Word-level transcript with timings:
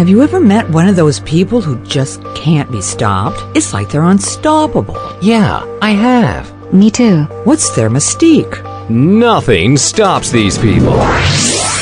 Have 0.00 0.08
you 0.08 0.22
ever 0.22 0.40
met 0.40 0.66
one 0.70 0.88
of 0.88 0.96
those 0.96 1.20
people 1.20 1.60
who 1.60 1.76
just 1.84 2.24
can't 2.34 2.72
be 2.72 2.80
stopped? 2.80 3.38
It's 3.54 3.74
like 3.74 3.90
they're 3.90 4.04
unstoppable. 4.04 4.96
Yeah, 5.20 5.62
I 5.82 5.90
have. 5.90 6.72
Me 6.72 6.90
too. 6.90 7.24
What's 7.44 7.76
their 7.76 7.90
mystique? 7.90 8.88
Nothing 8.88 9.76
stops 9.76 10.30
these 10.30 10.56
people. 10.56 10.96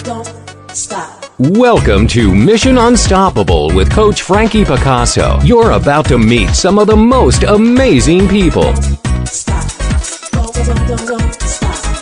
Don't 0.03 0.35
stop. 0.75 1.27
Welcome 1.39 2.09
to 2.09 2.35
Mission 2.35 2.77
Unstoppable 2.77 3.73
with 3.73 3.89
Coach 3.93 4.23
Frankie 4.23 4.65
Picasso. 4.65 5.39
You're 5.45 5.71
about 5.71 6.07
to 6.07 6.19
meet 6.19 6.49
some 6.49 6.81
of 6.81 6.89
the 6.89 6.97
most 6.97 7.45
amazing 7.45 8.27
people. 8.27 8.75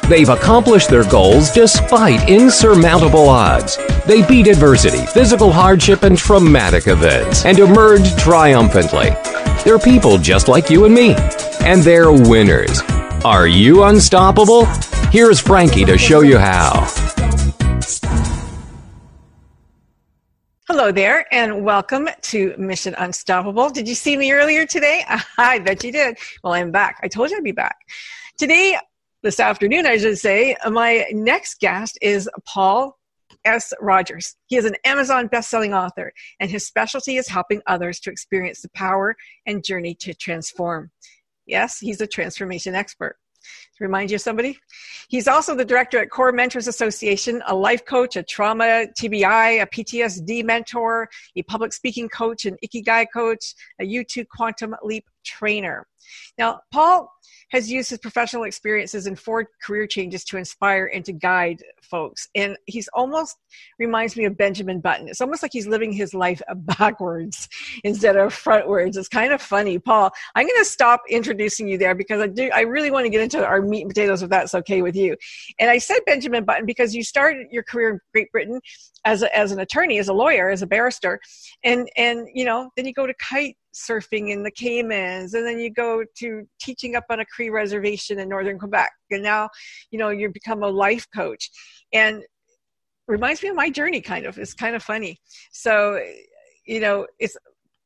They've 0.08 0.28
accomplished 0.28 0.88
their 0.88 1.02
goals 1.02 1.50
despite 1.50 2.30
insurmountable 2.30 3.28
odds. 3.28 3.76
They 4.06 4.24
beat 4.24 4.46
adversity, 4.46 5.04
physical 5.06 5.50
hardship, 5.50 6.04
and 6.04 6.16
traumatic 6.16 6.86
events 6.86 7.44
and 7.44 7.58
emerged 7.58 8.16
triumphantly. 8.16 9.10
They're 9.64 9.80
people 9.80 10.16
just 10.16 10.46
like 10.46 10.70
you 10.70 10.84
and 10.84 10.94
me, 10.94 11.16
and 11.64 11.82
they're 11.82 12.12
winners. 12.12 12.82
Are 13.24 13.48
you 13.48 13.82
unstoppable? 13.82 14.66
Here's 15.10 15.40
Frankie 15.40 15.84
to 15.84 15.98
show 15.98 16.20
you 16.20 16.38
how. 16.38 16.86
Hello 20.68 20.92
there, 20.92 21.26
and 21.34 21.64
welcome 21.64 22.08
to 22.22 22.54
Mission 22.58 22.94
Unstoppable. 22.98 23.70
Did 23.70 23.88
you 23.88 23.96
see 23.96 24.16
me 24.16 24.30
earlier 24.30 24.66
today? 24.66 25.04
I 25.38 25.58
bet 25.58 25.82
you 25.82 25.90
did. 25.90 26.16
Well, 26.44 26.52
I'm 26.52 26.70
back. 26.70 27.00
I 27.02 27.08
told 27.08 27.30
you 27.30 27.38
I'd 27.38 27.42
be 27.42 27.50
back. 27.50 27.78
Today, 28.36 28.76
this 29.26 29.40
afternoon, 29.40 29.86
I 29.86 29.96
should 29.96 30.18
say, 30.18 30.54
my 30.70 31.04
next 31.10 31.58
guest 31.58 31.98
is 32.00 32.30
Paul 32.46 32.96
S. 33.44 33.72
Rogers. 33.80 34.36
He 34.46 34.56
is 34.56 34.64
an 34.64 34.76
Amazon 34.84 35.26
best-selling 35.26 35.74
author, 35.74 36.12
and 36.38 36.48
his 36.48 36.64
specialty 36.64 37.16
is 37.16 37.26
helping 37.26 37.60
others 37.66 37.98
to 38.00 38.10
experience 38.10 38.62
the 38.62 38.68
power 38.68 39.16
and 39.44 39.64
journey 39.64 39.96
to 39.96 40.14
transform. 40.14 40.92
Yes, 41.44 41.80
he's 41.80 42.00
a 42.00 42.06
transformation 42.06 42.76
expert. 42.76 43.16
To 43.78 43.84
remind 43.84 44.12
you 44.12 44.14
of 44.14 44.20
somebody, 44.20 44.58
he's 45.08 45.26
also 45.26 45.56
the 45.56 45.64
director 45.64 45.98
at 45.98 46.10
Core 46.10 46.30
Mentors 46.30 46.68
Association, 46.68 47.42
a 47.48 47.54
life 47.54 47.84
coach, 47.84 48.14
a 48.14 48.22
trauma 48.22 48.86
TBI, 48.96 49.60
a 49.60 49.66
PTSD 49.66 50.44
mentor, 50.44 51.08
a 51.34 51.42
public 51.42 51.72
speaking 51.72 52.08
coach, 52.08 52.44
an 52.44 52.56
Ikigai 52.64 53.06
coach, 53.12 53.54
a 53.80 53.84
U2 53.84 54.24
Quantum 54.28 54.76
Leap 54.84 55.04
trainer. 55.24 55.84
Now, 56.38 56.60
Paul 56.72 57.12
has 57.50 57.70
used 57.70 57.90
his 57.90 57.98
professional 57.98 58.44
experiences 58.44 59.06
and 59.06 59.18
four 59.18 59.48
career 59.62 59.86
changes 59.86 60.24
to 60.24 60.36
inspire 60.36 60.90
and 60.92 61.04
to 61.04 61.12
guide 61.12 61.62
folks. 61.82 62.28
And 62.34 62.56
he's 62.66 62.88
almost 62.92 63.36
reminds 63.78 64.16
me 64.16 64.24
of 64.24 64.36
Benjamin 64.36 64.80
Button. 64.80 65.08
It's 65.08 65.20
almost 65.20 65.42
like 65.42 65.52
he's 65.52 65.66
living 65.66 65.92
his 65.92 66.14
life 66.14 66.42
backwards 66.56 67.48
instead 67.84 68.16
of 68.16 68.34
frontwards. 68.34 68.96
It's 68.96 69.08
kind 69.08 69.32
of 69.32 69.40
funny. 69.40 69.78
Paul, 69.78 70.10
I'm 70.34 70.46
going 70.46 70.58
to 70.58 70.64
stop 70.64 71.02
introducing 71.08 71.68
you 71.68 71.78
there 71.78 71.94
because 71.94 72.20
I 72.20 72.26
do 72.26 72.50
I 72.52 72.62
really 72.62 72.90
want 72.90 73.04
to 73.04 73.10
get 73.10 73.20
into 73.20 73.44
our 73.44 73.62
meat 73.62 73.82
and 73.82 73.90
potatoes 73.90 74.22
if 74.22 74.30
that's 74.30 74.54
okay 74.54 74.82
with 74.82 74.96
you. 74.96 75.16
And 75.58 75.70
I 75.70 75.78
said 75.78 75.98
Benjamin 76.06 76.44
Button 76.44 76.66
because 76.66 76.94
you 76.94 77.02
started 77.02 77.46
your 77.50 77.62
career 77.62 77.90
in 77.90 78.00
Great 78.12 78.30
Britain 78.32 78.60
as 79.04 79.22
a, 79.22 79.36
as 79.36 79.52
an 79.52 79.60
attorney, 79.60 79.98
as 79.98 80.08
a 80.08 80.12
lawyer, 80.12 80.50
as 80.50 80.62
a 80.62 80.66
barrister, 80.66 81.20
and 81.62 81.88
and 81.96 82.28
you 82.34 82.44
know 82.44 82.70
then 82.76 82.86
you 82.86 82.92
go 82.92 83.06
to 83.06 83.14
kite 83.14 83.56
surfing 83.76 84.30
in 84.30 84.42
the 84.42 84.50
Caymans, 84.50 85.34
and 85.34 85.46
then 85.46 85.58
you 85.58 85.70
go 85.70 86.04
to 86.18 86.46
teaching 86.60 86.96
up 86.96 87.04
on 87.10 87.20
a 87.20 87.26
Cree 87.26 87.50
reservation 87.50 88.18
in 88.18 88.28
northern 88.28 88.58
Quebec, 88.58 88.90
and 89.10 89.22
now, 89.22 89.48
you 89.90 89.98
know, 89.98 90.10
you 90.10 90.30
become 90.30 90.62
a 90.62 90.68
life 90.68 91.06
coach, 91.14 91.50
and 91.92 92.22
reminds 93.06 93.42
me 93.42 93.48
of 93.48 93.56
my 93.56 93.70
journey. 93.70 94.00
Kind 94.00 94.26
of, 94.26 94.38
it's 94.38 94.54
kind 94.54 94.74
of 94.74 94.82
funny. 94.82 95.20
So, 95.52 96.00
you 96.64 96.80
know, 96.80 97.06
it's 97.18 97.36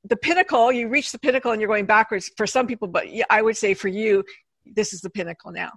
the 0.04 0.16
pinnacle. 0.16 0.72
You 0.72 0.88
reach 0.88 1.12
the 1.12 1.18
pinnacle, 1.18 1.52
and 1.52 1.60
you're 1.60 1.68
going 1.68 1.86
backwards 1.86 2.30
for 2.36 2.46
some 2.46 2.66
people, 2.66 2.88
but 2.88 3.06
I 3.28 3.42
would 3.42 3.56
say 3.56 3.74
for 3.74 3.88
you, 3.88 4.24
this 4.64 4.92
is 4.92 5.00
the 5.00 5.10
pinnacle 5.10 5.52
now. 5.52 5.72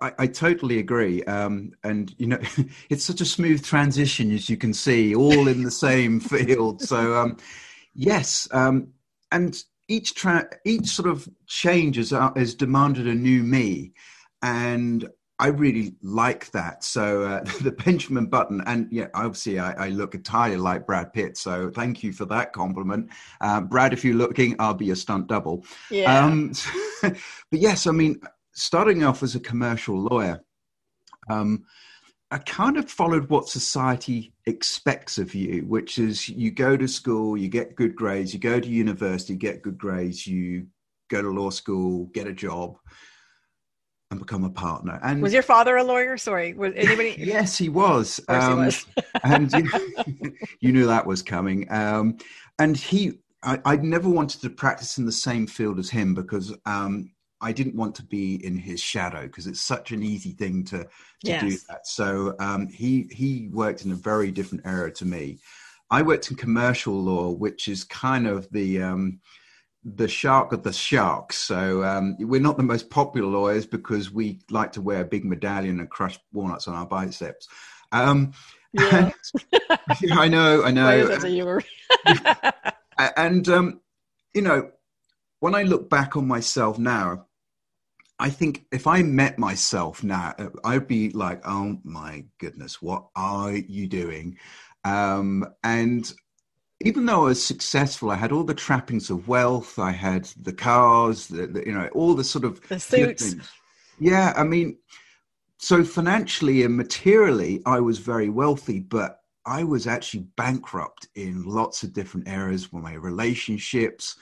I, 0.00 0.12
I, 0.18 0.26
totally 0.26 0.78
agree. 0.78 1.22
Um, 1.24 1.72
and, 1.84 2.14
you 2.18 2.26
know, 2.26 2.38
it's 2.90 3.04
such 3.04 3.20
a 3.20 3.24
smooth 3.24 3.64
transition, 3.64 4.32
as 4.32 4.48
you 4.48 4.56
can 4.56 4.72
see, 4.72 5.14
all 5.14 5.48
in 5.48 5.62
the 5.62 5.70
same 5.70 6.20
field. 6.20 6.82
So, 6.82 7.16
um, 7.16 7.36
yes, 7.94 8.48
um, 8.52 8.88
and 9.32 9.62
each 9.88 10.14
tra- 10.14 10.48
each 10.64 10.86
sort 10.86 11.08
of 11.08 11.28
change 11.46 11.96
has, 11.96 12.12
uh, 12.12 12.32
has 12.36 12.54
demanded 12.54 13.06
a 13.06 13.14
new 13.14 13.42
me, 13.42 13.92
and 14.42 15.08
I 15.40 15.48
really 15.48 15.94
like 16.02 16.50
that. 16.50 16.84
So 16.84 17.22
uh, 17.22 17.44
the 17.62 17.72
Benjamin 17.72 18.26
Button, 18.26 18.62
and 18.66 18.86
yeah, 18.92 19.08
obviously 19.14 19.58
I, 19.58 19.86
I, 19.86 19.88
look 19.88 20.14
entirely 20.14 20.58
like 20.58 20.86
Brad 20.86 21.12
Pitt. 21.12 21.38
So 21.38 21.70
thank 21.70 22.02
you 22.02 22.12
for 22.12 22.26
that 22.26 22.52
compliment, 22.52 23.10
uh, 23.40 23.62
Brad. 23.62 23.92
If 23.92 24.04
you're 24.04 24.14
looking, 24.14 24.54
I'll 24.58 24.74
be 24.74 24.90
a 24.90 24.96
stunt 24.96 25.28
double. 25.28 25.64
Yeah. 25.90 26.24
Um, 26.24 26.52
but 27.02 27.18
yes, 27.50 27.86
I 27.86 27.92
mean, 27.92 28.20
starting 28.52 29.02
off 29.02 29.22
as 29.22 29.34
a 29.34 29.40
commercial 29.40 29.98
lawyer. 29.98 30.44
Um, 31.30 31.64
I 32.32 32.38
kind 32.38 32.76
of 32.76 32.88
followed 32.88 33.28
what 33.28 33.48
society 33.48 34.32
expects 34.46 35.18
of 35.18 35.34
you, 35.34 35.64
which 35.66 35.98
is 35.98 36.28
you 36.28 36.52
go 36.52 36.76
to 36.76 36.86
school, 36.86 37.36
you 37.36 37.48
get 37.48 37.74
good 37.74 37.96
grades, 37.96 38.32
you 38.32 38.38
go 38.38 38.60
to 38.60 38.68
university, 38.68 39.34
get 39.34 39.62
good 39.62 39.76
grades, 39.76 40.26
you 40.26 40.66
go 41.08 41.20
to 41.20 41.30
law 41.30 41.50
school, 41.50 42.06
get 42.06 42.28
a 42.28 42.32
job, 42.32 42.78
and 44.12 44.20
become 44.20 44.44
a 44.44 44.50
partner. 44.50 45.00
And 45.02 45.20
was 45.20 45.32
your 45.32 45.42
father 45.42 45.76
a 45.76 45.82
lawyer? 45.82 46.16
Sorry, 46.16 46.52
was 46.54 46.72
anybody? 46.76 47.16
yes, 47.18 47.58
he 47.58 47.68
was. 47.68 48.20
Um, 48.28 48.58
he 48.58 48.64
was. 48.64 48.86
and 49.24 49.52
you, 49.52 50.32
you, 50.60 50.72
knew 50.72 50.86
that 50.86 51.06
was 51.06 51.22
coming. 51.22 51.70
Um, 51.72 52.16
and 52.60 52.76
he, 52.76 53.18
I, 53.42 53.60
I 53.64 53.76
never 53.76 54.08
wanted 54.08 54.40
to 54.42 54.50
practice 54.50 54.98
in 54.98 55.04
the 55.04 55.12
same 55.12 55.48
field 55.48 55.80
as 55.80 55.90
him 55.90 56.14
because 56.14 56.54
um, 56.64 57.10
I 57.40 57.52
didn't 57.52 57.74
want 57.74 57.94
to 57.96 58.02
be 58.02 58.44
in 58.44 58.56
his 58.58 58.80
shadow 58.80 59.22
because 59.22 59.46
it's 59.46 59.60
such 59.60 59.92
an 59.92 60.02
easy 60.02 60.32
thing 60.32 60.64
to, 60.64 60.84
to 60.84 60.88
yes. 61.22 61.42
do 61.42 61.56
that. 61.68 61.86
So 61.86 62.34
um, 62.38 62.68
he 62.68 63.08
he 63.10 63.48
worked 63.52 63.84
in 63.84 63.92
a 63.92 63.96
very 63.96 64.30
different 64.30 64.66
era 64.66 64.92
to 64.92 65.04
me. 65.04 65.38
I 65.90 66.02
worked 66.02 66.30
in 66.30 66.36
commercial 66.36 66.94
law, 66.94 67.30
which 67.30 67.66
is 67.66 67.84
kind 67.84 68.26
of 68.26 68.48
the 68.50 68.82
um, 68.82 69.20
the 69.84 70.08
shark 70.08 70.52
of 70.52 70.62
the 70.62 70.72
sharks. 70.72 71.36
So 71.36 71.82
um, 71.82 72.16
we're 72.20 72.40
not 72.40 72.56
the 72.56 72.62
most 72.62 72.90
popular 72.90 73.28
lawyers 73.28 73.66
because 73.66 74.10
we 74.10 74.40
like 74.50 74.72
to 74.72 74.82
wear 74.82 75.00
a 75.00 75.06
big 75.06 75.24
medallion 75.24 75.80
and 75.80 75.88
crush 75.88 76.18
walnuts 76.32 76.68
on 76.68 76.74
our 76.74 76.86
biceps. 76.86 77.48
Um, 77.92 78.32
yeah. 78.72 79.10
and, 80.02 80.12
I 80.12 80.28
know, 80.28 80.62
I 80.62 80.70
know. 80.70 81.06
and, 81.10 81.24
and 83.16 83.48
um, 83.48 83.80
you 84.34 84.42
know, 84.42 84.70
when 85.40 85.54
I 85.54 85.62
look 85.62 85.88
back 85.88 86.16
on 86.16 86.28
myself 86.28 86.78
now, 86.78 87.26
I 88.20 88.28
think 88.28 88.66
if 88.70 88.86
I 88.86 89.02
met 89.02 89.38
myself 89.38 90.04
now, 90.04 90.34
I'd 90.62 90.86
be 90.86 91.08
like, 91.10 91.40
oh 91.46 91.78
my 91.84 92.24
goodness, 92.38 92.82
what 92.82 93.06
are 93.16 93.52
you 93.52 93.86
doing? 93.86 94.36
Um, 94.84 95.46
and 95.64 96.12
even 96.84 97.06
though 97.06 97.22
I 97.22 97.28
was 97.28 97.44
successful, 97.44 98.10
I 98.10 98.16
had 98.16 98.30
all 98.30 98.44
the 98.44 98.54
trappings 98.54 99.08
of 99.08 99.26
wealth. 99.26 99.78
I 99.78 99.92
had 99.92 100.26
the 100.42 100.52
cars, 100.52 101.28
the, 101.28 101.46
the, 101.46 101.64
you 101.64 101.72
know, 101.72 101.88
all 101.94 102.14
the 102.14 102.22
sort 102.22 102.44
of 102.44 102.60
the 102.68 102.78
suits. 102.78 103.36
Yeah, 103.98 104.34
I 104.36 104.44
mean, 104.44 104.76
so 105.56 105.82
financially 105.82 106.62
and 106.62 106.76
materially, 106.76 107.62
I 107.64 107.80
was 107.80 107.98
very 107.98 108.28
wealthy, 108.28 108.80
but 108.80 109.20
I 109.46 109.64
was 109.64 109.86
actually 109.86 110.26
bankrupt 110.36 111.08
in 111.14 111.44
lots 111.44 111.82
of 111.82 111.94
different 111.94 112.28
areas. 112.28 112.70
with 112.70 112.82
my 112.82 112.94
relationships, 112.94 114.16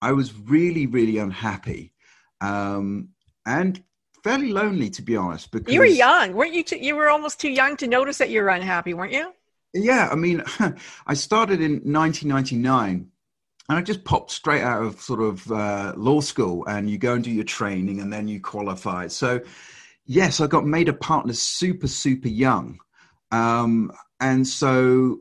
I 0.00 0.12
was 0.12 0.38
really, 0.38 0.86
really 0.86 1.18
unhappy. 1.18 1.92
Um, 2.40 3.10
and 3.46 3.82
fairly 4.22 4.52
lonely 4.52 4.88
to 4.88 5.02
be 5.02 5.16
honest 5.16 5.50
because 5.50 5.72
you 5.72 5.80
were 5.80 5.86
young 5.86 6.32
weren't 6.32 6.54
you 6.54 6.62
too, 6.62 6.76
you 6.76 6.94
were 6.94 7.08
almost 7.08 7.40
too 7.40 7.50
young 7.50 7.76
to 7.76 7.86
notice 7.86 8.18
that 8.18 8.30
you 8.30 8.40
were 8.40 8.48
unhappy 8.48 8.94
weren't 8.94 9.12
you? 9.12 9.32
Yeah 9.74 10.08
i 10.10 10.14
mean 10.14 10.42
i 11.06 11.14
started 11.14 11.60
in 11.60 11.72
1999 11.84 13.08
and 13.68 13.78
i 13.78 13.82
just 13.82 14.04
popped 14.04 14.30
straight 14.30 14.62
out 14.62 14.82
of 14.82 15.00
sort 15.00 15.20
of 15.20 15.50
uh, 15.50 15.92
law 15.96 16.20
school 16.20 16.64
and 16.66 16.88
you 16.88 16.98
go 16.98 17.14
and 17.14 17.24
do 17.24 17.30
your 17.30 17.44
training 17.44 18.00
and 18.00 18.12
then 18.12 18.28
you 18.28 18.40
qualify. 18.40 19.06
So 19.08 19.40
yes 20.04 20.40
i 20.40 20.46
got 20.46 20.66
made 20.66 20.88
a 20.88 20.94
partner 20.94 21.32
super 21.32 21.88
super 21.88 22.28
young. 22.28 22.78
Um, 23.30 23.90
and 24.20 24.46
so 24.46 25.20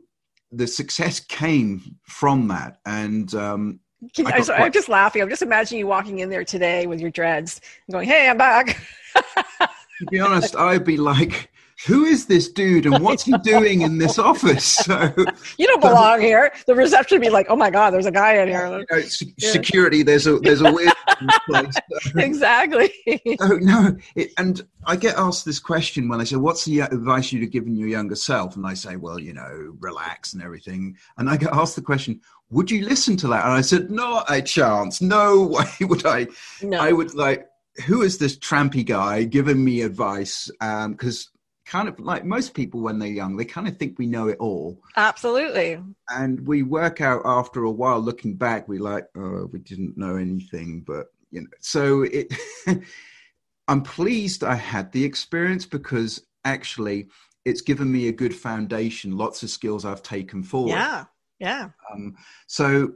the 0.52 0.68
success 0.68 1.20
came 1.20 1.98
from 2.04 2.50
that. 2.50 2.80
And 2.86 3.34
um, 3.34 3.80
you, 4.16 4.26
I'm, 4.26 4.44
sorry, 4.44 4.64
I'm, 4.64 4.72
just 4.72 4.90
laughing. 4.90 5.22
I'm 5.22 5.30
just 5.30 5.42
imagining 5.42 5.80
you 5.80 5.88
walking 5.88 6.20
in 6.20 6.30
there 6.30 6.44
today 6.44 6.88
with 6.88 7.00
your 7.00 7.12
dreads 7.12 7.62
and 7.88 7.94
going, 7.94 8.08
"Hey, 8.08 8.30
I'm 8.30 8.38
back." 8.38 8.78
to 9.14 10.06
be 10.10 10.20
honest, 10.20 10.56
I'd 10.56 10.84
be 10.84 10.98
like 10.98 11.51
who 11.86 12.06
is 12.06 12.26
this 12.28 12.50
dude 12.52 12.86
and 12.86 13.04
what's 13.04 13.24
he 13.24 13.34
doing 13.40 13.82
in 13.82 13.98
this 13.98 14.18
office? 14.32 14.66
So 14.66 15.14
You 15.58 15.68
don't 15.68 15.82
belong 15.82 16.22
here. 16.22 16.52
The 16.68 16.76
reception 16.76 17.18
would 17.18 17.26
be 17.26 17.30
like, 17.30 17.48
oh 17.50 17.56
my 17.56 17.70
God, 17.70 17.92
there's 17.92 18.06
a 18.06 18.12
guy 18.12 18.36
in 18.36 18.48
here. 18.48 18.68
you 18.68 18.86
know, 18.90 19.02
se- 19.02 19.34
security, 19.40 20.04
there's 20.04 20.28
a 20.28 20.40
there's 20.40 20.62
a 20.62 20.72
weird 20.72 20.94
place. 21.48 21.74
exactly. 22.18 22.92
Oh 23.40 23.58
no! 23.62 23.96
It, 24.16 24.32
and 24.38 24.62
I 24.86 24.96
get 24.96 25.18
asked 25.18 25.46
this 25.46 25.60
question 25.60 26.08
when 26.10 26.22
I 26.22 26.24
say, 26.24 26.36
"What's 26.36 26.66
the 26.66 26.82
advice 26.82 27.32
you'd 27.32 27.44
have 27.44 27.52
given 27.52 27.76
your 27.76 27.88
younger 27.88 28.16
self?" 28.16 28.56
And 28.56 28.66
I 28.66 28.74
say, 28.74 28.96
"Well, 28.96 29.20
you 29.20 29.34
know, 29.34 29.76
relax 29.80 30.34
and 30.34 30.42
everything." 30.42 30.98
And 31.18 31.30
I 31.30 31.38
get 31.38 31.54
asked 31.54 31.76
the 31.76 31.82
question, 31.82 32.22
"Would 32.50 32.72
you 32.72 32.86
listen 32.86 33.18
to 33.18 33.28
that?" 33.30 33.46
And 33.46 33.54
I 33.54 33.62
said, 33.62 33.92
"Not 33.92 34.26
a 34.30 34.42
chance. 34.42 35.02
No 35.02 35.44
way 35.44 35.66
would 35.82 36.06
I. 36.06 36.28
No. 36.62 36.80
I 36.80 36.92
would 36.92 37.14
like, 37.16 37.48
who 37.86 38.02
is 38.02 38.18
this 38.18 38.38
trampy 38.38 38.86
guy 38.86 39.24
giving 39.24 39.64
me 39.64 39.82
advice? 39.82 40.50
Um, 40.60 40.94
because 40.94 41.30
kind 41.72 41.88
of 41.88 41.98
like 42.02 42.26
most 42.26 42.54
people 42.54 42.82
when 42.82 43.00
they're 43.00 43.08
young, 43.08 43.38
they 43.38 43.46
kind 43.46 43.66
of 43.66 43.78
think 43.78 43.98
we 43.98 44.06
know 44.06 44.28
it 44.28 44.38
all, 44.40 44.82
Absolutely. 44.98 45.80
and 46.10 46.46
we 46.46 46.64
work 46.64 47.00
out 47.00 47.22
after 47.24 47.64
a 47.64 47.72
while, 47.72 48.00
looking 48.00 48.36
back, 48.36 48.68
we 48.68 48.78
like, 48.78 49.08
oh, 49.16 49.48
we 49.54 49.60
didn't 49.60 49.98
know 49.98 50.18
anything, 50.18 50.84
but 50.86 51.08
you 51.32 51.42
know. 51.42 51.48
So 51.62 52.02
it, 52.02 52.34
I'm 53.70 53.84
pleased 53.84 54.44
I 54.44 54.56
had 54.56 54.92
the 54.92 55.06
experience 55.06 55.66
because 55.66 56.22
actually, 56.44 57.08
it's 57.46 57.62
given 57.62 57.90
me 57.90 58.10
a 58.10 58.12
good 58.12 58.36
foundation. 58.36 59.18
Lots 59.18 59.42
of 59.42 59.50
skills 59.50 59.86
I've 59.86 60.04
taken 60.04 60.44
forward. 60.44 60.72
Yeah. 60.72 61.06
Yeah. 61.40 61.70
Um, 61.92 62.16
so 62.48 62.94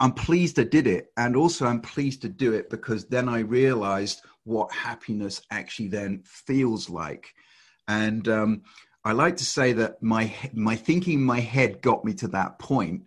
I'm 0.00 0.12
pleased 0.12 0.58
I 0.58 0.64
did 0.64 0.88
it. 0.88 1.12
And 1.16 1.36
also, 1.36 1.64
I'm 1.66 1.80
pleased 1.80 2.22
to 2.22 2.28
do 2.28 2.54
it 2.54 2.70
because 2.70 3.06
then 3.06 3.28
I 3.28 3.38
realized 3.38 4.20
what 4.44 4.72
happiness 4.72 5.42
actually 5.50 5.88
then 5.88 6.22
feels 6.26 6.90
like. 6.90 7.32
And 7.90 8.28
um, 8.28 8.62
I 9.04 9.12
like 9.12 9.36
to 9.38 9.44
say 9.44 9.72
that 9.72 10.00
my, 10.00 10.32
my 10.52 10.76
thinking 10.76 11.14
in 11.14 11.24
my 11.24 11.40
head 11.40 11.82
got 11.82 12.04
me 12.04 12.14
to 12.14 12.28
that 12.28 12.60
point. 12.60 13.02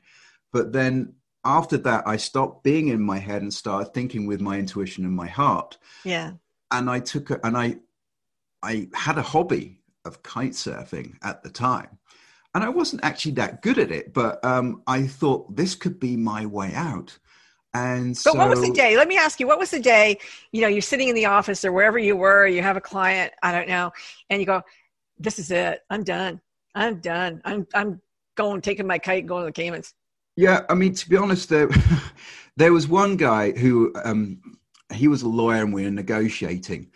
But 0.51 0.73
then 0.73 1.13
after 1.45 1.77
that, 1.77 2.05
I 2.05 2.17
stopped 2.17 2.63
being 2.63 2.89
in 2.89 3.01
my 3.01 3.17
head 3.17 3.41
and 3.41 3.53
started 3.53 3.93
thinking 3.93 4.27
with 4.27 4.41
my 4.41 4.59
intuition 4.59 5.05
and 5.05 5.15
my 5.15 5.27
heart. 5.27 5.77
Yeah. 6.03 6.33
And 6.69 6.89
I 6.89 6.99
took 6.99 7.29
a, 7.29 7.39
and 7.45 7.55
I, 7.57 7.77
I 8.61 8.89
had 8.93 9.17
a 9.17 9.21
hobby 9.21 9.79
of 10.03 10.21
kite 10.21 10.51
surfing 10.51 11.15
at 11.23 11.43
the 11.43 11.49
time 11.49 11.99
and 12.53 12.63
I 12.63 12.69
wasn't 12.69 13.03
actually 13.03 13.33
that 13.33 13.61
good 13.61 13.79
at 13.79 13.91
it, 13.91 14.13
but 14.13 14.43
um, 14.45 14.83
I 14.85 15.07
thought 15.07 15.55
this 15.55 15.75
could 15.75 15.99
be 15.99 16.15
my 16.15 16.45
way 16.45 16.73
out. 16.73 17.17
And 17.73 18.15
so, 18.15 18.31
But 18.31 18.39
what 18.39 18.49
was 18.49 18.61
the 18.61 18.71
day? 18.71 18.95
Let 18.95 19.07
me 19.07 19.17
ask 19.17 19.39
you, 19.39 19.47
what 19.47 19.57
was 19.57 19.71
the 19.71 19.79
day? 19.79 20.19
You 20.51 20.61
know, 20.61 20.67
you're 20.67 20.81
sitting 20.81 21.07
in 21.07 21.15
the 21.15 21.25
office 21.25 21.65
or 21.65 21.71
wherever 21.71 21.97
you 21.97 22.15
were, 22.15 22.45
you 22.45 22.61
have 22.61 22.77
a 22.77 22.81
client, 22.81 23.33
I 23.41 23.51
don't 23.51 23.67
know, 23.67 23.91
and 24.29 24.39
you 24.39 24.45
go, 24.45 24.61
This 25.17 25.39
is 25.39 25.49
it. 25.49 25.81
I'm 25.89 26.03
done. 26.03 26.39
I'm 26.75 26.99
done. 26.99 27.41
I'm 27.45 27.67
I'm 27.73 28.01
going, 28.35 28.61
taking 28.61 28.87
my 28.87 28.99
kite 28.99 29.19
and 29.19 29.27
going 29.27 29.43
to 29.43 29.45
the 29.47 29.51
Caymans. 29.51 29.93
Yeah, 30.35 30.61
I 30.69 30.75
mean, 30.75 30.93
to 30.95 31.09
be 31.09 31.17
honest, 31.17 31.49
there, 31.49 31.69
there 32.57 32.73
was 32.73 32.87
one 32.87 33.15
guy 33.17 33.51
who 33.51 33.93
um, 34.03 34.39
he 34.91 35.07
was 35.07 35.21
a 35.21 35.27
lawyer 35.27 35.63
and 35.63 35.73
we 35.73 35.83
were 35.83 35.91
negotiating, 35.91 36.91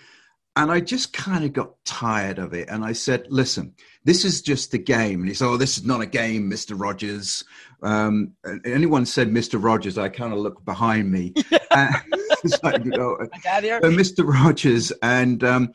and 0.55 0.71
I 0.71 0.79
just 0.79 1.13
kind 1.13 1.43
of 1.43 1.53
got 1.53 1.73
tired 1.85 2.39
of 2.39 2.53
it. 2.53 2.69
And 2.69 2.83
I 2.83 2.93
said, 2.93 3.27
"Listen, 3.29 3.73
this 4.07 4.25
is 4.25 4.41
just 4.41 4.73
a 4.73 4.77
game." 4.79 5.19
And 5.19 5.27
he 5.27 5.35
said, 5.35 5.45
"Oh, 5.47 5.57
this 5.57 5.77
is 5.77 5.85
not 5.85 6.01
a 6.01 6.05
game, 6.07 6.49
Mister 6.49 6.73
Rogers." 6.73 7.43
Um, 7.83 8.33
and 8.43 8.65
anyone 8.65 9.05
said 9.05 9.31
Mister 9.31 9.59
Rogers, 9.59 9.99
I 9.99 10.09
kind 10.09 10.33
of 10.33 10.39
look 10.39 10.65
behind 10.65 11.11
me. 11.11 11.33
Uh, 11.69 11.93
like, 12.63 12.83
you 12.83 12.89
know, 12.89 13.17
My 13.19 13.39
dad 13.43 13.63
here. 13.63 13.79
so 13.83 13.91
Mr. 13.91 14.27
Rogers, 14.27 14.91
and 15.03 15.43
um, 15.43 15.71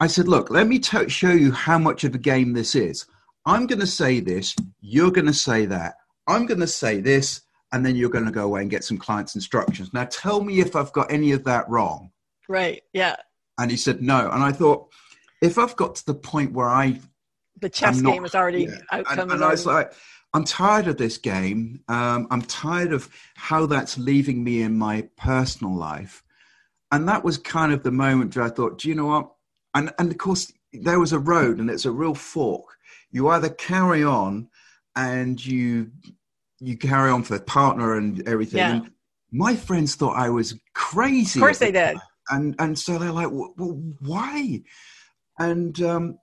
I 0.00 0.06
said, 0.06 0.28
"Look, 0.28 0.48
let 0.48 0.66
me 0.66 0.78
t- 0.78 1.10
show 1.10 1.32
you 1.32 1.52
how 1.52 1.76
much 1.78 2.04
of 2.04 2.14
a 2.14 2.18
game 2.18 2.54
this 2.54 2.74
is. 2.74 3.04
I'm 3.44 3.66
going 3.66 3.80
to 3.80 3.86
say 3.86 4.20
this, 4.20 4.56
you're 4.80 5.10
going 5.10 5.26
to 5.26 5.34
say 5.34 5.66
that. 5.66 5.96
I'm 6.26 6.46
going 6.46 6.60
to 6.60 6.66
say 6.66 7.00
this, 7.02 7.42
and 7.72 7.84
then 7.84 7.96
you're 7.96 8.08
going 8.08 8.24
to 8.24 8.30
go 8.30 8.44
away 8.44 8.62
and 8.62 8.70
get 8.70 8.82
some 8.82 8.96
clients' 8.96 9.34
instructions. 9.34 9.92
Now, 9.92 10.04
tell 10.10 10.40
me 10.42 10.60
if 10.60 10.74
I've 10.74 10.92
got 10.92 11.12
any 11.12 11.32
of 11.32 11.44
that 11.44 11.68
wrong." 11.68 12.12
Right. 12.48 12.82
Yeah. 12.94 13.16
And 13.58 13.70
he 13.70 13.76
said, 13.76 14.00
"No." 14.00 14.30
And 14.30 14.42
I 14.42 14.52
thought, 14.52 14.88
if 15.42 15.58
I've 15.58 15.76
got 15.76 15.96
to 15.96 16.06
the 16.06 16.14
point 16.14 16.52
where 16.52 16.68
I 16.68 16.98
The 17.60 17.68
chess 17.68 18.00
not- 18.00 18.12
game 18.12 18.24
is 18.24 18.34
already 18.34 18.64
yeah. 18.64 18.78
outcome. 18.92 19.18
and, 19.18 19.32
and 19.32 19.44
I 19.44 19.50
was 19.50 19.66
like, 19.66 19.92
I'm 20.34 20.44
tired 20.44 20.86
of 20.86 20.98
this 20.98 21.16
game. 21.16 21.80
Um, 21.88 22.26
I'm 22.30 22.42
tired 22.42 22.92
of 22.92 23.08
how 23.36 23.66
that's 23.66 23.96
leaving 23.96 24.44
me 24.44 24.62
in 24.62 24.76
my 24.76 25.08
personal 25.16 25.74
life. 25.74 26.22
And 26.92 27.08
that 27.08 27.24
was 27.24 27.38
kind 27.38 27.72
of 27.72 27.82
the 27.82 27.90
moment 27.90 28.36
where 28.36 28.44
I 28.44 28.50
thought, 28.50 28.78
do 28.78 28.88
you 28.88 28.94
know 28.94 29.06
what? 29.06 29.32
And, 29.74 29.92
and 29.98 30.10
of 30.10 30.18
course, 30.18 30.52
there 30.72 31.00
was 31.00 31.12
a 31.12 31.18
road 31.18 31.58
and 31.58 31.70
it's 31.70 31.84
a 31.84 31.90
real 31.90 32.14
fork. 32.14 32.76
You 33.10 33.28
either 33.28 33.48
carry 33.48 34.04
on 34.04 34.48
and 34.94 35.44
you 35.44 35.90
you 36.58 36.76
carry 36.76 37.10
on 37.10 37.22
for 37.22 37.38
the 37.38 37.44
partner 37.44 37.96
and 37.96 38.26
everything. 38.26 38.58
Yeah. 38.58 38.76
And 38.76 38.90
my 39.30 39.54
friends 39.54 39.94
thought 39.94 40.16
I 40.16 40.30
was 40.30 40.58
crazy. 40.74 41.38
Of 41.38 41.42
course 41.42 41.58
they 41.58 41.72
did. 41.72 41.98
And 42.30 42.54
and 42.58 42.78
so 42.78 42.98
they're 42.98 43.12
like, 43.12 43.30
well 43.30 43.80
why? 44.00 44.62
And 45.38 45.80
um, 45.82 46.18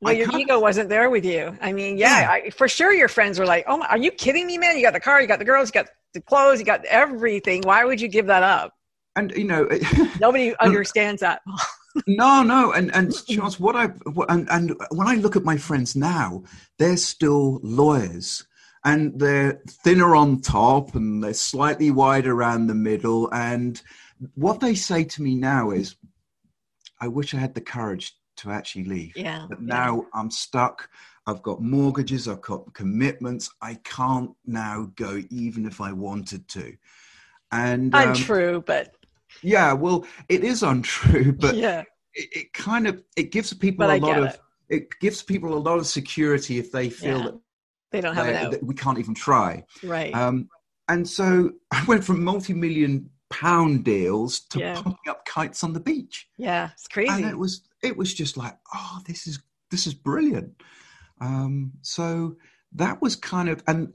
Well, 0.00 0.14
I 0.14 0.16
your 0.16 0.38
ego 0.38 0.58
wasn't 0.58 0.88
there 0.88 1.10
with 1.10 1.24
you. 1.24 1.56
I 1.60 1.72
mean, 1.72 1.98
yeah, 1.98 2.20
Yeah. 2.20 2.30
I, 2.30 2.50
for 2.50 2.68
sure 2.68 2.92
your 2.92 3.08
friends 3.08 3.38
were 3.38 3.46
like, 3.46 3.64
oh, 3.68 3.76
my, 3.78 3.86
are 3.86 3.98
you 3.98 4.10
kidding 4.10 4.46
me, 4.46 4.56
man? 4.58 4.76
You 4.76 4.82
got 4.82 4.94
the 4.94 5.00
car, 5.00 5.20
you 5.20 5.26
got 5.26 5.38
the 5.38 5.44
girls, 5.44 5.68
you 5.68 5.72
got 5.72 5.88
the 6.14 6.20
clothes, 6.20 6.58
you 6.58 6.64
got 6.64 6.84
everything. 6.86 7.62
Why 7.62 7.84
would 7.84 8.00
you 8.00 8.08
give 8.08 8.26
that 8.26 8.42
up? 8.42 8.72
and 9.16 9.32
you 9.32 9.44
know, 9.44 9.68
Nobody 10.20 10.54
understands 10.60 11.20
that. 11.20 11.42
No, 12.06 12.44
no, 12.44 12.70
and 12.70 12.94
and 12.94 13.12
Charles, 13.26 13.58
what 13.58 13.74
I 13.74 13.86
what- 13.86 14.30
and 14.30 14.48
and 14.48 14.76
when 14.92 15.08
I 15.08 15.16
look 15.16 15.34
at 15.34 15.42
my 15.42 15.56
friends 15.56 15.96
now, 15.96 16.44
they're 16.78 16.96
still 16.96 17.58
lawyers, 17.64 18.46
and 18.84 19.18
they're 19.18 19.60
thinner 19.82 20.14
on 20.14 20.40
top, 20.40 20.94
and 20.94 21.20
they're 21.20 21.34
slightly 21.34 21.90
wider 21.90 22.32
around 22.32 22.68
the 22.68 22.76
middle, 22.76 23.28
and 23.32 23.82
what 24.36 24.60
they 24.60 24.76
say 24.76 25.02
to 25.02 25.20
me 25.20 25.34
now 25.34 25.72
is, 25.72 25.96
"I 27.00 27.08
wish 27.08 27.34
I 27.34 27.38
had 27.38 27.54
the 27.54 27.60
courage 27.60 28.14
to 28.40 28.50
actually 28.50 28.84
leave, 28.84 29.16
Yeah. 29.16 29.46
but 29.48 29.60
now 29.62 30.06
I'm 30.14 30.30
stuck." 30.30 30.88
I've 31.26 31.42
got 31.42 31.60
mortgages, 31.62 32.26
I've 32.26 32.40
got 32.40 32.72
commitments. 32.72 33.50
I 33.60 33.74
can't 33.84 34.30
now 34.46 34.90
go 34.96 35.22
even 35.30 35.64
if 35.66 35.80
I 35.80 35.92
wanted 35.92 36.48
to. 36.48 36.74
And 37.52 37.94
um, 37.94 38.08
Untrue, 38.08 38.64
but 38.66 38.94
yeah, 39.42 39.72
well, 39.72 40.06
it 40.28 40.42
is 40.44 40.62
untrue, 40.62 41.32
but 41.38 41.54
yeah, 41.56 41.82
it, 42.14 42.28
it 42.32 42.52
kind 42.52 42.86
of 42.88 43.04
it 43.16 43.30
gives 43.32 43.52
people 43.52 43.86
But 43.86 43.90
a 43.90 43.94
I 43.94 43.98
lot 43.98 44.18
of 44.18 44.24
it. 44.24 44.40
it. 44.70 44.88
gives 45.00 45.22
people 45.22 45.54
a 45.54 45.58
lot 45.60 45.78
of 45.78 45.86
security 45.86 46.58
if 46.58 46.72
they 46.72 46.88
feel 46.90 47.18
Yeah. 47.18 47.24
that, 47.26 47.40
they 47.92 48.00
don't 48.00 48.14
have 48.14 48.26
they- 48.26 48.32
it 48.32 48.54
out. 48.54 48.62
we 48.62 48.74
can't 48.74 48.98
even 48.98 49.14
try. 49.14 49.62
Right. 49.84 50.12
Um, 50.14 50.48
and 50.88 51.06
so 51.08 51.52
I 51.70 51.84
went 51.84 52.02
from 52.02 52.24
multi-million 52.24 53.08
pound 53.28 53.84
deals 53.84 54.40
to 54.50 54.58
Yeah. 54.58 54.74
pumping 54.74 55.08
up 55.08 55.24
kites 55.26 55.62
on 55.62 55.72
the 55.74 55.80
beach, 55.80 56.28
yeah, 56.38 56.70
it's 56.72 56.88
crazy. 56.88 57.12
and 57.12 57.24
it 57.26 57.36
was 57.38 57.62
it 57.82 57.96
was 57.96 58.12
just 58.14 58.36
like, 58.36 58.56
oh, 58.74 59.00
this 59.06 59.26
is 59.26 59.40
this 59.70 59.86
is 59.86 59.94
brilliant. 59.94 60.60
Um, 61.20 61.72
so 61.82 62.36
that 62.74 63.00
was 63.02 63.16
kind 63.16 63.48
of 63.48 63.62
and 63.66 63.92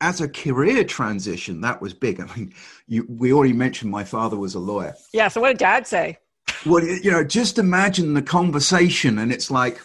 as 0.00 0.20
a 0.20 0.28
career 0.28 0.84
transition, 0.84 1.60
that 1.62 1.82
was 1.82 1.92
big. 1.92 2.20
I 2.20 2.26
mean, 2.36 2.54
you, 2.86 3.04
we 3.08 3.32
already 3.32 3.52
mentioned 3.52 3.90
my 3.90 4.04
father 4.04 4.36
was 4.36 4.54
a 4.54 4.60
lawyer. 4.60 4.94
yeah, 5.12 5.28
so 5.28 5.40
what 5.40 5.48
did 5.48 5.58
dad 5.58 5.86
say? 5.86 6.18
Well, 6.64 6.84
you 6.84 7.10
know, 7.10 7.24
just 7.24 7.58
imagine 7.58 8.14
the 8.14 8.22
conversation, 8.22 9.18
and 9.18 9.32
it's 9.32 9.50
like, 9.50 9.80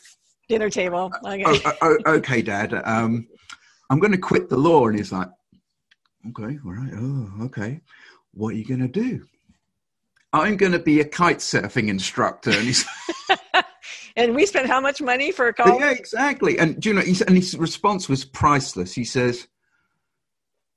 Dinner 0.50 0.69
table. 0.69 1.12
Okay. 1.25 1.43
oh, 1.45 1.59
oh, 1.65 1.98
oh, 2.05 2.13
okay, 2.15 2.41
Dad, 2.41 2.74
um, 2.86 3.27
I'm 3.89 4.00
going 4.00 4.12
to 4.12 4.17
quit 4.17 4.50
the 4.50 4.57
law. 4.57 4.88
And 4.88 4.98
he's 4.98 5.12
like, 5.12 5.29
okay, 6.29 6.59
all 6.65 6.71
right, 6.71 6.91
oh, 6.95 7.45
okay. 7.45 7.79
What 8.33 8.50
are 8.50 8.57
you 8.57 8.65
going 8.65 8.81
to 8.81 8.88
do? 8.88 9.25
I'm 10.33 10.57
going 10.57 10.71
to 10.71 10.79
be 10.79 10.99
a 10.99 11.05
kite 11.05 11.37
surfing 11.37 11.87
instructor. 11.89 12.49
And 12.51 12.63
he's, 12.63 12.85
and 14.15 14.35
we 14.35 14.45
spent 14.45 14.67
how 14.67 14.81
much 14.81 15.01
money 15.01 15.31
for 15.31 15.47
a 15.47 15.53
call? 15.53 15.79
yeah, 15.79 15.91
exactly. 15.91 16.57
And 16.59 16.79
do 16.81 16.89
you 16.89 16.95
know, 16.95 17.01
he's, 17.01 17.21
and 17.21 17.35
his 17.35 17.55
response 17.57 18.09
was 18.09 18.25
priceless. 18.25 18.93
He 18.93 19.05
says, 19.05 19.47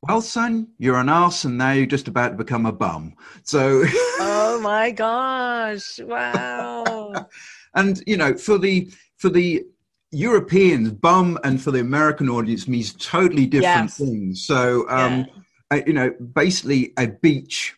well, 0.02 0.20
son, 0.20 0.68
you're 0.78 0.98
an 0.98 1.08
arse, 1.08 1.44
and 1.44 1.58
now 1.58 1.72
you're 1.72 1.86
just 1.86 2.06
about 2.06 2.28
to 2.30 2.36
become 2.36 2.66
a 2.66 2.72
bum. 2.72 3.14
So, 3.42 3.82
Oh 4.20 4.60
my 4.62 4.90
gosh! 4.90 5.98
Wow. 5.98 7.26
and 7.74 8.02
you 8.06 8.16
know, 8.16 8.34
for 8.36 8.58
the 8.58 8.92
for 9.16 9.30
the 9.30 9.64
Europeans, 10.12 10.92
bum, 10.92 11.38
and 11.44 11.60
for 11.60 11.70
the 11.72 11.80
American 11.80 12.28
audience 12.28 12.68
means 12.68 12.92
totally 12.94 13.46
different 13.46 13.90
Yes. 13.90 13.98
things. 13.98 14.46
So, 14.46 14.88
um, 14.88 15.26
Yeah. 15.70 15.78
uh, 15.78 15.80
you 15.86 15.92
know, 15.92 16.10
basically 16.34 16.92
a 16.98 17.08
beach 17.08 17.74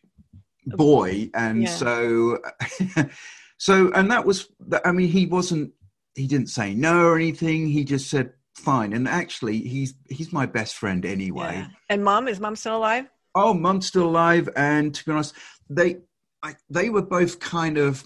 boy, 0.77 1.31
and 1.35 1.63
Yeah. 1.63 1.69
so, 1.69 2.39
so, 3.59 3.91
and 3.93 4.11
that 4.11 4.25
was, 4.25 4.49
I 4.85 4.93
mean, 4.93 5.09
he 5.09 5.27
wasn't, 5.27 5.73
he 6.15 6.27
didn't 6.27 6.49
say 6.49 6.75
no 6.75 7.07
or 7.07 7.17
anything. 7.17 7.69
He 7.69 7.85
just 7.85 8.11
said 8.11 8.33
fine. 8.57 8.93
And 8.93 9.07
actually, 9.07 9.59
he's 9.61 9.95
he's 10.09 10.33
my 10.33 10.47
best 10.47 10.75
friend 10.77 11.07
anyway. 11.07 11.55
Yeah. 11.55 11.69
And 11.89 12.05
mom 12.05 12.29
is 12.29 12.41
mom 12.41 12.57
still 12.57 12.77
alive? 12.77 13.07
Oh, 13.35 13.55
mom's 13.55 13.87
still 13.87 14.09
alive, 14.09 14.49
and 14.57 14.95
to 14.95 15.05
be 15.05 15.13
honest, 15.13 15.35
they 15.71 15.99
I, 16.43 16.57
they 16.69 16.91
were 16.91 17.03
both 17.03 17.39
kind 17.39 17.79
of 17.79 18.05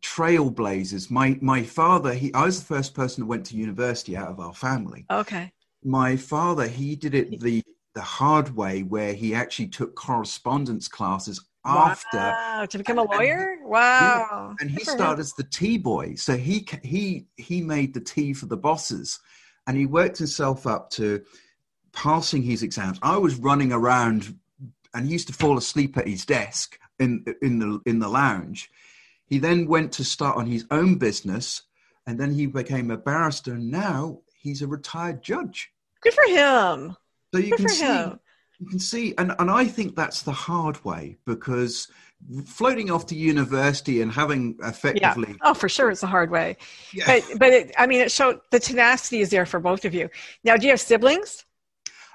trailblazers. 0.00 1.10
My 1.10 1.38
my 1.40 1.62
father, 1.62 2.14
he 2.14 2.32
I 2.34 2.44
was 2.46 2.60
the 2.60 2.66
first 2.66 2.94
person 2.94 3.22
that 3.22 3.26
went 3.26 3.46
to 3.46 3.56
university 3.56 4.16
out 4.16 4.28
of 4.28 4.40
our 4.40 4.54
family. 4.54 5.06
Okay. 5.10 5.52
My 5.84 6.16
father, 6.16 6.66
he 6.66 6.96
did 6.96 7.14
it 7.14 7.40
the 7.40 7.62
the 7.94 8.00
hard 8.00 8.54
way, 8.56 8.82
where 8.82 9.12
he 9.12 9.34
actually 9.34 9.68
took 9.68 9.94
correspondence 9.94 10.88
classes 10.88 11.47
after 11.64 12.16
Wow, 12.18 12.66
to 12.70 12.78
become 12.78 12.98
a 12.98 13.02
and- 13.02 13.10
and- 13.10 13.18
lawyer? 13.18 13.56
Wow. 13.64 14.54
and 14.60 14.70
he 14.70 14.76
Good 14.76 14.84
for 14.84 14.90
him. 14.92 14.98
started 14.98 15.20
as 15.20 15.32
the 15.34 15.44
tea 15.44 15.78
boy 15.78 16.14
so 16.14 16.36
he 16.36 16.66
he 16.82 17.26
he 17.36 17.60
made 17.60 17.92
the 17.94 18.00
tea 18.00 18.32
for 18.32 18.46
the 18.46 18.56
bosses 18.56 19.18
and 19.66 19.76
he 19.76 19.84
worked 19.86 20.18
himself 20.18 20.66
up 20.66 20.88
to 20.90 21.22
passing 21.92 22.42
his 22.42 22.62
exams 22.62 22.98
i 23.02 23.16
was 23.16 23.34
running 23.36 23.72
around 23.72 24.38
and 24.94 25.06
he 25.06 25.12
used 25.12 25.26
to 25.26 25.32
fall 25.34 25.58
asleep 25.58 25.96
at 25.98 26.06
his 26.06 26.24
desk 26.24 26.78
in 26.98 27.24
in 27.42 27.58
the 27.58 27.80
in 27.86 27.98
the 27.98 28.08
lounge 28.08 28.70
he 29.26 29.38
then 29.38 29.66
went 29.66 29.92
to 29.92 30.04
start 30.04 30.36
on 30.36 30.46
his 30.46 30.64
own 30.70 30.94
business 30.96 31.62
and 32.06 32.18
then 32.18 32.32
he 32.32 32.46
became 32.46 32.90
a 32.90 32.96
barrister 32.96 33.52
and 33.54 33.70
now 33.70 34.18
he's 34.38 34.62
a 34.62 34.66
retired 34.66 35.22
judge 35.22 35.70
Good 36.00 36.14
for 36.14 36.24
him. 36.28 36.96
so 37.34 37.40
you 37.40 37.50
Good 37.50 37.56
can 37.58 37.68
for 37.68 37.74
see 37.74 37.84
him. 37.84 38.20
You 38.60 38.66
can 38.66 38.78
see 38.78 39.14
and, 39.18 39.34
and 39.38 39.50
i 39.50 39.64
think 39.64 39.94
that's 39.94 40.22
the 40.22 40.32
hard 40.32 40.82
way 40.84 41.16
because 41.26 41.88
floating 42.46 42.90
off 42.90 43.06
to 43.06 43.14
university 43.14 44.02
and 44.02 44.12
having 44.12 44.56
Yeah. 44.60 44.68
effectively 44.68 45.36
Oh, 45.42 45.54
for 45.54 45.68
sure, 45.68 45.90
it's 45.90 46.02
a 46.02 46.06
hard 46.06 46.30
way. 46.30 46.56
Yeah. 46.92 47.04
But 47.06 47.38
but 47.38 47.52
it, 47.52 47.74
I 47.78 47.86
mean, 47.86 48.00
it 48.00 48.10
showed 48.10 48.40
the 48.50 48.58
tenacity 48.58 49.20
is 49.20 49.30
there 49.30 49.46
for 49.46 49.60
both 49.60 49.84
of 49.84 49.94
you. 49.94 50.10
Now, 50.44 50.56
do 50.56 50.66
you 50.66 50.72
have 50.72 50.80
siblings? 50.80 51.44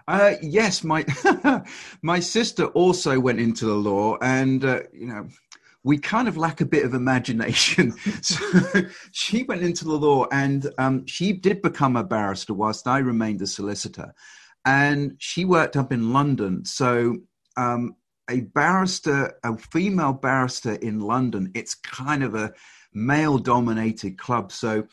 Uh, 0.07 0.33
yes, 0.41 0.83
my 0.83 1.05
my 2.01 2.19
sister 2.19 2.65
also 2.67 3.19
went 3.19 3.39
into 3.39 3.65
the 3.65 3.73
law, 3.73 4.17
and 4.21 4.65
uh, 4.65 4.81
you 4.91 5.07
know, 5.07 5.27
we 5.83 5.97
kind 5.97 6.27
of 6.27 6.35
lack 6.35 6.59
a 6.59 6.65
bit 6.65 6.83
of 6.83 6.93
imagination. 6.93 7.93
so 8.21 8.37
she 9.11 9.43
went 9.43 9.63
into 9.63 9.85
the 9.85 9.97
law, 9.97 10.27
and 10.31 10.69
um, 10.77 11.05
she 11.07 11.31
did 11.31 11.61
become 11.61 11.95
a 11.95 12.03
barrister, 12.03 12.53
whilst 12.53 12.87
I 12.87 12.97
remained 12.97 13.41
a 13.41 13.47
solicitor. 13.47 14.13
And 14.65 15.15
she 15.19 15.45
worked 15.45 15.75
up 15.75 15.91
in 15.91 16.13
London. 16.13 16.63
So 16.65 17.17
um, 17.57 17.95
a 18.29 18.41
barrister, 18.41 19.33
a 19.43 19.57
female 19.57 20.13
barrister 20.13 20.73
in 20.75 20.99
London, 20.99 21.51
it's 21.53 21.75
kind 21.75 22.23
of 22.23 22.35
a 22.35 22.53
male-dominated 22.93 24.17
club. 24.17 24.51
So 24.51 24.87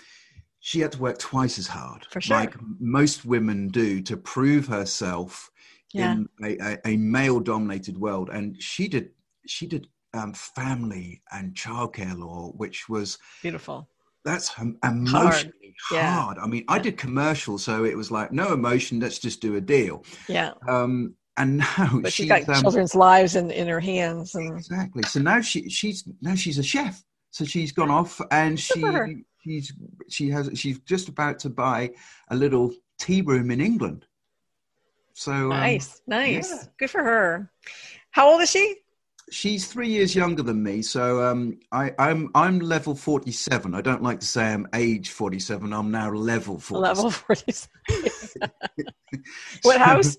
she 0.58 0.80
had 0.80 0.92
to 0.92 0.98
work 0.98 1.18
twice 1.18 1.58
as 1.58 1.66
hard, 1.66 2.06
sure. 2.18 2.36
like 2.36 2.54
most 2.78 3.24
women 3.24 3.68
do, 3.68 4.02
to 4.02 4.16
prove 4.16 4.66
herself 4.66 5.50
Yeah. 5.92 6.12
in 6.12 6.28
a, 6.42 6.56
a, 6.58 6.78
a 6.92 6.96
male-dominated 6.96 7.96
world. 7.98 8.30
And 8.30 8.60
she 8.62 8.88
did 8.88 9.10
she 9.46 9.66
did 9.66 9.86
um, 10.12 10.34
family 10.34 11.22
and 11.32 11.54
childcare 11.54 12.16
law, 12.18 12.52
which 12.56 12.88
was 12.88 13.18
Beautiful. 13.42 13.88
That's 14.24 14.50
em- 14.58 14.78
emotionally 14.84 15.74
Yeah. 15.92 16.12
hard. 16.12 16.38
I 16.38 16.46
mean, 16.46 16.64
I 16.68 16.78
did 16.78 16.96
commercials, 16.98 17.64
so 17.64 17.84
it 17.84 17.96
was 17.96 18.10
like 18.10 18.32
no 18.32 18.52
emotion. 18.52 19.00
Let's 19.00 19.18
just 19.18 19.40
do 19.40 19.56
a 19.56 19.60
deal. 19.60 20.04
Yeah. 20.28 20.52
Um, 20.68 21.14
and 21.36 21.58
now 21.78 22.00
But 22.02 22.12
she's 22.12 22.24
she's 22.24 22.28
got 22.28 22.48
um, 22.48 22.60
children's 22.62 22.94
lives 22.94 23.36
in, 23.36 23.50
in 23.50 23.66
her 23.68 23.80
hands. 23.80 24.34
And 24.34 24.52
exactly. 24.58 25.02
So 25.04 25.20
now 25.20 25.40
she 25.40 25.68
she's 25.68 26.04
now 26.20 26.34
she's 26.34 26.58
a 26.58 26.62
chef. 26.62 27.02
So 27.30 27.44
she's 27.44 27.72
gone 27.72 27.90
off 27.90 28.20
and 28.30 28.58
she 28.58 29.22
she's 29.44 29.72
she 30.08 30.28
has 30.30 30.50
she's 30.54 30.80
just 30.80 31.08
about 31.08 31.38
to 31.40 31.48
buy 31.50 31.90
a 32.28 32.36
little 32.36 32.72
tea 32.98 33.22
room 33.22 33.50
in 33.50 33.60
England. 33.60 34.04
So 35.14 35.32
um, 35.32 35.48
nice, 35.50 36.02
nice. 36.06 36.50
yeah. 36.50 36.62
Good 36.78 36.90
for 36.90 37.02
her. 37.02 37.50
How 38.10 38.30
old 38.30 38.42
is 38.42 38.50
she? 38.50 38.76
She's 39.30 39.66
three 39.66 39.88
years 39.88 40.14
younger 40.14 40.42
than 40.42 40.62
me. 40.62 40.82
So 40.82 41.22
um, 41.22 41.58
I, 41.72 41.92
I'm 41.98 42.30
I'm 42.34 42.58
level 42.60 42.94
forty 42.94 43.32
seven. 43.32 43.74
I 43.74 43.80
don't 43.80 44.02
like 44.02 44.20
to 44.20 44.26
say 44.26 44.52
I'm 44.52 44.66
age 44.74 45.10
forty 45.10 45.38
seven. 45.38 45.72
I'm 45.72 45.90
now 45.90 46.10
level 46.10 46.58
forty. 46.58 46.82
Level 46.82 47.10
47. 47.10 47.68
what 49.62 49.80
house? 49.80 50.16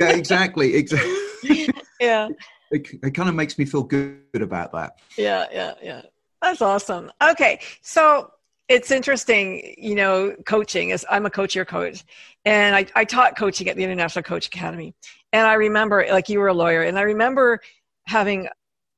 yeah, 0.00 0.10
exactly. 0.10 0.74
Exactly. 0.74 1.68
yeah. 2.00 2.28
it, 2.70 2.88
it 3.02 3.14
kind 3.14 3.28
of 3.28 3.34
makes 3.34 3.58
me 3.58 3.64
feel 3.64 3.82
good 3.82 4.20
about 4.34 4.72
that. 4.72 4.98
Yeah, 5.16 5.46
yeah, 5.52 5.74
yeah. 5.82 6.02
That's 6.42 6.62
awesome. 6.62 7.12
Okay, 7.22 7.60
so 7.82 8.32
it's 8.68 8.92
interesting, 8.92 9.74
you 9.76 9.96
know, 9.96 10.34
coaching 10.46 10.90
is 10.90 11.04
I'm 11.10 11.26
a 11.26 11.30
coach 11.30 11.54
your 11.54 11.64
coach. 11.64 12.04
And 12.44 12.74
I, 12.74 12.86
I 12.94 13.04
taught 13.04 13.36
coaching 13.36 13.68
at 13.68 13.76
the 13.76 13.82
International 13.84 14.22
Coach 14.22 14.46
Academy. 14.46 14.94
And 15.32 15.46
I 15.46 15.54
remember 15.54 16.06
like 16.10 16.28
you 16.28 16.38
were 16.38 16.48
a 16.48 16.54
lawyer, 16.54 16.82
and 16.82 16.98
I 16.98 17.02
remember 17.02 17.60
having 18.10 18.48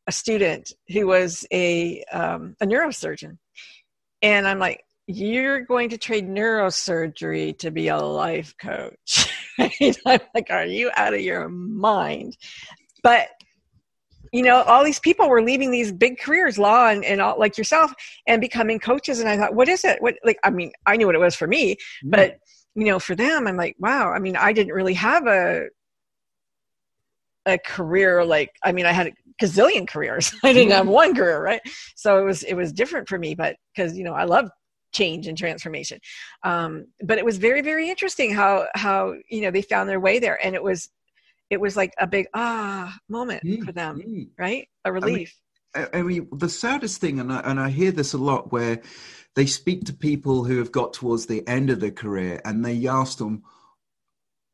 a 0.06 0.12
student 0.12 0.72
who 0.88 1.06
was 1.06 1.46
a 1.52 2.02
um, 2.12 2.56
a 2.60 2.66
neurosurgeon. 2.66 3.38
And 4.22 4.48
I'm 4.48 4.58
like, 4.58 4.84
you're 5.06 5.60
going 5.60 5.90
to 5.90 5.98
trade 5.98 6.28
neurosurgery 6.28 7.58
to 7.58 7.70
be 7.70 7.88
a 7.88 7.98
life 7.98 8.54
coach. 8.60 9.30
I'm 9.58 10.20
like, 10.34 10.48
are 10.50 10.64
you 10.64 10.90
out 10.96 11.14
of 11.14 11.20
your 11.20 11.48
mind? 11.48 12.36
But 13.02 13.28
you 14.32 14.42
know, 14.42 14.62
all 14.62 14.82
these 14.82 14.98
people 14.98 15.28
were 15.28 15.42
leaving 15.42 15.70
these 15.70 15.92
big 15.92 16.18
careers, 16.18 16.56
law 16.56 16.88
and, 16.88 17.04
and 17.04 17.20
all, 17.20 17.38
like 17.38 17.58
yourself, 17.58 17.92
and 18.26 18.40
becoming 18.40 18.78
coaches. 18.78 19.20
And 19.20 19.28
I 19.28 19.36
thought, 19.36 19.54
what 19.54 19.68
is 19.68 19.84
it? 19.84 20.00
What 20.00 20.14
like? 20.24 20.38
I 20.42 20.50
mean, 20.50 20.72
I 20.86 20.96
knew 20.96 21.06
what 21.06 21.14
it 21.14 21.18
was 21.18 21.36
for 21.36 21.46
me, 21.46 21.76
but 22.02 22.38
you 22.74 22.86
know, 22.86 22.98
for 22.98 23.14
them, 23.14 23.46
I'm 23.46 23.58
like, 23.58 23.76
wow. 23.78 24.10
I 24.10 24.18
mean, 24.18 24.36
I 24.36 24.54
didn't 24.54 24.72
really 24.72 24.94
have 24.94 25.26
a 25.26 25.66
a 27.46 27.58
career 27.58 28.24
like. 28.24 28.50
I 28.64 28.72
mean, 28.72 28.86
I 28.86 28.92
had 28.92 29.08
a 29.08 29.12
gazillion 29.40 29.88
careers. 29.88 30.32
I 30.42 30.52
didn't 30.52 30.72
have 30.72 30.88
one 30.88 31.14
career, 31.14 31.42
right? 31.42 31.60
So 31.96 32.18
it 32.18 32.24
was 32.24 32.42
it 32.42 32.54
was 32.54 32.72
different 32.72 33.08
for 33.08 33.18
me, 33.18 33.34
but 33.34 33.56
because 33.74 33.96
you 33.96 34.04
know, 34.04 34.14
I 34.14 34.24
love 34.24 34.50
change 34.92 35.26
and 35.26 35.36
transformation. 35.36 35.98
Um, 36.42 36.86
but 37.02 37.18
it 37.18 37.24
was 37.24 37.38
very 37.38 37.62
very 37.62 37.88
interesting 37.88 38.34
how 38.34 38.66
how 38.74 39.14
you 39.28 39.42
know 39.42 39.50
they 39.50 39.62
found 39.62 39.88
their 39.88 40.00
way 40.00 40.18
there, 40.18 40.38
and 40.44 40.54
it 40.54 40.62
was 40.62 40.88
it 41.50 41.60
was 41.60 41.76
like 41.76 41.92
a 41.98 42.06
big 42.06 42.26
ah 42.34 42.96
moment 43.08 43.42
Mm, 43.44 43.64
for 43.64 43.72
them 43.72 44.02
mm. 44.06 44.28
right? 44.38 44.68
A 44.84 44.92
relief. 44.92 45.34
I 45.74 45.88
I 45.92 46.02
mean, 46.02 46.28
the 46.32 46.48
saddest 46.48 47.00
thing, 47.00 47.18
and 47.18 47.32
I, 47.32 47.40
and 47.40 47.58
I 47.58 47.70
hear 47.70 47.92
this 47.92 48.12
a 48.12 48.18
lot, 48.18 48.52
where 48.52 48.80
they 49.34 49.46
speak 49.46 49.84
to 49.84 49.94
people 49.94 50.44
who 50.44 50.58
have 50.58 50.70
got 50.70 50.92
towards 50.92 51.26
the 51.26 51.46
end 51.48 51.70
of 51.70 51.80
their 51.80 51.90
career, 51.90 52.40
and 52.44 52.64
they 52.64 52.86
ask 52.86 53.18
them, 53.18 53.42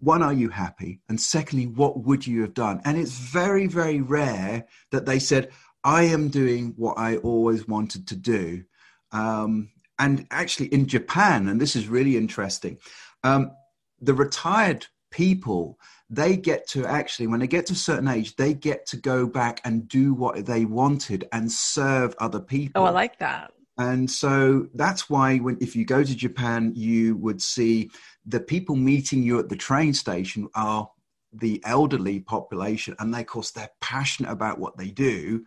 "One, 0.00 0.22
are 0.22 0.32
you 0.32 0.48
happy?" 0.48 1.00
And 1.08 1.20
secondly, 1.20 1.66
what 1.66 2.04
would 2.04 2.26
you 2.26 2.42
have 2.42 2.54
done? 2.54 2.80
And 2.84 2.96
it's 2.98 3.12
very, 3.12 3.66
very 3.66 4.00
rare 4.00 4.66
that 4.90 5.06
they 5.06 5.18
said, 5.18 5.50
"I 5.84 6.04
am 6.04 6.28
doing 6.28 6.74
what 6.76 6.98
I 6.98 7.16
always 7.18 7.66
wanted 7.68 8.06
to 8.08 8.16
do." 8.16 8.64
Um, 9.12 9.70
and 9.98 10.26
actually, 10.30 10.66
in 10.68 10.86
Japan, 10.86 11.48
and 11.48 11.60
this 11.60 11.74
is 11.74 11.88
really 11.88 12.16
interesting, 12.16 12.78
um, 13.24 13.52
the 14.00 14.14
retired 14.14 14.86
people 15.10 15.78
they 16.10 16.36
get 16.36 16.66
to 16.68 16.86
actually 16.86 17.26
when 17.26 17.40
they 17.40 17.46
get 17.46 17.66
to 17.66 17.72
a 17.72 17.76
certain 17.76 18.08
age 18.08 18.36
they 18.36 18.52
get 18.52 18.86
to 18.86 18.96
go 18.96 19.26
back 19.26 19.60
and 19.64 19.88
do 19.88 20.12
what 20.12 20.44
they 20.44 20.64
wanted 20.64 21.26
and 21.32 21.50
serve 21.50 22.14
other 22.18 22.40
people 22.40 22.82
oh, 22.82 22.86
I 22.86 22.90
like 22.90 23.18
that. 23.18 23.52
And 23.78 24.10
so 24.10 24.66
that's 24.74 25.08
why 25.08 25.38
when 25.38 25.56
if 25.60 25.74
you 25.76 25.84
go 25.84 26.02
to 26.02 26.14
japan 26.14 26.72
you 26.74 27.16
would 27.16 27.40
see 27.40 27.90
the 28.26 28.40
people 28.40 28.76
meeting 28.76 29.22
you 29.22 29.38
at 29.38 29.48
the 29.48 29.56
train 29.56 29.94
station 29.94 30.48
are 30.54 30.90
the 31.32 31.60
elderly 31.64 32.20
population 32.20 32.94
and 32.98 33.14
they 33.14 33.20
of 33.20 33.26
course 33.26 33.50
they're 33.50 33.70
passionate 33.80 34.30
about 34.30 34.58
what 34.58 34.76
they 34.76 34.90
do 34.90 35.44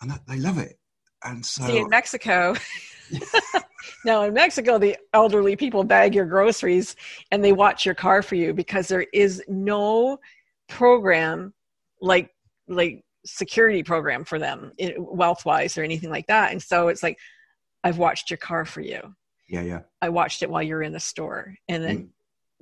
and 0.00 0.10
that- 0.10 0.26
they 0.26 0.38
love 0.38 0.58
it 0.58 0.78
and 1.24 1.44
so 1.44 1.66
See, 1.66 1.78
in 1.78 1.88
Mexico, 1.88 2.54
now 4.04 4.22
in 4.22 4.34
Mexico, 4.34 4.78
the 4.78 4.96
elderly 5.12 5.56
people 5.56 5.82
bag 5.82 6.14
your 6.14 6.26
groceries 6.26 6.94
and 7.30 7.42
they 7.42 7.52
watch 7.52 7.84
your 7.84 7.94
car 7.94 8.22
for 8.22 8.36
you 8.36 8.54
because 8.54 8.88
there 8.88 9.06
is 9.12 9.42
no 9.48 10.18
program 10.68 11.52
like 12.00 12.30
like 12.68 13.04
security 13.24 13.82
program 13.82 14.24
for 14.24 14.38
them 14.38 14.72
wealth 14.96 15.44
wise 15.44 15.76
or 15.76 15.82
anything 15.82 16.10
like 16.10 16.26
that. 16.28 16.52
And 16.52 16.62
so 16.62 16.88
it's 16.88 17.02
like, 17.02 17.18
I've 17.84 17.98
watched 17.98 18.30
your 18.30 18.38
car 18.38 18.64
for 18.64 18.80
you. 18.80 19.00
yeah 19.48 19.62
yeah 19.62 19.80
I 20.02 20.08
watched 20.08 20.42
it 20.42 20.50
while 20.50 20.62
you're 20.62 20.82
in 20.82 20.92
the 20.92 21.00
store, 21.00 21.54
and 21.68 21.82
then 21.84 21.96
Mm. 21.98 22.08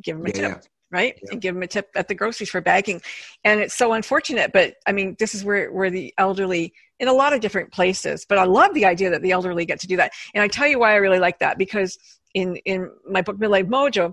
give 0.03 0.17
them 0.19 0.27
a 0.27 0.29
yeah, 0.29 0.35
tip. 0.35 0.43
yeah. 0.43 0.69
right 0.91 1.15
Yeah. 1.23 1.29
and 1.33 1.41
give 1.41 1.55
them 1.55 1.63
a 1.63 1.67
tip 1.67 1.89
at 1.97 2.07
the 2.09 2.15
groceries 2.15 2.51
for 2.51 2.61
bagging 2.61 3.01
and 3.45 3.61
it's 3.61 3.75
so 3.75 3.93
unfortunate 3.95 4.53
but 4.53 4.75
i 4.87 4.93
mean 4.93 5.17
this 5.19 5.35
is 5.35 5.43
where 5.45 5.73
where 5.73 5.91
the 5.91 6.13
elderly 6.19 6.73
in 7.01 7.09
a 7.09 7.13
lot 7.13 7.33
of 7.33 7.41
different 7.41 7.73
places 7.73 8.25
but 8.29 8.39
i 8.39 8.45
love 8.45 8.73
the 8.75 8.85
idea 8.85 9.09
that 9.11 9.23
the 9.23 9.33
elderly 9.33 9.65
get 9.65 9.81
to 9.81 9.87
do 9.89 9.97
that 9.97 10.13
and 10.35 10.43
i 10.45 10.49
tell 10.49 10.69
you 10.69 10.79
why 10.79 10.93
i 10.93 10.97
really 10.97 11.19
like 11.19 11.39
that 11.41 11.57
because 11.59 11.99
in 12.35 12.57
in 12.73 12.91
my 13.11 13.21
book 13.23 13.37
midlife 13.39 13.67
mojo 13.69 14.13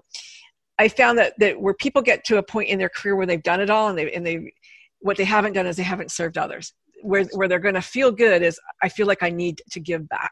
i 0.80 0.88
found 0.88 1.18
that 1.20 1.34
that 1.38 1.60
where 1.62 1.76
people 1.76 2.02
get 2.02 2.24
to 2.24 2.38
a 2.38 2.44
point 2.44 2.70
in 2.70 2.80
their 2.80 2.90
career 2.98 3.16
where 3.18 3.28
they've 3.28 3.44
done 3.52 3.62
it 3.62 3.70
all 3.70 3.90
and 3.90 3.98
they 3.98 4.12
and 4.14 4.26
they 4.26 4.38
what 5.00 5.18
they 5.18 5.26
haven't 5.26 5.54
done 5.54 5.68
is 5.68 5.76
they 5.76 5.84
haven't 5.84 6.12
served 6.12 6.38
others 6.38 6.74
where 7.04 7.26
where 7.38 7.48
they're 7.50 7.60
going 7.68 7.76
to 7.76 7.82
feel 7.98 8.10
good 8.12 8.42
is 8.42 8.58
i 8.82 8.88
feel 8.90 9.06
like 9.06 9.22
i 9.22 9.30
need 9.30 9.62
to 9.70 9.80
give 9.80 10.08
back 10.10 10.32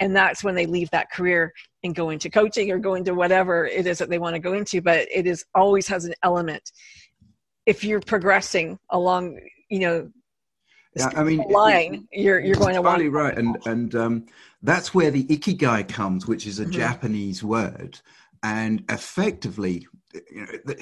and 0.00 0.14
that's 0.14 0.42
when 0.44 0.54
they 0.54 0.66
leave 0.66 0.90
that 0.90 1.10
career 1.10 1.52
and 1.82 1.94
go 1.94 2.10
into 2.10 2.28
coaching 2.30 2.70
or 2.70 2.78
go 2.78 2.94
into 2.94 3.14
whatever 3.14 3.66
it 3.66 3.86
is 3.86 3.98
that 3.98 4.10
they 4.10 4.18
want 4.18 4.34
to 4.34 4.40
go 4.40 4.52
into 4.52 4.80
but 4.80 5.06
it 5.12 5.26
is 5.26 5.44
always 5.54 5.86
has 5.88 6.04
an 6.04 6.14
element 6.22 6.70
if 7.66 7.84
you're 7.84 8.00
progressing 8.00 8.78
along 8.90 9.38
you 9.68 9.80
know 9.80 10.10
Yeah, 10.96 11.12
I 11.14 11.22
mean, 11.22 11.44
line, 11.48 12.08
you're 12.12 12.40
you're 12.40 12.56
going 12.56 12.74
to 12.74 12.78
entirely 12.80 13.08
right, 13.08 13.36
and 13.38 13.56
and 13.66 13.94
um, 13.94 14.26
that's 14.62 14.92
where 14.92 15.10
the 15.12 15.24
ikigai 15.24 15.88
comes, 15.88 16.26
which 16.26 16.46
is 16.46 16.58
a 16.58 16.66
Mhm. 16.66 16.72
Japanese 16.72 17.44
word, 17.44 18.00
and 18.42 18.82
effectively, 18.88 19.86
you 20.32 20.40
know, 20.46 20.74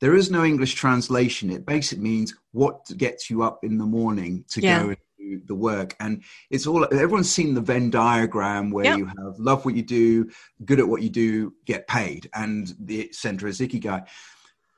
there 0.00 0.14
is 0.14 0.30
no 0.30 0.44
English 0.44 0.74
translation. 0.74 1.50
It 1.50 1.66
basically 1.66 2.04
means 2.04 2.34
what 2.52 2.78
gets 2.96 3.28
you 3.28 3.42
up 3.42 3.64
in 3.64 3.78
the 3.78 3.86
morning 3.86 4.44
to 4.50 4.60
Yeah. 4.60 4.82
go 4.82 4.88
and 4.90 4.96
do 5.26 5.40
the 5.44 5.54
work, 5.54 5.96
and 6.00 6.22
it's 6.50 6.66
all. 6.66 6.84
Everyone's 6.92 7.30
seen 7.30 7.54
the 7.54 7.60
Venn 7.60 7.90
diagram 7.90 8.70
where 8.70 8.96
you 8.96 9.06
have 9.06 9.38
love 9.38 9.64
what 9.64 9.74
you 9.74 9.82
do, 9.82 10.30
good 10.64 10.80
at 10.80 10.88
what 10.88 11.02
you 11.02 11.10
do, 11.10 11.54
get 11.64 11.86
paid, 11.86 12.28
and 12.34 12.74
the 12.78 13.08
center 13.12 13.46
is 13.46 13.60
ikigai. 13.60 14.06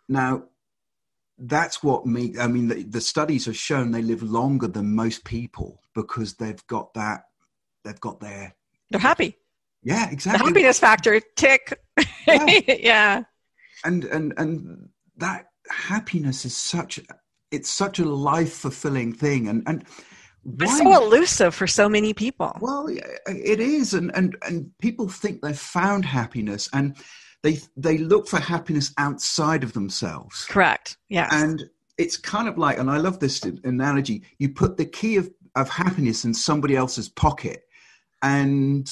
Now, 0.09 0.45
that's 1.39 1.83
what 1.83 2.05
me 2.05 2.35
i 2.41 2.49
mean 2.49 2.67
the, 2.67 2.83
the 2.83 3.01
studies 3.01 3.47
have 3.47 3.57
shown 3.57 3.93
they 3.93 4.03
live 4.03 4.23
longer 4.25 4.67
than 4.67 4.95
most 4.95 5.25
people 5.25 5.81
because 5.95 6.35
they've 6.35 6.67
got 6.67 6.93
that 6.95 7.27
they've 7.85 8.01
got 8.01 8.19
their 8.19 8.55
They're 8.91 9.01
happy. 9.01 9.37
yeah 9.83 10.07
The 10.07 10.13
exactly 10.15 10.47
happiness 10.49 10.81
factor 10.81 11.21
tick. 11.37 11.81
Yeah. 12.27 12.61
yeah. 12.67 13.23
and 13.85 14.05
and 14.05 14.35
and 14.37 14.89
that 15.19 15.47
happiness 15.71 16.45
is 16.45 16.57
such 16.57 16.99
it's 17.51 17.71
such 17.71 18.01
a 18.01 18.05
life 18.05 18.53
fulfilling 18.55 19.13
thing 19.13 19.49
and 19.49 19.63
and 19.67 19.85
It's 20.45 20.73
why 20.73 20.79
so 20.79 21.05
elusive 21.05 21.55
for 21.55 21.67
so 21.67 21.89
many 21.89 22.15
people. 22.15 22.57
well 22.61 22.89
it 22.89 23.61
is 23.61 23.95
and 23.95 24.11
and 24.15 24.37
and 24.43 24.71
people 24.81 25.09
think 25.09 25.43
they've 25.43 25.59
found 25.59 26.05
happiness 26.05 26.69
and 26.73 26.97
they 27.43 27.59
they 27.77 27.99
look 27.99 28.29
for 28.29 28.39
happiness 28.41 28.93
outside 28.99 29.63
of 29.63 29.73
themselves 29.73 30.45
Correct. 30.47 30.97
Yes. 31.09 31.29
and 31.33 31.65
it's 31.97 32.17
kind 32.17 32.49
of 32.49 32.59
like 32.59 32.79
and 32.79 32.91
i 32.91 32.97
love 32.97 33.19
this 33.21 33.43
analogy 33.65 34.23
you 34.39 34.49
put 34.51 34.77
the 34.77 34.85
key 34.87 35.17
of, 35.17 35.31
of 35.55 35.69
happiness 35.69 36.25
in 36.25 36.35
somebody 36.35 36.77
else's 36.77 37.09
pocket 37.09 37.63
and 38.23 38.91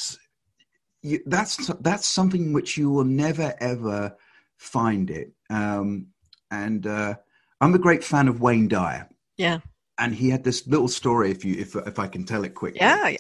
you, 1.03 1.21
that's 1.27 1.69
that's 1.81 2.07
something 2.07 2.53
which 2.53 2.77
you 2.77 2.91
will 2.91 3.05
never 3.05 3.55
ever 3.61 4.15
find 4.59 5.11
it 5.11 5.33
um, 5.51 6.07
and 6.51 6.87
uh, 6.87 7.15
i'm 7.61 7.75
a 7.75 7.79
great 7.79 8.05
fan 8.05 8.29
of 8.29 8.41
wayne 8.41 8.69
dyer 8.69 9.09
yeah. 9.37 9.59
And 9.99 10.15
he 10.15 10.29
had 10.31 10.45
this 10.45 10.67
little 10.67 10.89
story 10.89 11.31
if 11.31 11.45
you 11.45 11.55
if, 11.59 11.75
if 11.75 11.99
i 11.99 12.07
can 12.07 12.25
tell 12.25 12.45
it 12.45 12.55
quickly 12.55 12.81
Yeah. 12.81 13.17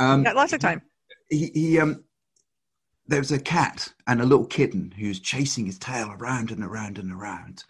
Um, 0.00 0.22
got 0.24 0.36
lots 0.36 0.52
of 0.52 0.60
time. 0.60 0.82
he, 1.30 1.50
he 1.54 1.78
um 1.78 2.04
there 3.06 3.20
was 3.20 3.32
a 3.32 3.38
cat 3.40 3.92
and 4.06 4.20
a 4.20 4.24
little 4.26 4.44
kitten 4.46 4.92
who 4.98 5.08
was 5.08 5.20
chasing 5.20 5.64
his 5.66 5.78
tail 5.78 6.14
around 6.18 6.50
and 6.50 6.62
around 6.62 6.98
and 6.98 7.10
around 7.12 7.64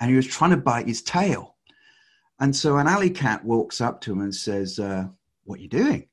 and 0.00 0.10
he 0.10 0.16
was 0.16 0.26
trying 0.26 0.50
to 0.50 0.56
bite 0.56 0.86
his 0.86 1.02
tail 1.02 1.56
and 2.40 2.54
so 2.54 2.76
an 2.78 2.86
alley 2.86 3.10
cat 3.10 3.44
walks 3.44 3.80
up 3.80 4.00
to 4.00 4.12
him 4.12 4.20
and 4.20 4.34
says 4.34 4.78
uh, 4.78 5.04
what 5.44 5.58
are 5.58 5.62
you 5.62 5.68
doing 5.68 6.06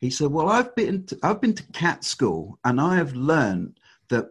he 0.00 0.10
said 0.10 0.28
well 0.28 0.48
i've 0.48 0.74
been 0.76 1.04
to, 1.06 1.18
i've 1.22 1.40
been 1.40 1.54
to 1.54 1.62
cat 1.72 2.04
school 2.04 2.58
and 2.64 2.80
i 2.80 2.94
have 2.96 3.14
learned 3.14 3.78
that 4.08 4.26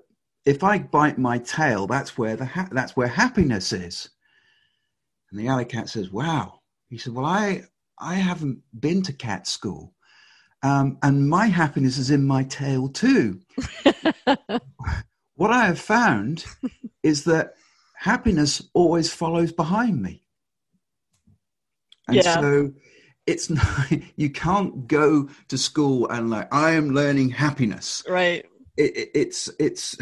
if 0.45 0.63
i 0.63 0.77
bite 0.79 1.17
my 1.17 1.37
tail 1.39 1.85
that's 1.87 2.17
where 2.17 2.35
the 2.35 2.45
ha- 2.45 2.69
that's 2.71 2.95
where 2.95 3.07
happiness 3.07 3.73
is 3.73 4.09
and 5.31 5.39
the 5.39 5.47
alley 5.47 5.65
cat 5.65 5.89
says 5.89 6.09
wow 6.11 6.59
he 6.93 6.99
said 6.99 7.13
well 7.13 7.25
i 7.25 7.61
i 7.99 8.15
haven't 8.15 8.59
been 8.79 9.01
to 9.01 9.11
cat 9.13 9.47
school 9.47 9.93
um, 10.63 10.97
and 11.03 11.29
my 11.29 11.47
happiness 11.47 11.97
is 11.97 12.09
in 12.09 12.25
my 12.25 12.45
tail 12.45 12.87
too. 12.87 13.41
what 15.35 15.51
I 15.51 15.65
have 15.65 15.79
found 15.79 16.45
is 17.03 17.25
that 17.25 17.55
happiness 17.97 18.61
always 18.73 19.11
follows 19.11 19.51
behind 19.51 20.01
me. 20.01 20.23
And 22.07 22.15
Yeah. 22.15 22.39
so 22.39 22.71
it's 23.27 23.49
not, 23.49 23.91
you 24.15 24.29
can't 24.29 24.87
go 24.87 25.29
to 25.49 25.57
school 25.57 26.07
and 26.07 26.29
like, 26.29 26.53
I 26.53 26.71
am 26.71 26.91
learning 26.91 27.31
happiness. 27.31 28.01
Right. 28.07 28.45
It, 28.77 28.95
it, 28.97 29.09
it's, 29.13 29.49
it's, 29.59 29.97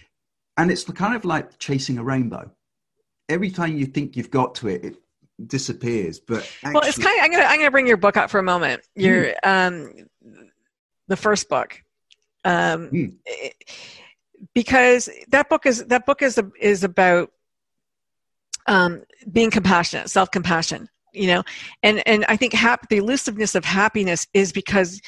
and 0.56 0.70
it's 0.70 0.84
kind 0.84 1.14
of 1.14 1.26
like 1.26 1.58
chasing 1.58 1.98
a 1.98 2.02
rainbow. 2.02 2.50
Every 3.28 3.50
time 3.50 3.76
you 3.76 3.84
think 3.84 4.16
you've 4.16 4.30
got 4.30 4.54
to 4.56 4.68
it, 4.68 4.84
it 4.84 4.96
disappears. 5.46 6.20
But 6.20 6.50
actually, 6.62 6.74
well, 6.74 6.82
it's 6.84 6.98
kind 6.98 7.18
of. 7.18 7.24
I'm 7.24 7.30
gonna. 7.30 7.44
I'm 7.44 7.58
gonna 7.58 7.70
bring 7.70 7.86
your 7.86 7.96
book 7.96 8.16
up 8.16 8.30
for 8.30 8.38
a 8.38 8.42
moment. 8.42 8.82
Your 8.94 9.34
um, 9.44 9.92
the 11.08 11.16
first 11.16 11.48
book, 11.48 11.82
um, 12.44 12.88
Hmm. 12.88 13.04
it- 13.24 13.54
because 14.54 15.08
that 15.30 15.48
book 15.48 15.66
is 15.66 15.84
that 15.86 16.06
book 16.06 16.22
is 16.22 16.40
is 16.60 16.84
about 16.84 17.30
um 18.66 19.02
being 19.32 19.50
compassionate, 19.50 20.10
self 20.10 20.30
compassion. 20.30 20.88
You 21.12 21.28
know, 21.28 21.42
and 21.82 22.06
and 22.06 22.24
I 22.28 22.36
think 22.36 22.52
hap- 22.52 22.88
the 22.88 22.98
elusiveness 22.98 23.54
of 23.54 23.64
happiness 23.64 24.26
is 24.34 24.52
because 24.52 25.00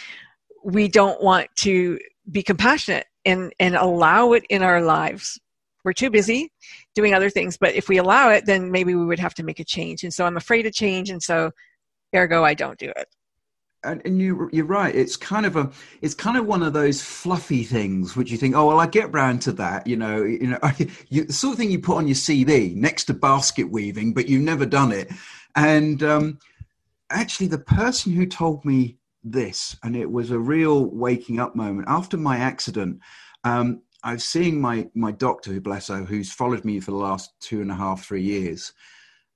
we 0.65 0.89
don't 0.89 1.23
want 1.23 1.49
to 1.57 1.99
be 2.31 2.43
compassionate 2.43 3.07
and 3.25 3.53
and 3.61 3.77
allow 3.77 4.33
it 4.33 4.45
in 4.49 4.63
our 4.63 4.81
lives. 4.83 5.39
We're 5.85 5.93
too 5.93 6.11
busy 6.11 6.53
doing 6.95 7.15
other 7.15 7.31
things, 7.31 7.57
but 7.57 7.75
if 7.75 7.89
we 7.89 7.99
allow 7.99 8.31
it, 8.31 8.47
then 8.47 8.71
maybe 8.71 8.95
we 8.95 9.05
would 9.05 9.19
have 9.19 9.35
to 9.35 9.43
make 9.43 9.61
a 9.61 9.65
change. 9.65 10.03
And 10.05 10.13
so 10.13 10.25
I'm 10.27 10.37
afraid 10.37 10.67
of 10.67 10.73
change, 10.73 11.11
and 11.11 11.23
so 11.23 11.51
ergo 12.15 12.45
I 12.45 12.55
don't 12.55 12.79
do 12.79 12.93
it. 12.97 13.09
and, 13.85 14.03
and 14.05 14.21
you 14.21 14.51
you're 14.53 14.67
right 14.67 14.95
it's 14.95 15.17
kind 15.17 15.47
of 15.47 15.57
a 15.57 15.71
it's 16.03 16.15
kind 16.15 16.37
of 16.37 16.47
one 16.47 16.63
of 16.63 16.73
those 16.73 17.01
fluffy 17.03 17.65
things 17.65 18.17
which 18.17 18.31
you 18.31 18.37
think 18.37 18.55
oh 18.55 18.67
well 18.67 18.81
i 18.81 18.87
get 18.87 19.13
round 19.13 19.41
to 19.43 19.53
that 19.53 19.87
you 19.87 19.97
know 19.97 20.23
you 20.23 20.49
know 20.49 20.59
you, 21.09 21.25
the 21.25 21.33
sort 21.33 21.53
of 21.55 21.59
thing 21.59 21.71
you 21.71 21.79
put 21.79 21.97
on 21.97 22.07
your 22.07 22.15
cv 22.15 22.75
next 22.75 23.05
to 23.05 23.15
basket 23.15 23.71
weaving 23.71 24.13
but 24.13 24.29
you've 24.29 24.43
never 24.43 24.67
done 24.67 24.93
it 24.93 25.11
and 25.57 26.03
um 26.03 26.39
actually 27.11 27.47
the 27.47 27.59
person 27.59 28.13
who 28.13 28.27
told 28.27 28.65
me 28.65 28.97
this 29.25 29.77
and 29.83 29.97
it 29.97 30.11
was 30.11 30.31
a 30.31 30.39
real 30.39 30.87
waking 30.87 31.41
up 31.41 31.57
moment 31.57 31.87
after 31.89 32.17
my 32.17 32.37
accident 32.37 33.01
um 33.45 33.81
i 34.03 34.13
was 34.13 34.25
seeing 34.25 34.61
my 34.61 34.89
my 34.95 35.13
doctor 35.13 35.53
who 35.53 35.61
bless 35.61 35.89
her 35.89 36.05
who's 36.05 36.33
followed 36.33 36.65
me 36.65 36.81
for 36.81 36.91
the 36.91 36.97
last 36.97 37.33
two 37.41 37.61
and 37.61 37.71
a 37.71 37.75
half 37.75 38.05
three 38.05 38.23
years 38.23 38.73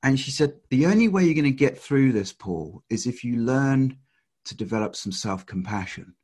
and 0.02 0.20
she 0.20 0.30
said 0.30 0.54
the 0.70 0.86
only 0.86 1.08
way 1.08 1.24
you're 1.24 1.34
going 1.34 1.44
to 1.44 1.50
get 1.50 1.78
through 1.78 2.12
this 2.12 2.32
paul 2.32 2.82
is 2.90 3.06
if 3.06 3.24
you 3.24 3.36
learn 3.36 3.96
to 4.44 4.56
develop 4.56 4.96
some 4.96 5.12
self 5.12 5.46
compassion. 5.46 6.14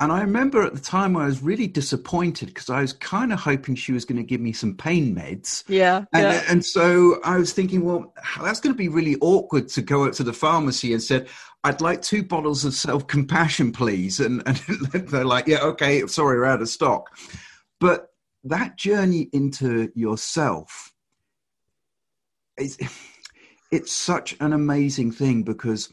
And 0.00 0.10
I 0.10 0.22
remember 0.22 0.62
at 0.62 0.74
the 0.74 0.80
time 0.80 1.16
I 1.16 1.26
was 1.26 1.40
really 1.40 1.68
disappointed 1.68 2.48
because 2.48 2.68
I 2.68 2.80
was 2.80 2.92
kind 2.92 3.32
of 3.32 3.38
hoping 3.38 3.74
she 3.74 3.92
was 3.92 4.04
going 4.04 4.16
to 4.16 4.24
give 4.24 4.40
me 4.40 4.52
some 4.52 4.76
pain 4.76 5.14
meds. 5.14 5.62
Yeah, 5.68 6.04
And, 6.12 6.22
yeah. 6.22 6.42
and 6.48 6.64
so 6.64 7.20
I 7.24 7.38
was 7.38 7.52
thinking, 7.52 7.84
well, 7.84 8.12
that's 8.42 8.60
going 8.60 8.74
to 8.74 8.78
be 8.78 8.88
really 8.88 9.16
awkward 9.20 9.68
to 9.68 9.82
go 9.82 10.04
up 10.04 10.12
to 10.14 10.24
the 10.24 10.32
pharmacy 10.32 10.92
and 10.92 11.02
said, 11.02 11.28
I'd 11.64 11.80
like 11.80 12.02
two 12.02 12.22
bottles 12.22 12.66
of 12.66 12.74
self 12.74 13.06
compassion, 13.06 13.72
please. 13.72 14.20
And, 14.20 14.42
and 14.46 14.56
they're 15.08 15.24
like, 15.24 15.46
yeah, 15.46 15.62
okay, 15.62 16.06
sorry, 16.06 16.38
we're 16.38 16.44
out 16.44 16.60
of 16.62 16.68
stock. 16.68 17.16
But 17.80 18.08
that 18.44 18.76
journey 18.76 19.30
into 19.32 19.90
yourself 19.94 20.92
is 22.58 22.78
it's 23.72 23.92
such 23.92 24.36
an 24.40 24.52
amazing 24.52 25.10
thing 25.10 25.42
because 25.42 25.88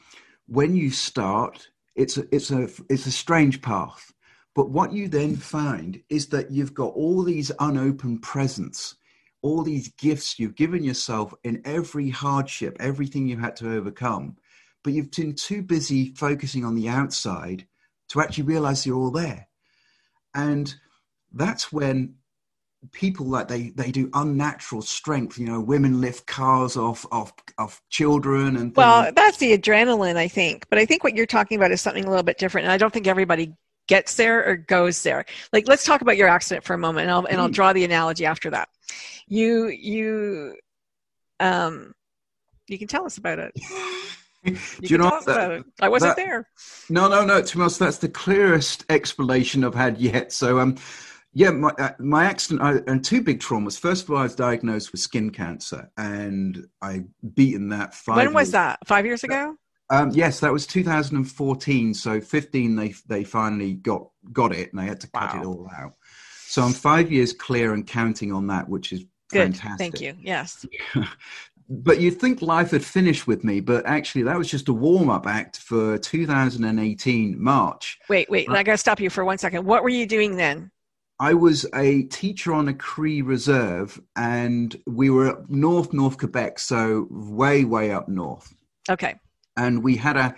when 0.48 0.76
you 0.76 0.92
start, 0.92 1.70
it's 1.96 2.18
a, 2.18 2.26
it's 2.36 2.52
a 2.52 2.68
it's 2.90 3.06
a 3.06 3.12
strange 3.12 3.62
path. 3.62 4.12
But 4.54 4.70
what 4.70 4.92
you 4.92 5.08
then 5.08 5.38
find 5.38 6.02
is 6.10 6.28
that 6.28 6.52
you've 6.52 6.74
got 6.74 6.94
all 6.94 7.24
these 7.24 7.52
unopened 7.60 8.22
presents, 8.22 8.96
all 9.42 9.64
these 9.64 9.88
gifts 9.94 10.38
you've 10.38 10.56
given 10.56 10.84
yourself 10.84 11.34
in 11.46 11.62
every 11.64 12.10
hardship, 12.10 12.76
everything 12.82 13.26
you 13.28 13.38
had 13.38 13.56
to 13.58 13.74
overcome. 13.74 14.36
But 14.84 14.94
you've 14.94 15.12
been 15.12 15.36
too 15.36 15.62
busy 15.62 16.14
focusing 16.16 16.66
on 16.66 16.76
the 16.76 16.90
outside 16.90 17.68
to 18.10 18.22
actually 18.22 18.46
realize 18.46 18.86
you're 18.86 18.98
all 18.98 19.12
there. 19.12 19.48
And 20.34 20.74
that's 21.34 21.72
when 21.72 22.16
people 22.92 23.28
like 23.28 23.48
they 23.48 23.70
they 23.70 23.92
do 23.92 24.10
unnatural 24.16 24.82
strength 24.82 25.38
you 25.38 25.46
know 25.46 25.60
women 25.62 26.02
lift 26.02 26.26
cars 26.26 26.76
off 26.76 27.06
off 27.12 27.32
off 27.60 27.80
children 27.90 28.58
and 28.58 28.74
things. 28.74 28.78
Well, 28.78 29.12
that's 29.16 29.38
the 29.38 29.56
adrenaline, 29.56 30.16
I 30.18 30.28
think. 30.28 30.66
But 30.70 30.80
I 30.80 30.86
think 30.86 31.04
what 31.04 31.16
you're 31.16 31.28
talking 31.28 31.58
about 31.58 31.72
is 31.72 31.80
something 31.80 32.06
a 32.06 32.10
little 32.10 32.24
bit 32.24 32.40
different, 32.40 32.66
and 32.66 32.72
I 32.72 32.78
don't 32.78 32.92
think 32.92 33.06
everybody 33.08 33.54
gets 33.88 34.16
there 34.16 34.44
or 34.44 34.56
goes 34.56 35.04
there. 35.04 35.26
Like, 35.54 35.68
let's 35.68 35.86
talk 35.86 36.02
about 36.02 36.18
your 36.18 36.28
accident 36.28 36.66
for 36.66 36.74
a 36.74 36.78
moment, 36.78 37.04
and 37.04 37.12
I'll 37.12 37.26
and 37.26 37.40
I'll 37.40 37.50
Mm. 37.50 37.54
draw 37.54 37.74
the 37.74 37.84
analogy 37.84 38.26
after 38.26 38.50
that. 38.50 38.70
You 39.28 39.68
you 39.68 40.56
um 41.40 41.94
you 42.68 42.80
can 42.80 42.88
tell 42.88 43.06
us 43.06 43.18
about 43.18 43.38
it. 43.40 43.54
You 44.44 44.58
you 44.82 44.98
know 44.98 45.20
that-. 45.26 45.64
I 45.82 45.90
wasn't 45.90 46.16
that- 46.16 46.26
there. 46.26 46.48
No, 46.90 47.08
no, 47.08 47.24
no. 47.26 47.42
To 47.42 47.58
that's 47.70 47.98
the 47.98 48.10
clearest 48.10 48.86
explanation 48.90 49.64
I've 49.64 49.76
had 49.76 50.00
yet. 50.00 50.34
So, 50.34 50.60
um, 50.60 50.78
yeah, 51.34 51.52
my 51.52 51.70
uh, 51.78 51.92
my 52.00 52.26
accident 52.26 52.62
I, 52.62 52.92
and 52.92 53.04
two 53.06 53.22
big 53.22 53.40
traumas. 53.40 53.80
First 53.80 54.04
of 54.06 54.12
all, 54.12 54.18
I 54.18 54.24
was 54.24 54.36
diagnosed 54.36 54.92
with 54.92 55.02
skin 55.02 55.30
cancer, 55.30 55.92
and 55.98 56.66
I 56.82 57.04
beaten 57.36 57.70
that 57.70 57.94
five. 57.94 58.18
When 58.18 58.34
was 58.34 58.48
years- 58.48 58.52
that? 58.54 58.80
Five 58.88 59.06
years 59.06 59.24
ago? 59.24 59.56
Um, 59.92 60.10
yes, 60.12 60.40
that 60.40 60.54
was 60.54 60.66
2014. 60.68 61.94
So 61.94 62.22
15, 62.22 62.76
they 62.78 62.94
they 63.08 63.24
finally 63.24 63.74
got 63.74 64.08
got 64.32 64.56
it, 64.56 64.72
and 64.72 64.82
they 64.82 64.86
had 64.86 65.02
to 65.02 65.08
cut 65.12 65.36
Wow. 65.36 65.42
it 65.42 65.46
all 65.46 65.70
out. 65.78 65.94
So 66.48 66.64
I'm 66.64 66.74
five 66.74 67.12
years 67.12 67.32
clear 67.34 67.74
and 67.74 67.86
counting 67.86 68.32
on 68.34 68.48
that, 68.48 68.68
which 68.68 68.92
is 68.92 69.06
Good. 69.30 69.56
fantastic. 69.56 69.78
Thank 69.78 70.02
you. 70.02 70.16
Yes. 70.22 70.66
but 71.72 72.02
you'd 72.02 72.20
think 72.20 72.42
life 72.42 72.72
had 72.72 72.84
finished 72.84 73.28
with 73.28 73.46
me, 73.46 73.62
but 73.62 73.86
actually 73.86 74.24
that 74.24 74.38
was 74.38 74.52
just 74.52 74.68
a 74.68 74.74
warm 74.74 75.10
up 75.10 75.26
act 75.26 75.58
for 75.58 75.98
2018 75.98 77.42
March. 77.42 77.98
Wait, 78.10 78.30
wait. 78.30 78.50
I 78.50 78.62
got 78.64 78.74
to 78.74 78.78
stop 78.78 79.00
you 79.00 79.10
for 79.10 79.24
one 79.24 79.38
second. 79.38 79.66
What 79.66 79.82
were 79.82 79.90
you 79.90 80.06
doing 80.06 80.36
then? 80.36 80.70
I 81.18 81.34
was 81.34 81.66
a 81.74 82.04
teacher 82.04 82.52
on 82.52 82.68
a 82.68 82.74
Cree 82.74 83.22
reserve, 83.22 84.02
and 84.18 84.76
we 84.86 85.10
were 85.10 85.28
up 85.30 85.50
north, 85.50 85.94
North 85.94 86.18
Quebec, 86.18 86.60
so 86.60 87.08
way, 87.10 87.64
way 87.64 87.92
up 87.92 88.10
north. 88.10 88.54
Okay. 88.90 89.16
And 89.56 89.82
we 89.82 89.96
had 89.96 90.18
a 90.18 90.36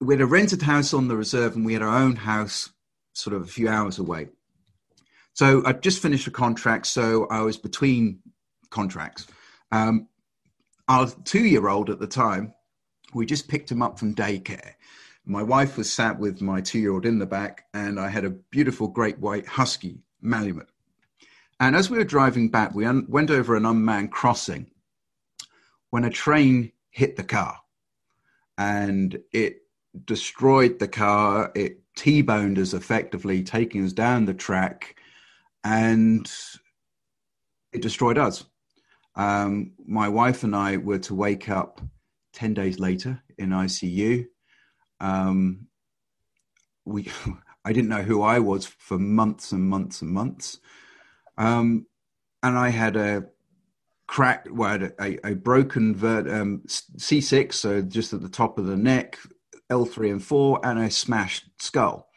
we 0.00 0.14
had 0.14 0.22
a 0.22 0.26
rented 0.26 0.62
house 0.62 0.92
on 0.92 1.06
the 1.06 1.16
reserve, 1.16 1.54
and 1.54 1.64
we 1.64 1.74
had 1.74 1.82
our 1.82 1.96
own 1.96 2.16
house, 2.16 2.70
sort 3.12 3.36
of 3.36 3.42
a 3.42 3.46
few 3.46 3.68
hours 3.68 3.98
away. 3.98 4.28
So 5.34 5.62
I'd 5.64 5.82
just 5.82 6.02
finished 6.02 6.26
a 6.26 6.32
contract, 6.32 6.86
so 6.86 7.28
I 7.30 7.42
was 7.42 7.58
between 7.58 8.20
contracts. 8.70 9.26
Um, 9.70 10.08
our 10.88 11.08
two-year-old 11.24 11.90
at 11.90 12.00
the 12.00 12.06
time, 12.06 12.54
we 13.14 13.26
just 13.26 13.48
picked 13.48 13.70
him 13.70 13.82
up 13.82 13.98
from 13.98 14.14
daycare. 14.14 14.72
My 15.24 15.42
wife 15.42 15.76
was 15.76 15.92
sat 15.92 16.18
with 16.18 16.40
my 16.40 16.60
two-year-old 16.60 17.04
in 17.04 17.18
the 17.18 17.26
back, 17.26 17.66
and 17.74 18.00
I 18.00 18.08
had 18.08 18.24
a 18.24 18.30
beautiful 18.30 18.88
great 18.88 19.18
white 19.18 19.46
husky 19.46 19.98
Malamute. 20.20 20.68
And 21.60 21.76
as 21.76 21.90
we 21.90 21.98
were 21.98 22.04
driving 22.04 22.50
back, 22.50 22.74
we 22.74 22.86
un- 22.86 23.06
went 23.08 23.30
over 23.30 23.56
an 23.56 23.66
unmanned 23.66 24.12
crossing 24.12 24.70
when 25.90 26.04
a 26.04 26.10
train 26.10 26.72
hit 26.90 27.16
the 27.16 27.24
car, 27.24 27.58
and 28.56 29.18
it 29.32 29.62
destroyed 30.04 30.78
the 30.78 30.88
car. 30.88 31.52
It 31.54 31.82
T-boned 31.96 32.60
us 32.60 32.74
effectively, 32.74 33.42
taking 33.42 33.84
us 33.84 33.92
down 33.92 34.24
the 34.24 34.32
track, 34.32 35.00
and 35.64 36.30
it 37.72 37.82
destroyed 37.82 38.16
us. 38.16 38.44
Um, 39.18 39.72
my 39.84 40.08
wife 40.08 40.44
and 40.44 40.54
I 40.54 40.76
were 40.76 41.00
to 41.00 41.14
wake 41.14 41.50
up 41.50 41.80
10 42.34 42.54
days 42.54 42.78
later 42.78 43.20
in 43.36 43.50
ICU. 43.50 44.26
Um, 45.00 45.66
we, 46.84 47.10
I 47.64 47.72
didn't 47.72 47.90
know 47.90 48.02
who 48.02 48.22
I 48.22 48.38
was 48.38 48.64
for 48.64 48.98
months 48.98 49.52
and 49.52 49.64
months 49.64 50.00
and 50.00 50.10
months. 50.10 50.60
Um, 51.36 51.86
and 52.42 52.56
I 52.56 52.68
had 52.70 52.96
a 52.96 53.24
crack, 54.06 54.46
well, 54.50 54.88
a, 55.00 55.18
a, 55.24 55.34
broken 55.34 55.94
vert, 55.94 56.30
um, 56.30 56.62
C6, 56.66 57.52
so 57.52 57.82
just 57.82 58.12
at 58.12 58.22
the 58.22 58.28
top 58.28 58.58
of 58.58 58.66
the 58.66 58.76
neck, 58.76 59.18
L3 59.70 60.12
and 60.12 60.24
4, 60.24 60.60
and 60.64 60.78
a 60.78 60.90
smashed 60.90 61.44
skull. 61.60 62.08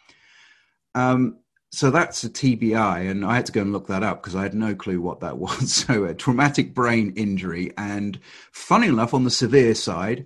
Um, 0.96 1.40
so 1.71 1.89
that's 1.89 2.23
a 2.25 2.29
TBI, 2.29 3.10
and 3.10 3.25
I 3.25 3.36
had 3.36 3.45
to 3.45 3.51
go 3.51 3.62
and 3.62 3.71
look 3.71 3.88
that 3.88 4.03
up 4.03 4.21
because 4.21 4.36
I 4.36 4.43
had 4.43 4.53
no 4.53 4.75
clue 4.75 4.99
what 4.99 5.21
that 5.21 5.38
was. 5.38 5.73
So 5.73 6.05
a 6.05 6.13
traumatic 6.13 6.73
brain 6.73 7.13
injury, 7.15 7.71
and 7.77 8.19
funny 8.51 8.88
enough, 8.88 9.13
on 9.13 9.23
the 9.23 9.31
severe 9.31 9.73
side, 9.73 10.25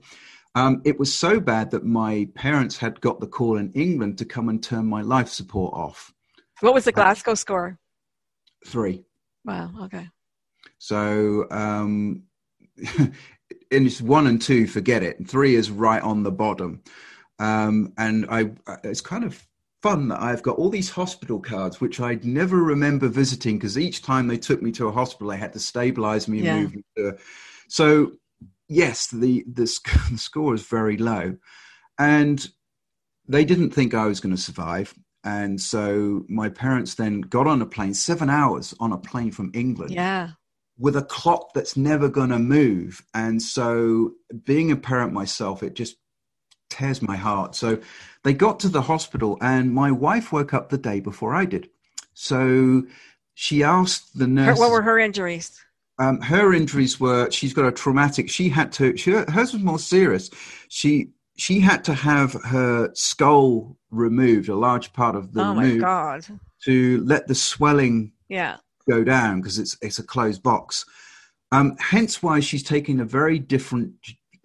um, 0.56 0.82
it 0.86 0.98
was 0.98 1.14
so 1.14 1.40
bad 1.40 1.72
that 1.72 1.86
my 1.86 2.28
parents 2.34 2.78
had 2.78 3.00
got 3.02 3.20
the 3.20 3.28
call 3.28 3.58
in 3.58 3.72
England 3.74 4.18
to 4.20 4.26
come 4.26 4.50
and 4.50 4.64
turn 4.64 4.86
my 4.86 5.02
life 5.02 5.28
support 5.28 5.74
off. 5.74 6.14
What 6.62 6.74
was 6.74 6.86
the 6.86 6.92
Glasgow 6.92 7.36
score? 7.36 7.78
Three. 8.66 9.04
Wow. 9.44 9.70
Okay. 9.84 10.08
So, 10.80 11.46
um, 11.52 12.24
and 12.98 13.14
it's 13.70 14.02
one 14.02 14.28
and 14.28 14.42
two, 14.42 14.66
forget 14.66 15.04
it. 15.04 15.28
Three 15.28 15.56
is 15.56 15.70
right 15.70 16.02
on 16.02 16.24
the 16.24 16.32
bottom. 16.32 16.82
Um, 17.38 17.94
and 17.98 18.26
I, 18.30 18.52
it's 18.84 19.02
kind 19.02 19.26
of 19.26 19.46
fun 19.86 20.08
that 20.08 20.20
I've 20.20 20.42
got 20.42 20.58
all 20.58 20.70
these 20.70 20.90
hospital 20.90 21.40
cards, 21.40 21.80
which 21.80 22.00
I'd 22.00 22.26
never 22.26 22.58
remember 22.58 23.08
visiting 23.08 23.58
because 23.60 23.78
each 23.78 24.02
time 24.02 24.28
they 24.28 24.38
took 24.38 24.64
me 24.64 24.72
to 24.72 24.88
a 24.88 24.92
hospital, 24.92 25.28
they 25.30 25.38
had 25.38 25.54
to 25.54 25.60
stabilize 25.60 26.28
me 26.28 26.40
and 26.40 26.48
Yeah. 26.48 26.60
move 26.60 26.76
me 26.76 26.82
to. 26.98 27.18
So, 27.68 28.14
yes, 28.68 29.08
the, 29.12 29.46
the, 29.48 29.68
sc- 29.68 30.10
the 30.12 30.18
score 30.18 30.56
is 30.56 30.66
very 30.66 30.98
low. 30.98 31.38
And 32.00 32.48
they 33.28 33.46
didn't 33.46 33.72
think 33.72 33.94
I 33.94 34.08
was 34.08 34.20
going 34.20 34.36
to 34.36 34.42
survive. 34.42 34.92
And 35.24 35.62
so 35.62 36.26
my 36.28 36.50
parents 36.50 36.96
then 36.96 37.22
got 37.22 37.46
on 37.46 37.62
a 37.62 37.66
plane, 37.68 37.94
seven 37.94 38.28
hours 38.28 38.74
on 38.80 38.92
a 38.92 38.98
plane 38.98 39.32
from 39.32 39.52
England 39.54 39.92
Yeah. 39.92 40.32
with 40.80 40.96
a 40.96 41.04
clock 41.04 41.54
that's 41.54 41.78
never 41.78 42.10
going 42.10 42.30
to 42.32 42.40
move. 42.40 43.04
And 43.14 43.40
so, 43.40 44.14
being 44.46 44.72
a 44.72 44.76
parent 44.76 45.14
myself, 45.14 45.62
it 45.62 45.76
just 45.76 45.98
tears 46.70 47.02
my 47.02 47.16
heart. 47.16 47.56
So, 47.56 47.80
they 48.24 48.34
got 48.34 48.60
to 48.62 48.70
the 48.70 48.82
hospital, 48.82 49.38
and 49.42 49.74
my 49.74 49.92
wife 49.92 50.32
woke 50.32 50.54
up 50.54 50.70
the 50.70 50.78
day 50.78 51.00
before 51.00 51.36
I 51.36 51.46
did. 51.46 51.70
So, 52.14 52.84
she 53.34 53.64
asked 53.64 54.18
the 54.18 54.28
nurse. 54.28 54.58
what 54.58 54.72
were 54.72 54.82
her 54.82 54.98
injuries? 55.00 55.62
um, 55.98 56.20
her 56.22 56.54
injuries 56.54 57.00
were 57.00 57.30
she's 57.32 57.54
got 57.54 57.66
a 57.66 57.72
traumatic. 57.72 58.30
She 58.30 58.50
had 58.50 58.72
to. 58.74 58.98
She, 58.98 59.12
hers 59.12 59.54
was 59.54 59.62
more 59.62 59.80
serious. 59.80 60.30
She 60.70 61.10
she 61.38 61.60
had 61.60 61.84
to 61.86 61.94
have 61.94 62.34
her 62.46 62.92
skull 62.94 63.78
removed, 63.92 64.50
a 64.50 64.56
large 64.56 64.92
part 64.94 65.16
of 65.16 65.34
the 65.34 65.42
oh 65.42 65.54
my 65.54 65.76
God. 65.78 66.26
to 66.64 67.02
let 67.06 67.28
the 67.28 67.36
swelling 67.36 68.12
Yeah. 68.30 68.58
go 68.90 69.04
down 69.06 69.40
because 69.42 69.58
it's 69.60 69.78
it's 69.82 70.00
a 70.00 70.04
closed 70.04 70.42
box. 70.44 70.86
Um, 71.52 71.78
hence 71.80 72.22
why 72.24 72.40
she's 72.42 72.64
taking 72.64 73.00
a 73.00 73.06
very 73.06 73.40
different 73.40 73.94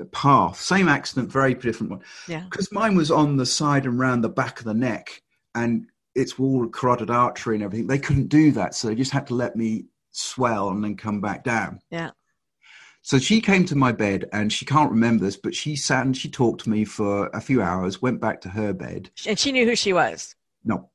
path. 0.04 0.60
Same 0.60 0.88
accident, 0.88 1.30
very 1.30 1.54
different 1.54 1.90
one. 1.90 2.00
Yeah. 2.28 2.44
Because 2.50 2.72
mine 2.72 2.96
was 2.96 3.10
on 3.10 3.36
the 3.36 3.46
side 3.46 3.86
and 3.86 3.98
round 3.98 4.24
the 4.24 4.28
back 4.28 4.58
of 4.58 4.64
the 4.64 4.74
neck, 4.74 5.22
and 5.54 5.86
it's 6.14 6.38
all 6.38 6.68
carotid 6.68 7.10
artery 7.10 7.56
and 7.56 7.64
everything. 7.64 7.86
They 7.86 7.98
couldn't 7.98 8.28
do 8.28 8.52
that, 8.52 8.74
so 8.74 8.88
they 8.88 8.94
just 8.94 9.12
had 9.12 9.26
to 9.28 9.34
let 9.34 9.56
me 9.56 9.84
swell 10.10 10.70
and 10.70 10.82
then 10.82 10.96
come 10.96 11.20
back 11.20 11.44
down. 11.44 11.80
Yeah. 11.90 12.10
So 13.02 13.18
she 13.18 13.40
came 13.40 13.64
to 13.66 13.76
my 13.76 13.92
bed, 13.92 14.28
and 14.32 14.52
she 14.52 14.64
can't 14.66 14.90
remember 14.90 15.24
this, 15.24 15.36
but 15.36 15.54
she 15.54 15.76
sat 15.76 16.04
and 16.04 16.16
she 16.16 16.28
talked 16.28 16.64
to 16.64 16.70
me 16.70 16.84
for 16.84 17.28
a 17.28 17.40
few 17.40 17.62
hours. 17.62 18.02
Went 18.02 18.20
back 18.20 18.40
to 18.42 18.48
her 18.48 18.72
bed. 18.72 19.10
And 19.26 19.38
she 19.38 19.52
knew 19.52 19.64
who 19.64 19.74
she 19.74 19.92
was. 19.92 20.34
No, 20.64 20.90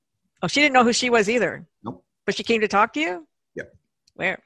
Oh, 0.45 0.47
she 0.47 0.61
didn't 0.61 0.73
know 0.73 0.83
who 0.83 0.93
she 0.93 1.09
was 1.09 1.27
either. 1.27 1.65
Nope. 1.83 2.03
But 2.25 2.35
she 2.35 2.43
came 2.43 2.61
to 2.61 2.67
talk 2.67 2.93
to 2.93 2.99
you? 2.99 3.27
Yep. 3.55 3.73
Where? 4.13 4.39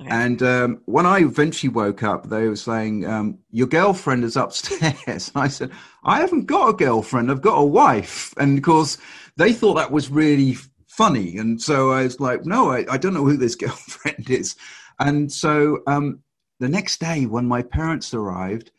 And 0.00 0.42
um, 0.42 0.80
when 0.86 1.06
I 1.06 1.20
eventually 1.20 1.70
woke 1.70 2.02
up, 2.02 2.28
they 2.28 2.48
were 2.48 2.56
saying, 2.56 3.06
um, 3.06 3.38
Your 3.50 3.66
girlfriend 3.66 4.24
is 4.24 4.36
upstairs. 4.36 5.30
I 5.34 5.48
said, 5.48 5.70
I 6.04 6.20
haven't 6.20 6.46
got 6.46 6.70
a 6.70 6.72
girlfriend, 6.72 7.30
I've 7.30 7.40
got 7.40 7.58
a 7.58 7.64
wife. 7.64 8.34
And 8.36 8.58
of 8.58 8.64
course, 8.64 8.98
they 9.36 9.52
thought 9.52 9.74
that 9.74 9.92
was 9.92 10.10
really 10.10 10.56
funny. 10.88 11.36
And 11.38 11.60
so 11.60 11.92
I 11.92 12.02
was 12.02 12.18
like, 12.18 12.44
No, 12.44 12.70
I, 12.70 12.84
I 12.90 12.98
don't 12.98 13.14
know 13.14 13.24
who 13.24 13.36
this 13.36 13.54
girlfriend 13.54 14.28
is. 14.28 14.56
And 14.98 15.30
so 15.30 15.80
um, 15.86 16.20
the 16.60 16.68
next 16.68 17.00
day, 17.00 17.26
when 17.26 17.46
my 17.46 17.62
parents 17.62 18.14
arrived, 18.14 18.70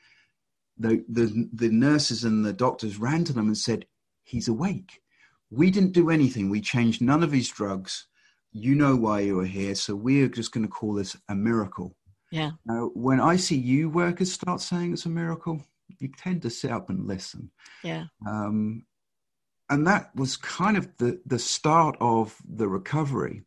the, 0.77 1.03
the, 1.07 1.49
the 1.53 1.69
nurses 1.69 2.25
and 2.25 2.45
the 2.45 2.53
doctors 2.53 2.97
ran 2.97 3.23
to 3.25 3.33
them 3.33 3.47
and 3.47 3.57
said, 3.57 3.85
He's 4.23 4.47
awake. 4.47 5.01
We 5.49 5.71
didn't 5.71 5.93
do 5.93 6.09
anything, 6.09 6.49
we 6.49 6.59
changed 6.59 7.01
none 7.01 7.23
of 7.23 7.31
his 7.31 7.47
drugs 7.47 8.07
you 8.55 8.73
know 8.73 8.95
why 8.95 9.19
you 9.19 9.37
are 9.41 9.45
here, 9.45 9.75
so 9.75 9.93
we're 9.95 10.29
just 10.29 10.53
going 10.53 10.65
to 10.65 10.71
call 10.71 10.93
this 10.93 11.17
a 11.27 11.35
miracle. 11.35 11.93
Yeah. 12.31 12.51
Now, 12.65 12.89
when 12.93 13.19
ICU 13.19 13.91
workers 13.91 14.31
start 14.31 14.61
saying 14.61 14.93
it's 14.93 15.05
a 15.05 15.09
miracle, 15.09 15.61
you 15.99 16.09
tend 16.17 16.41
to 16.43 16.49
sit 16.49 16.71
up 16.71 16.89
and 16.89 17.05
listen. 17.05 17.51
Yeah. 17.83 18.05
Um, 18.25 18.85
and 19.69 19.85
that 19.87 20.15
was 20.15 20.37
kind 20.37 20.77
of 20.77 20.87
the, 20.99 21.19
the 21.25 21.37
start 21.37 21.97
of 21.99 22.37
the 22.47 22.69
recovery. 22.69 23.43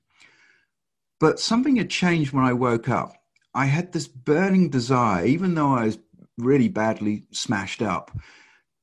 But 1.21 1.41
something 1.41 1.77
had 1.77 1.89
changed 1.89 2.35
when 2.35 2.45
I 2.45 2.53
woke 2.53 2.91
up. 2.91 3.15
I 3.55 3.65
had 3.65 3.93
this 3.93 4.09
burning 4.09 4.69
desire, 4.69 5.25
even 5.25 5.55
though 5.55 5.73
I 5.73 5.87
was 5.87 5.99
really 6.37 6.69
badly 6.69 7.25
smashed 7.33 7.81
up, 7.81 8.11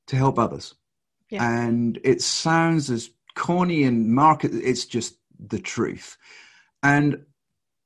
to 0.07 0.15
help 0.15 0.39
others. 0.39 0.73
Yeah. 1.29 1.47
And 1.47 1.99
it 2.03 2.23
sounds 2.23 2.89
as 2.89 3.11
corny 3.35 3.83
and 3.83 4.11
market, 4.11 4.51
it's 4.55 4.85
just 4.85 5.17
the 5.49 5.60
truth. 5.60 6.17
And 6.84 7.25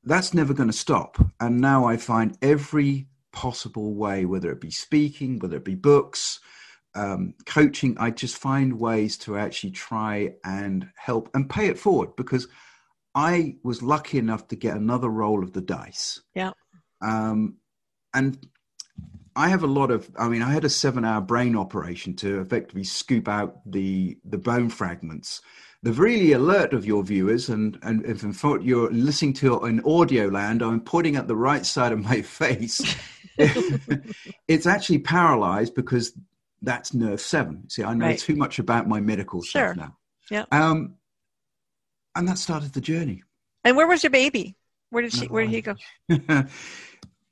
that's 0.04 0.34
never 0.34 0.54
going 0.54 0.70
to 0.70 0.78
stop. 0.78 1.18
And 1.40 1.60
now 1.60 1.86
I 1.86 1.98
find 1.98 2.38
every 2.42 3.08
possible 3.32 3.94
way, 3.94 4.26
whether 4.26 4.52
it 4.52 4.62
be 4.62 4.72
speaking, 4.72 5.40
whether 5.40 5.58
it 5.58 5.66
be 5.66 5.76
books, 5.76 6.40
um, 6.96 7.36
coaching, 7.46 7.98
I 8.00 8.12
just 8.12 8.38
find 8.38 8.80
ways 8.80 9.18
to 9.20 9.38
actually 9.38 9.72
try 9.72 10.34
and 10.44 10.90
help 10.96 11.30
and 11.34 11.50
pay 11.50 11.68
it 11.68 11.78
forward 11.78 12.16
because 12.16 12.48
I 13.14 13.56
was 13.64 13.84
lucky 13.84 14.18
enough 14.18 14.48
to 14.50 14.56
get 14.56 14.76
another 14.76 15.10
roll 15.10 15.44
of 15.44 15.54
the 15.54 15.62
dice. 15.62 16.22
Yeah. 16.34 16.52
Um, 17.02 17.58
and 18.14 18.38
I 19.36 19.50
have 19.50 19.64
a 19.64 19.68
lot 19.68 19.92
of, 19.92 20.10
I 20.18 20.28
mean, 20.28 20.42
I 20.42 20.52
had 20.52 20.66
a 20.66 20.70
seven 20.70 21.06
hour 21.06 21.22
brain 21.22 21.56
operation 21.56 22.16
to 22.18 22.42
effectively 22.42 22.84
scoop 22.84 23.28
out 23.28 23.60
the, 23.66 24.18
the 24.26 24.38
bone 24.38 24.70
fragments. 24.70 25.42
The 25.82 25.94
really 25.94 26.34
alert 26.34 26.74
of 26.74 26.86
your 26.86 27.04
viewers, 27.04 27.48
and, 27.50 27.80
and 27.84 28.06
if 28.06 28.24
in 28.24 28.34
fact 28.34 28.64
you're 28.64 28.92
listening 28.92 29.34
to 29.36 29.64
it 29.64 29.68
in 29.70 29.80
audio 29.86 30.28
land, 30.28 30.62
I'm 30.62 30.82
pointing 30.82 31.16
at 31.16 31.28
the 31.28 31.36
right 31.38 31.66
side 31.66 31.94
of 31.94 32.00
my 32.04 32.22
face. 32.42 32.82
it's 34.48 34.66
actually 34.68 35.00
paralyzed 35.00 35.76
because 35.76 36.14
that's 36.62 36.94
nerve 36.94 37.22
seven. 37.22 37.70
See, 37.70 37.84
I 37.84 37.94
know 37.94 38.08
Right. 38.08 38.20
too 38.20 38.36
much 38.36 38.60
about 38.60 38.90
my 38.90 39.00
medical 39.00 39.42
Sure. 39.42 39.74
stuff 39.74 39.78
now. 39.78 39.98
Yeah. 40.30 40.46
Um, 40.52 40.96
and 42.16 42.28
that 42.28 42.38
started 42.38 42.74
the 42.74 42.82
journey. 42.82 43.24
And 43.64 43.78
where 43.78 43.88
was 43.88 44.04
your 44.04 44.10
baby? 44.12 44.58
Where 44.90 45.04
did 45.04 45.14
she? 45.14 45.28
Where 45.28 45.46
did 45.48 45.52
he 45.52 45.62
go? 45.62 45.76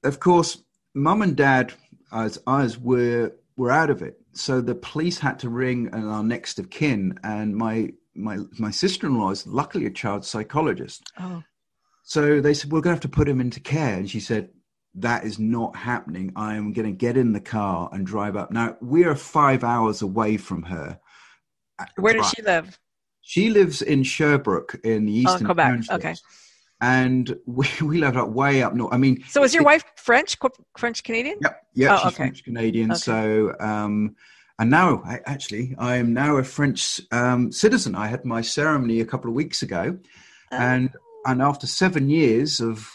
of 0.04 0.20
course, 0.20 0.64
mum 0.94 1.22
and 1.22 1.36
dad, 1.36 1.74
as 2.14 2.40
us, 2.48 2.78
were 2.78 3.34
were 3.58 3.72
out 3.72 3.90
of 3.90 4.02
it. 4.02 4.22
So 4.34 4.62
the 4.62 4.76
police 4.76 5.18
had 5.20 5.40
to 5.40 5.50
ring 5.50 5.94
our 5.94 6.24
next 6.24 6.60
of 6.60 6.70
kin, 6.70 7.20
and 7.24 7.56
my 7.56 7.92
my 8.18 8.38
my 8.58 8.72
sister 8.72 9.08
in 9.08 9.18
law 9.18 9.32
is 9.32 9.46
luckily 9.48 9.86
a 9.86 9.92
child 9.92 10.26
psychologist. 10.26 11.12
Oh, 11.20 11.44
So 12.04 12.42
they 12.42 12.54
said, 12.54 12.72
We're 12.72 12.82
going 12.82 12.96
to 12.96 12.98
have 12.98 13.10
to 13.12 13.18
put 13.18 13.30
him 13.30 13.40
into 13.42 13.60
care. 13.60 13.96
And 13.96 14.10
she 14.10 14.20
said, 14.20 14.50
That 14.96 15.24
is 15.24 15.38
not 15.40 15.76
happening. 15.76 16.32
I 16.36 16.56
am 16.56 16.74
going 16.74 16.88
to 16.88 16.98
get 17.06 17.18
in 17.18 17.34
the 17.34 17.40
car 17.42 17.90
and 17.94 18.06
drive 18.06 18.36
up. 18.36 18.52
Now, 18.52 18.78
we 18.82 19.04
are 19.06 19.16
five 19.16 19.64
hours 19.64 20.02
away 20.02 20.38
from 20.38 20.64
her. 20.64 21.00
where 21.98 22.14
does 22.14 22.30
she 22.36 22.42
live? 22.42 22.80
She 23.22 23.50
lives 23.50 23.82
in 23.82 24.04
Sherbrooke 24.04 24.80
in 24.84 25.06
the 25.06 25.12
eastern 25.12 25.28
Oh, 25.30 25.34
eastern 25.36 25.48
Quebec. 25.48 25.66
townships. 25.68 25.96
Okay. 25.96 26.16
And 26.82 27.36
we, 27.46 27.68
we 27.82 27.98
live 28.00 28.16
up 28.18 28.30
way 28.30 28.64
up 28.64 28.74
north. 28.74 28.94
I 28.94 28.98
mean, 28.98 29.24
So 29.28 29.44
is 29.44 29.54
your 29.54 29.64
it- 29.64 29.66
wife 29.66 29.84
French, 29.98 30.38
French 30.78 31.04
Canadian? 31.04 31.38
Yep, 31.42 31.62
yep. 31.76 31.92
Oh, 31.92 31.98
she's 31.98 32.06
okay. 32.08 32.16
French 32.16 32.44
Canadian. 32.44 32.92
Okay. 32.92 33.00
So, 33.00 33.54
um, 33.60 34.16
and 34.60 34.70
now 34.70 35.02
I, 35.06 35.20
actually, 35.26 35.76
I 35.78 35.98
am 35.98 36.14
now 36.14 36.38
a 36.38 36.44
French 36.44 37.02
um, 37.12 37.52
citizen. 37.52 37.96
I 37.96 38.08
had 38.08 38.26
my 38.26 38.42
ceremony 38.42 39.02
a 39.02 39.06
couple 39.06 39.30
of 39.30 39.36
weeks 39.36 39.62
ago, 39.62 39.98
Oh. 40.52 40.58
and 40.58 40.90
and 41.26 41.42
after 41.42 41.68
seven 41.68 42.10
years 42.10 42.62
of 42.62 42.90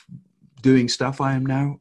doing 0.62 0.88
stuff, 0.88 1.20
I 1.20 1.34
am 1.34 1.44
now 1.44 1.80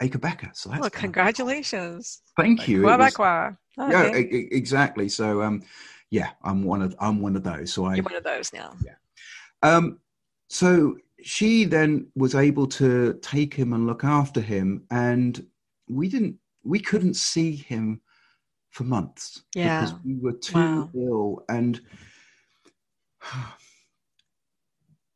a 0.00 0.08
Quebecer. 0.08 0.54
So 0.54 0.68
that's 0.70 0.80
Well, 0.80 0.90
congratulations. 0.90 2.22
thank 2.36 2.68
you. 2.68 2.82
Was- 2.82 3.16
yeah, 3.18 3.50
Okay. 3.80 4.20
e- 4.20 4.48
exactly. 4.52 5.08
So, 5.08 5.42
um, 5.42 5.62
yeah, 6.10 6.30
I'm 6.44 6.62
one 6.62 6.82
of 6.82 6.94
I'm 7.00 7.20
one 7.20 7.34
of 7.36 7.42
those. 7.42 7.72
So 7.72 7.84
I 7.86 7.96
You're 7.96 8.04
one 8.04 8.14
of 8.14 8.22
those 8.24 8.52
now. 8.52 8.76
Um, 9.62 9.98
so 10.48 10.96
she 11.20 11.64
then 11.64 12.06
was 12.14 12.34
able 12.36 12.66
to 12.68 13.18
take 13.20 13.52
him 13.54 13.72
and 13.72 13.86
look 13.86 14.04
after 14.04 14.40
him, 14.40 14.84
and 14.90 15.44
we 15.88 16.08
didn't, 16.08 16.36
we 16.62 16.78
couldn't 16.78 17.14
see 17.14 17.56
him 17.56 18.00
for 18.70 18.84
months 18.84 19.42
Yeah. 19.54 19.78
because 19.80 19.94
we 20.04 20.16
were 20.16 20.32
too 20.32 20.56
Wow. 20.58 20.90
ill. 20.94 21.44
And 21.48 21.80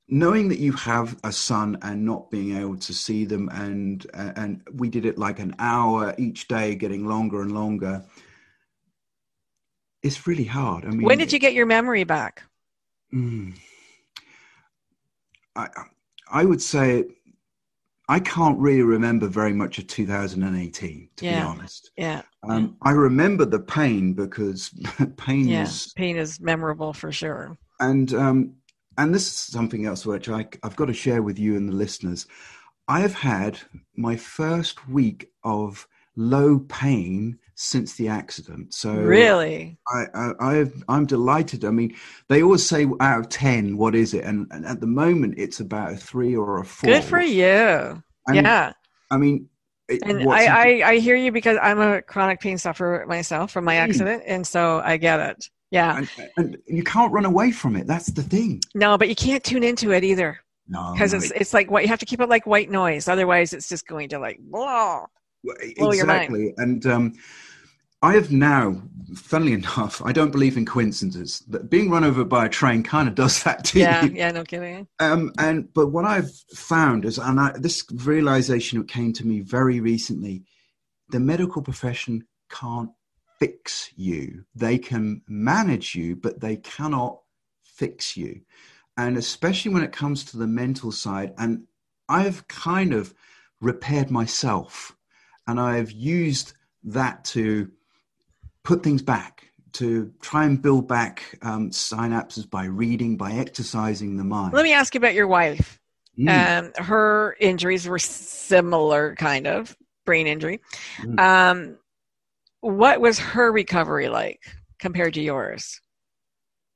knowing 0.08 0.48
that 0.48 0.58
you 0.58 0.72
have 0.72 1.18
a 1.24 1.32
son 1.32 1.78
and 1.82 2.04
not 2.04 2.30
being 2.30 2.56
able 2.56 2.76
to 2.76 2.92
see 2.92 3.24
them, 3.24 3.48
and 3.52 4.06
and 4.14 4.62
we 4.74 4.88
did 4.88 5.06
it 5.06 5.18
like 5.18 5.38
an 5.38 5.54
hour 5.58 6.14
each 6.18 6.48
day, 6.48 6.74
getting 6.74 7.06
longer 7.06 7.42
and 7.42 7.52
longer. 7.52 8.04
It's 10.02 10.26
really 10.26 10.44
hard. 10.44 10.84
I 10.84 10.88
mean, 10.88 11.06
When 11.06 11.18
did 11.18 11.32
you 11.32 11.38
get 11.38 11.54
your 11.54 11.66
memory 11.66 12.04
back? 12.04 12.42
Mm. 13.14 13.54
I 15.54 15.68
I 16.30 16.44
would 16.44 16.62
say 16.62 17.04
I 18.12 18.20
can't 18.20 18.58
really 18.58 18.82
remember 18.82 19.26
very 19.26 19.54
much 19.54 19.78
of 19.78 19.86
2018, 19.86 21.08
to 21.16 21.24
Yeah. 21.24 21.36
be 21.36 21.42
honest. 21.42 21.90
Yeah. 21.96 22.20
Um, 22.46 22.76
I 22.82 22.90
remember 22.90 23.46
the 23.46 23.58
pain 23.60 24.12
because 24.12 24.68
pain 25.16 25.48
Yeah. 25.48 25.62
is, 25.62 25.94
Pain 25.96 26.18
is 26.18 26.38
memorable 26.38 26.92
for 26.92 27.10
sure. 27.10 27.56
and 27.80 28.12
um, 28.12 28.52
and 28.98 29.14
this 29.14 29.26
is 29.28 29.32
something 29.32 29.86
else 29.86 30.04
which 30.04 30.28
I, 30.28 30.46
I've 30.62 30.76
got 30.76 30.86
to 30.86 30.92
share 30.92 31.22
with 31.22 31.38
you 31.38 31.56
and 31.56 31.66
the 31.66 31.72
listeners. 31.84 32.26
I 32.86 33.00
have 33.00 33.14
had 33.14 33.58
my 33.96 34.16
first 34.16 34.86
week 34.88 35.30
of 35.42 35.88
low 36.14 36.58
pain 36.58 37.38
since 37.54 37.94
the 37.94 38.08
accident. 38.08 38.74
So 38.74 38.94
Really? 38.94 39.78
I, 39.88 40.04
I, 40.14 40.32
I've, 40.40 40.84
I'm 40.88 41.06
delighted. 41.06 41.64
I 41.64 41.70
mean, 41.70 41.94
they 42.28 42.42
always 42.42 42.66
say 42.66 42.86
out 43.00 43.20
of 43.20 43.28
10, 43.28 43.76
what 43.76 43.94
is 43.94 44.14
it? 44.14 44.24
And, 44.24 44.46
and 44.50 44.64
at 44.66 44.80
the 44.80 44.86
moment, 44.86 45.34
it's 45.36 45.60
about 45.60 45.92
a 45.92 45.96
three 45.96 46.34
or 46.34 46.60
a 46.60 46.64
four. 46.64 46.88
Good 46.90 47.04
for 47.04 47.20
you. 47.20 48.02
And, 48.26 48.36
yeah. 48.36 48.72
I 49.10 49.16
mean, 49.18 49.48
it, 49.88 50.00
And 50.04 50.28
I, 50.30 50.46
I, 50.46 50.90
I 50.90 50.98
hear 50.98 51.16
you 51.16 51.32
because 51.32 51.58
I'm 51.60 51.80
a 51.80 52.00
chronic 52.02 52.40
pain 52.40 52.56
sufferer 52.56 53.04
myself 53.06 53.50
from 53.50 53.64
my 53.64 53.74
Mm. 53.74 53.88
accident. 53.88 54.22
And 54.26 54.46
so 54.46 54.80
I 54.84 54.96
get 54.96 55.20
it. 55.20 55.50
Yeah. 55.70 55.96
and, 55.98 56.08
and 56.36 56.56
you 56.66 56.82
can't 56.84 57.12
run 57.12 57.24
away 57.24 57.50
from 57.50 57.76
it. 57.76 57.86
That's 57.86 58.06
the 58.08 58.22
thing. 58.22 58.60
No, 58.74 58.96
but 58.98 59.08
you 59.08 59.14
can't 59.14 59.42
tune 59.42 59.62
into 59.64 59.90
it 59.92 60.04
either 60.04 60.38
No, 60.68 60.92
because 60.92 61.12
no, 61.12 61.18
it's 61.18 61.30
it's 61.32 61.54
like 61.54 61.70
what 61.70 61.82
you 61.82 61.88
have 61.88 61.98
to 62.00 62.06
keep 62.06 62.20
it 62.20 62.28
like 62.28 62.46
white 62.46 62.70
noise. 62.70 63.08
Otherwise, 63.08 63.52
it's 63.54 63.68
just 63.70 63.86
going 63.86 64.10
to 64.10 64.18
like 64.18 64.38
blah. 64.38 65.06
Blow 65.76 65.92
your 65.92 66.06
mind. 66.06 66.34
exactly. 66.34 66.54
And 66.56 66.86
um, 66.86 67.14
I 68.02 68.14
have 68.14 68.30
now, 68.32 68.82
funnily 69.14 69.52
enough, 69.62 70.02
I 70.04 70.12
don't 70.12 70.30
believe 70.30 70.56
in 70.56 70.66
coincidences. 70.66 71.42
But 71.48 71.70
being 71.70 71.90
run 71.90 72.04
over 72.04 72.24
by 72.24 72.46
a 72.46 72.48
train 72.48 72.82
kind 72.82 73.08
of 73.08 73.14
does 73.14 73.42
that 73.44 73.64
to 73.66 73.78
Yeah, 73.78 74.02
you. 74.04 74.14
yeah, 74.14 74.30
no 74.32 74.44
kidding. 74.44 74.88
Um, 75.00 75.32
and 75.38 75.72
but 75.72 75.88
what 75.88 76.04
I've 76.04 76.30
found 76.54 77.04
is, 77.04 77.18
and 77.18 77.40
I, 77.40 77.52
this 77.58 77.84
realization 77.92 78.84
came 78.84 79.12
to 79.14 79.26
me 79.26 79.40
very 79.40 79.80
recently: 79.80 80.44
the 81.10 81.20
medical 81.20 81.62
profession 81.62 82.26
can't 82.50 82.90
fix 83.38 83.90
you. 83.96 84.44
They 84.54 84.78
can 84.78 85.22
manage 85.28 85.94
you, 85.94 86.16
but 86.16 86.40
they 86.40 86.56
cannot 86.56 87.20
fix 87.62 88.16
you. 88.16 88.42
And 88.96 89.16
especially 89.16 89.72
when 89.72 89.82
it 89.82 89.92
comes 89.92 90.24
to 90.24 90.36
the 90.36 90.46
mental 90.46 90.92
side, 90.92 91.32
and 91.38 91.64
I've 92.08 92.46
kind 92.48 92.92
of 92.92 93.14
repaired 93.60 94.10
myself, 94.10 94.96
and 95.46 95.60
I've 95.60 95.92
used 95.92 96.54
that 96.84 97.24
to 97.26 97.70
put 98.62 98.82
things 98.82 99.02
back. 99.02 99.48
To 99.76 100.12
try 100.20 100.44
and 100.44 100.60
build 100.60 100.86
back 100.86 101.38
um, 101.40 101.70
synapses 101.70 102.48
by 102.48 102.64
reading, 102.64 103.16
by 103.16 103.32
exercising 103.32 104.18
the 104.18 104.24
mind. 104.24 104.52
Let 104.52 104.64
me 104.64 104.74
ask 104.74 104.94
you 104.94 104.98
about 104.98 105.14
your 105.14 105.26
wife. 105.26 105.80
Mm. 106.18 106.74
Um, 106.76 106.84
her 106.84 107.34
injuries 107.40 107.88
were 107.88 107.98
similar, 107.98 109.14
kind 109.16 109.46
of 109.46 109.74
brain 110.04 110.26
injury. 110.26 110.60
Mm. 111.00 111.18
Um, 111.18 111.78
what 112.60 113.00
was 113.00 113.18
her 113.18 113.50
recovery 113.50 114.10
like 114.10 114.40
compared 114.78 115.14
to 115.14 115.22
yours? 115.22 115.80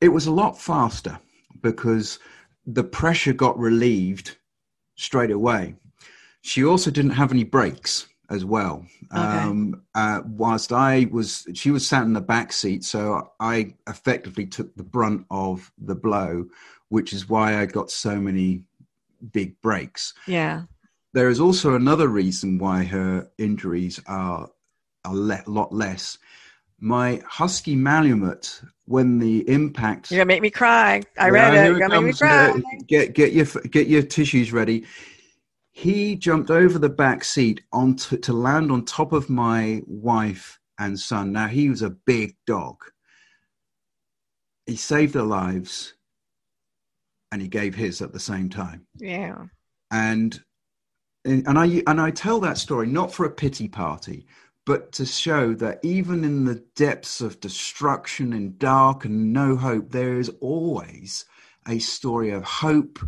It 0.00 0.08
was 0.08 0.26
a 0.26 0.32
lot 0.32 0.58
faster 0.58 1.18
because 1.60 2.18
the 2.66 2.84
pressure 2.84 3.34
got 3.34 3.58
relieved 3.58 4.38
straight 4.96 5.30
away. 5.30 5.74
She 6.40 6.64
also 6.64 6.90
didn't 6.90 7.10
have 7.12 7.30
any 7.30 7.44
breaks 7.44 8.06
as 8.30 8.44
well. 8.44 8.84
Okay. 9.12 9.22
Um, 9.22 9.82
uh, 9.94 10.22
whilst 10.26 10.72
I 10.72 11.08
was, 11.10 11.46
she 11.54 11.70
was 11.70 11.86
sat 11.86 12.04
in 12.04 12.12
the 12.12 12.20
back 12.20 12.52
seat, 12.52 12.84
so 12.84 13.30
I 13.40 13.74
effectively 13.86 14.46
took 14.46 14.74
the 14.76 14.82
brunt 14.82 15.26
of 15.30 15.70
the 15.78 15.94
blow, 15.94 16.46
which 16.88 17.12
is 17.12 17.28
why 17.28 17.60
I 17.60 17.66
got 17.66 17.90
so 17.90 18.16
many 18.16 18.62
big 19.32 19.60
breaks. 19.60 20.14
Yeah. 20.26 20.64
There 21.12 21.28
is 21.28 21.40
also 21.40 21.74
another 21.74 22.08
reason 22.08 22.58
why 22.58 22.84
her 22.84 23.28
injuries 23.38 24.00
are 24.06 24.50
a 25.04 25.14
le- 25.14 25.44
lot 25.46 25.72
less. 25.72 26.18
My 26.78 27.22
husky 27.26 27.74
Malamute, 27.74 28.60
when 28.84 29.18
the 29.18 29.48
impact 29.48 30.10
You're 30.10 30.18
gonna 30.18 30.26
make 30.28 30.42
me 30.42 30.50
cry. 30.50 31.02
I 31.18 31.30
read 31.30 31.54
yeah, 31.54 31.64
it. 31.64 31.66
You're 31.68 31.78
gonna 31.78 32.00
make 32.00 32.12
me 32.12 32.18
cry. 32.18 32.54
Get 32.86 33.14
get 33.14 33.32
your 33.32 33.46
get 33.70 33.86
your 33.88 34.02
tissues 34.02 34.52
ready. 34.52 34.84
He 35.76 36.16
jumped 36.16 36.50
over 36.50 36.78
the 36.78 36.88
back 36.88 37.22
seat 37.22 37.60
onto 37.70 38.16
to 38.16 38.32
land 38.32 38.72
on 38.72 38.86
top 38.86 39.12
of 39.12 39.28
my 39.28 39.82
wife 39.86 40.58
and 40.78 40.98
son. 40.98 41.32
Now 41.32 41.48
he 41.48 41.68
was 41.68 41.82
a 41.82 41.90
big 41.90 42.34
dog. 42.46 42.78
He 44.64 44.76
saved 44.76 45.12
their 45.12 45.22
lives, 45.22 45.92
and 47.30 47.42
he 47.42 47.48
gave 47.48 47.74
his 47.74 48.00
at 48.00 48.14
the 48.14 48.18
same 48.18 48.48
time. 48.48 48.86
Yeah. 48.96 49.36
And 49.90 50.42
and 51.26 51.58
I 51.58 51.82
and 51.86 52.00
I 52.00 52.10
tell 52.10 52.40
that 52.40 52.56
story 52.56 52.86
not 52.86 53.12
for 53.12 53.26
a 53.26 53.30
pity 53.30 53.68
party, 53.68 54.26
but 54.64 54.92
to 54.92 55.04
show 55.04 55.52
that 55.56 55.80
even 55.82 56.24
in 56.24 56.46
the 56.46 56.64
depths 56.74 57.20
of 57.20 57.38
destruction 57.40 58.32
and 58.32 58.58
dark 58.58 59.04
and 59.04 59.30
no 59.30 59.56
hope, 59.56 59.90
there 59.90 60.18
is 60.18 60.30
always 60.40 61.26
a 61.68 61.78
story 61.80 62.30
of 62.30 62.44
hope, 62.44 62.98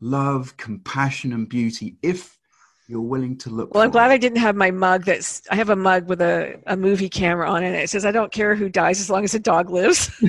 love, 0.00 0.56
compassion, 0.56 1.32
and 1.32 1.48
beauty 1.48 1.96
if 2.02 2.38
you're 2.86 3.00
willing 3.00 3.36
to 3.38 3.50
look. 3.50 3.74
Well, 3.74 3.82
I'm 3.82 3.90
glad 3.90 4.10
it. 4.10 4.14
I 4.14 4.18
didn't 4.18 4.38
have 4.38 4.56
my 4.56 4.70
mug. 4.70 5.04
That's 5.04 5.42
I 5.50 5.56
have 5.56 5.70
a 5.70 5.76
mug 5.76 6.08
with 6.08 6.20
a, 6.20 6.60
a 6.66 6.76
movie 6.76 7.08
camera 7.08 7.50
on 7.50 7.62
it. 7.64 7.74
It 7.74 7.90
says, 7.90 8.06
"I 8.06 8.12
don't 8.12 8.32
care 8.32 8.54
who 8.54 8.68
dies 8.68 9.00
as 9.00 9.10
long 9.10 9.24
as 9.24 9.32
the 9.32 9.38
dog 9.38 9.70
lives." 9.70 10.10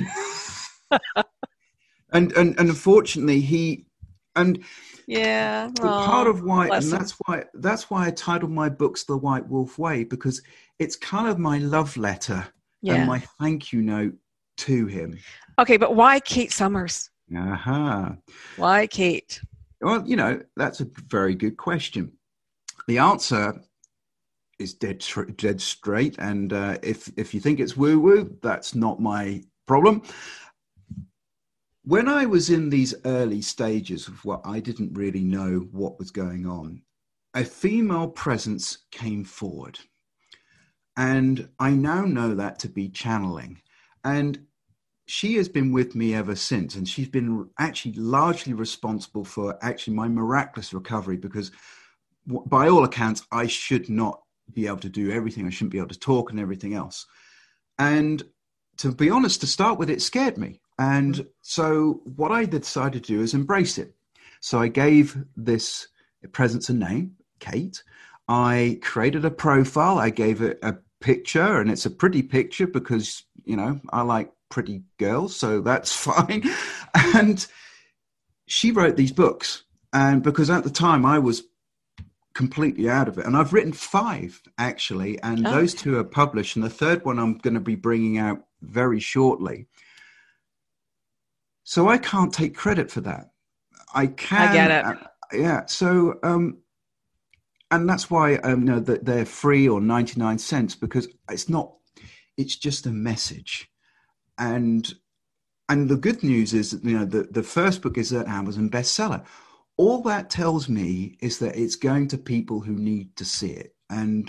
And 2.12 2.32
and 2.32 2.58
and 2.58 2.68
unfortunately, 2.68 3.40
he 3.40 3.86
and 4.36 4.62
yeah. 5.06 5.70
But 5.74 6.06
part 6.06 6.26
of 6.26 6.42
why, 6.42 6.68
and 6.68 6.84
that's 6.84 7.12
why, 7.26 7.44
that's 7.54 7.90
why 7.90 8.06
I 8.06 8.10
titled 8.10 8.50
my 8.50 8.68
books 8.68 9.04
"The 9.04 9.16
White 9.16 9.48
Wolf 9.48 9.78
Way" 9.78 10.04
because 10.04 10.42
it's 10.78 10.96
kind 10.96 11.28
of 11.28 11.38
my 11.38 11.58
love 11.58 11.96
letter 11.96 12.46
yeah. 12.82 12.94
and 12.94 13.06
my 13.06 13.20
thank 13.40 13.72
you 13.72 13.82
note 13.82 14.14
to 14.58 14.86
him. 14.86 15.18
okay, 15.58 15.76
but 15.76 15.94
why 15.94 16.20
Kate 16.20 16.52
Summers? 16.52 17.10
Uh 17.34 17.54
huh. 17.54 18.10
Why 18.56 18.86
Kate? 18.86 19.40
Well, 19.80 20.06
you 20.06 20.16
know, 20.16 20.40
that's 20.56 20.80
a 20.80 20.88
very 21.08 21.34
good 21.34 21.56
question. 21.56 22.12
The 22.86 22.98
answer 22.98 23.60
is 24.58 24.74
dead, 24.74 25.04
dead 25.36 25.60
straight, 25.60 26.18
and 26.18 26.52
uh, 26.52 26.78
if 26.82 27.10
if 27.16 27.32
you 27.32 27.40
think 27.40 27.60
it's 27.60 27.76
woo 27.76 27.98
woo, 27.98 28.36
that's 28.42 28.74
not 28.74 29.00
my 29.00 29.42
problem. 29.66 30.02
When 31.84 32.08
I 32.08 32.26
was 32.26 32.50
in 32.50 32.68
these 32.68 32.94
early 33.06 33.40
stages 33.40 34.06
of 34.06 34.22
what 34.24 34.42
I 34.44 34.60
didn't 34.60 34.92
really 34.92 35.24
know 35.24 35.68
what 35.72 35.98
was 35.98 36.10
going 36.10 36.46
on, 36.46 36.82
a 37.34 37.44
female 37.44 38.08
presence 38.08 38.78
came 38.90 39.24
forward. 39.24 39.78
And 40.96 41.48
I 41.58 41.70
now 41.70 42.04
know 42.04 42.34
that 42.34 42.58
to 42.60 42.68
be 42.68 42.90
channeling. 42.90 43.62
And 44.04 44.46
she 45.10 45.34
has 45.34 45.48
been 45.48 45.72
with 45.72 45.96
me 45.96 46.14
ever 46.14 46.36
since. 46.36 46.76
And 46.76 46.88
she's 46.88 47.08
been 47.08 47.48
actually 47.58 47.94
largely 47.94 48.52
responsible 48.52 49.24
for 49.24 49.58
actually 49.60 49.94
my 49.94 50.06
miraculous 50.06 50.72
recovery 50.72 51.16
because, 51.16 51.50
by 52.26 52.68
all 52.68 52.84
accounts, 52.84 53.26
I 53.32 53.48
should 53.48 53.90
not 53.90 54.22
be 54.52 54.68
able 54.68 54.78
to 54.78 54.88
do 54.88 55.10
everything. 55.10 55.46
I 55.46 55.50
shouldn't 55.50 55.72
be 55.72 55.78
able 55.78 55.88
to 55.88 55.98
talk 55.98 56.30
and 56.30 56.38
everything 56.38 56.74
else. 56.74 57.06
And 57.76 58.22
to 58.76 58.92
be 58.92 59.10
honest, 59.10 59.40
to 59.40 59.48
start 59.48 59.80
with, 59.80 59.90
it 59.90 60.00
scared 60.00 60.38
me. 60.38 60.60
And 60.78 61.16
mm. 61.16 61.26
so 61.42 62.02
what 62.04 62.30
I 62.30 62.44
decided 62.44 63.02
to 63.02 63.12
do 63.14 63.20
is 63.20 63.34
embrace 63.34 63.78
it. 63.78 63.92
So 64.40 64.60
I 64.60 64.68
gave 64.68 65.16
this 65.36 65.88
presence 66.30 66.68
a 66.68 66.74
name, 66.74 67.16
Kate. 67.40 67.82
I 68.28 68.78
created 68.80 69.24
a 69.24 69.30
profile. 69.30 69.98
I 69.98 70.10
gave 70.10 70.40
it 70.40 70.60
a 70.62 70.76
picture, 71.00 71.60
and 71.60 71.68
it's 71.68 71.86
a 71.86 71.90
pretty 71.90 72.22
picture 72.22 72.68
because, 72.68 73.24
you 73.44 73.56
know, 73.56 73.80
I 73.92 74.02
like 74.02 74.30
pretty 74.50 74.82
girl, 74.98 75.28
so 75.28 75.60
that's 75.60 75.92
fine. 76.10 76.42
And 76.94 77.46
she 78.46 78.72
wrote 78.72 78.96
these 78.96 79.12
books. 79.12 79.64
And 79.92 80.22
because 80.22 80.50
at 80.50 80.62
the 80.64 80.70
time 80.70 81.04
I 81.06 81.18
was 81.18 81.42
completely 82.34 82.88
out 82.88 83.08
of 83.08 83.18
it. 83.18 83.26
And 83.26 83.36
I've 83.36 83.52
written 83.52 83.72
five 83.72 84.40
actually, 84.58 85.20
and 85.22 85.46
Oh. 85.46 85.50
those 85.50 85.74
two 85.74 85.98
are 85.98 86.04
published. 86.04 86.56
And 86.56 86.64
the 86.64 86.70
third 86.70 87.04
one 87.04 87.18
I'm 87.18 87.34
going 87.38 87.54
to 87.54 87.60
be 87.60 87.74
bringing 87.74 88.18
out 88.18 88.44
very 88.62 89.00
shortly. 89.00 89.66
So 91.64 91.88
I 91.88 91.98
can't 91.98 92.32
take 92.32 92.56
credit 92.56 92.90
for 92.90 93.00
that. 93.02 93.30
I 93.94 94.06
can. 94.06 94.48
I 94.48 94.52
get 94.52 94.70
it. 94.70 94.84
uh, 94.84 94.94
yeah. 95.32 95.66
So, 95.66 96.18
um, 96.22 96.58
and 97.70 97.88
that's 97.88 98.10
why 98.10 98.36
um, 98.36 98.60
you 98.60 98.66
know 98.66 98.80
that 98.80 99.04
they're 99.04 99.24
free 99.26 99.68
or 99.68 99.80
ninety 99.80 100.18
nine 100.18 100.38
cents 100.38 100.74
because 100.74 101.08
it's 101.30 101.48
not. 101.48 101.74
It's 102.36 102.56
just 102.56 102.86
a 102.86 102.90
message, 102.90 103.70
and 104.40 104.92
and 105.68 105.88
the 105.88 105.96
good 105.96 106.24
news 106.24 106.52
is 106.52 106.72
that 106.72 106.82
you 106.82 106.98
know 106.98 107.04
the 107.04 107.22
the 107.30 107.44
first 107.44 107.82
book 107.82 107.96
is 107.96 108.10
an 108.10 108.26
Amazon 108.26 108.68
bestseller. 108.68 109.24
All 109.76 110.02
that 110.02 110.28
tells 110.28 110.68
me 110.68 111.16
is 111.20 111.38
that 111.38 111.56
it's 111.56 111.76
going 111.76 112.08
to 112.08 112.18
people 112.18 112.60
who 112.60 112.72
need 112.72 113.14
to 113.16 113.24
see 113.24 113.52
it, 113.52 113.74
and 113.88 114.28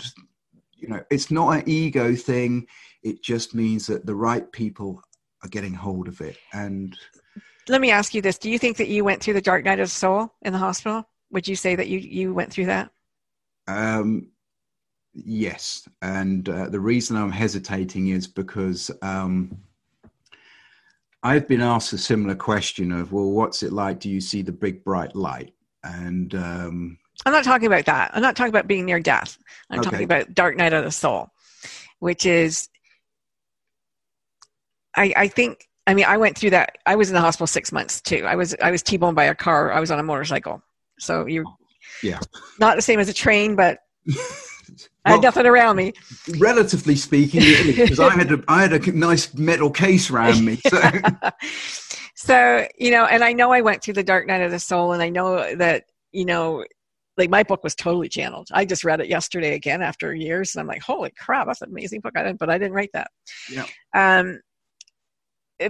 you 0.76 0.88
know 0.88 1.02
it's 1.10 1.32
not 1.32 1.50
an 1.50 1.64
ego 1.66 2.14
thing. 2.14 2.68
It 3.02 3.22
just 3.22 3.54
means 3.54 3.88
that 3.88 4.06
the 4.06 4.14
right 4.14 4.50
people 4.52 5.02
are 5.42 5.48
getting 5.48 5.74
hold 5.74 6.06
of 6.06 6.20
it, 6.20 6.36
and 6.52 6.96
Let 7.68 7.80
me 7.80 7.90
ask 7.90 8.14
you 8.14 8.22
this: 8.22 8.38
Do 8.38 8.50
you 8.50 8.58
think 8.58 8.76
that 8.76 8.88
you 8.88 9.02
went 9.02 9.22
through 9.22 9.34
the 9.34 9.40
dark 9.40 9.64
night 9.64 9.80
of 9.80 9.86
the 9.86 9.94
soul 9.94 10.32
in 10.42 10.52
the 10.52 10.58
hospital? 10.58 11.08
Would 11.32 11.48
you 11.48 11.56
say 11.56 11.74
that 11.74 11.88
you 11.88 11.98
you 11.98 12.32
went 12.32 12.52
through 12.52 12.66
that? 12.66 12.90
Um, 13.66 14.30
yes, 15.12 15.88
and 16.02 16.48
uh, 16.48 16.68
the 16.68 16.80
reason 16.80 17.16
I'm 17.16 17.32
hesitating 17.32 18.08
is 18.08 18.26
because 18.28 18.90
um, 19.02 19.58
I've 21.22 21.46
been 21.46 21.60
asked 21.60 21.92
a 21.92 21.98
similar 21.98 22.34
question 22.34 22.90
of, 22.92 23.12
well, 23.12 23.30
what's 23.30 23.62
it 23.62 23.72
like? 23.72 24.00
Do 24.00 24.10
you 24.10 24.20
see 24.20 24.42
the 24.42 24.52
big 24.52 24.84
bright 24.84 25.14
light? 25.14 25.54
And 25.84 26.34
um, 26.34 26.98
I'm 27.24 27.32
not 27.32 27.44
talking 27.44 27.66
about 27.66 27.84
that. 27.86 28.10
I'm 28.14 28.22
not 28.22 28.34
talking 28.36 28.50
about 28.50 28.66
being 28.66 28.84
near 28.84 29.00
death. 29.00 29.38
I'm 29.70 29.80
Okay. 29.80 29.90
talking 29.90 30.04
about 30.04 30.34
dark 30.34 30.56
night 30.56 30.72
of 30.72 30.84
the 30.84 30.90
soul, 30.90 31.30
which 32.00 32.26
is, 32.26 32.68
I, 34.96 35.12
I 35.16 35.28
think. 35.28 35.68
I 35.84 35.94
mean, 35.94 36.04
I 36.04 36.16
went 36.16 36.38
through 36.38 36.50
that. 36.50 36.78
I 36.86 36.94
was 36.94 37.08
in 37.08 37.14
the 37.14 37.20
hospital 37.20 37.48
six 37.48 37.72
months 37.72 38.00
too. 38.00 38.24
I 38.24 38.36
was 38.36 38.54
I 38.62 38.70
was 38.70 38.84
t-boned 38.84 39.16
by 39.16 39.24
a 39.24 39.34
car. 39.34 39.72
I 39.72 39.80
was 39.80 39.90
on 39.90 39.98
a 39.98 40.02
motorcycle, 40.04 40.62
so 41.00 41.26
you 41.26 41.44
Yeah. 42.04 42.20
not 42.60 42.76
the 42.76 42.82
same 42.82 43.00
as 43.00 43.08
a 43.08 43.12
train, 43.12 43.56
but 43.56 43.80
I 45.04 45.10
Well- 45.10 45.18
had 45.18 45.22
nothing 45.24 45.46
around 45.46 45.76
me. 45.76 45.92
relatively 46.38 46.96
speaking, 46.96 47.42
because 47.66 48.00
I 48.00 48.10
had 48.10 48.32
a, 48.32 48.42
I 48.48 48.62
had 48.62 48.72
a 48.72 48.92
nice 48.92 49.32
metal 49.34 49.70
case 49.70 50.10
around 50.10 50.44
me. 50.44 50.60
So. 50.68 50.80
so 52.14 52.66
you 52.78 52.90
know, 52.90 53.04
and 53.06 53.24
I 53.24 53.32
know 53.32 53.52
I 53.52 53.60
went 53.62 53.82
through 53.82 53.94
the 53.94 54.04
dark 54.04 54.26
night 54.26 54.42
of 54.42 54.50
the 54.50 54.58
soul, 54.58 54.92
and 54.92 55.02
I 55.02 55.08
know 55.08 55.54
that 55.56 55.84
you 56.12 56.24
know, 56.24 56.64
like 57.16 57.30
my 57.30 57.42
book 57.42 57.64
was 57.64 57.74
totally 57.74 58.08
channeled. 58.08 58.48
I 58.52 58.64
just 58.64 58.84
read 58.84 59.00
it 59.00 59.08
yesterday 59.08 59.54
again 59.54 59.82
after 59.82 60.14
years, 60.14 60.54
and 60.54 60.60
I'm 60.60 60.66
like, 60.66 60.82
holy 60.82 61.10
crap, 61.10 61.46
that's 61.46 61.62
an 61.62 61.70
amazing 61.70 62.00
book. 62.00 62.12
I 62.16 62.22
didn't, 62.22 62.38
but 62.38 62.50
I 62.50 62.58
didn't 62.58 62.74
write 62.74 62.90
that. 62.92 63.10
Yeah. 63.50 63.66
Um, 63.94 64.40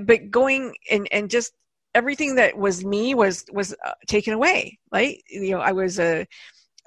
but 0.05 0.31
going 0.31 0.75
and 0.91 1.09
and 1.13 1.31
just 1.31 1.53
everything 1.95 2.37
that 2.37 2.57
was 2.57 2.85
me 2.85 3.15
was 3.15 3.45
was 3.53 3.75
uh, 3.85 3.93
taken 4.07 4.33
away. 4.35 4.79
Right? 4.93 5.23
You 5.29 5.53
know, 5.53 5.61
I 5.61 5.73
was 5.73 5.99
a 5.99 6.27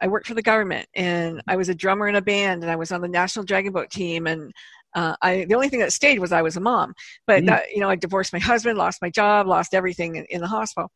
I 0.01 0.07
worked 0.07 0.27
for 0.27 0.33
the 0.33 0.41
government, 0.41 0.87
and 0.95 1.41
I 1.47 1.55
was 1.55 1.69
a 1.69 1.75
drummer 1.75 2.07
in 2.07 2.15
a 2.15 2.21
band, 2.21 2.63
and 2.63 2.71
I 2.71 2.75
was 2.75 2.91
on 2.91 3.01
the 3.01 3.07
national 3.07 3.45
dragon 3.45 3.71
boat 3.71 3.89
team, 3.89 4.27
and 4.27 4.51
uh, 4.95 5.15
I 5.21 5.45
the 5.45 5.55
only 5.55 5.69
thing 5.69 5.79
that 5.79 5.93
stayed 5.93 6.19
was 6.19 6.31
I 6.31 6.41
was 6.41 6.57
a 6.57 6.61
mom. 6.61 6.93
But 7.27 7.43
Mm. 7.43 7.47
that, 7.47 7.71
you 7.73 7.79
know, 7.79 7.89
I 7.89 7.95
divorced 7.95 8.33
my 8.33 8.39
husband, 8.39 8.77
lost 8.77 9.01
my 9.01 9.09
job, 9.09 9.47
lost 9.47 9.73
everything 9.73 10.15
in, 10.17 10.25
in 10.29 10.41
the 10.41 10.47
hospital, 10.47 10.91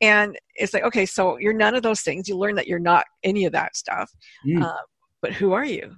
and 0.00 0.36
it's 0.54 0.74
like, 0.74 0.84
okay, 0.84 1.06
so 1.06 1.38
you're 1.38 1.52
none 1.52 1.74
of 1.74 1.82
those 1.82 2.02
things. 2.02 2.28
You 2.28 2.36
learn 2.36 2.54
that 2.56 2.66
you're 2.66 2.78
not 2.78 3.04
any 3.24 3.44
of 3.46 3.52
that 3.52 3.76
stuff. 3.76 4.10
Mm. 4.46 4.62
Uh, 4.62 4.82
but 5.22 5.32
who 5.32 5.52
are 5.52 5.64
you? 5.64 5.96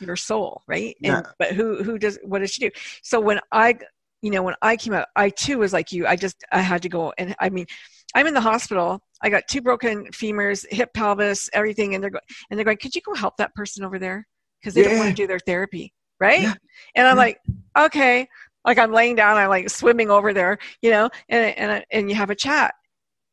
Your 0.00 0.16
soul, 0.16 0.62
right? 0.66 0.96
And 1.04 1.16
Yeah. 1.16 1.32
but 1.38 1.52
who 1.52 1.82
who 1.82 1.98
does 1.98 2.18
what 2.22 2.38
does 2.38 2.50
she 2.50 2.60
do? 2.60 2.70
So 3.02 3.20
when 3.20 3.40
I 3.52 3.76
you 4.22 4.30
know 4.30 4.42
when 4.42 4.54
I 4.62 4.76
came 4.76 4.94
out, 4.94 5.08
I 5.16 5.30
too 5.30 5.58
was 5.58 5.72
like 5.72 5.92
you. 5.92 6.06
I 6.06 6.16
just 6.16 6.42
I 6.52 6.60
had 6.60 6.82
to 6.82 6.88
go 6.88 7.12
and 7.18 7.34
I 7.40 7.50
mean, 7.50 7.66
I'm 8.14 8.26
in 8.26 8.34
the 8.34 8.40
hospital. 8.40 9.00
I 9.22 9.30
got 9.30 9.46
two 9.48 9.60
broken 9.62 10.06
femurs, 10.06 10.66
hip, 10.70 10.92
pelvis, 10.94 11.48
everything, 11.52 11.94
and 11.94 12.02
they're 12.02 12.10
going 12.10 12.22
and 12.50 12.58
they're 12.58 12.64
going. 12.64 12.78
Could 12.78 12.94
you 12.94 13.02
go 13.02 13.14
help 13.14 13.36
that 13.36 13.54
person 13.54 13.84
over 13.84 13.98
there 13.98 14.26
because 14.60 14.74
they 14.74 14.82
don't 14.82 14.98
want 14.98 15.10
to 15.10 15.14
do 15.14 15.26
their 15.26 15.38
therapy, 15.38 15.92
right? 16.18 16.42
Yeah. 16.42 16.54
And 16.94 17.06
I'm 17.06 17.16
Yeah. 17.16 17.22
like, 17.22 17.38
okay. 17.78 18.28
Like 18.64 18.78
I'm 18.78 18.92
laying 18.92 19.14
down, 19.16 19.38
I'm 19.38 19.48
like 19.48 19.70
swimming 19.70 20.10
over 20.10 20.34
there, 20.34 20.58
you 20.82 20.90
know, 20.90 21.08
and 21.28 21.56
and 21.56 21.84
and 21.90 22.10
you 22.10 22.14
have 22.16 22.28
a 22.30 22.34
chat, 22.34 22.74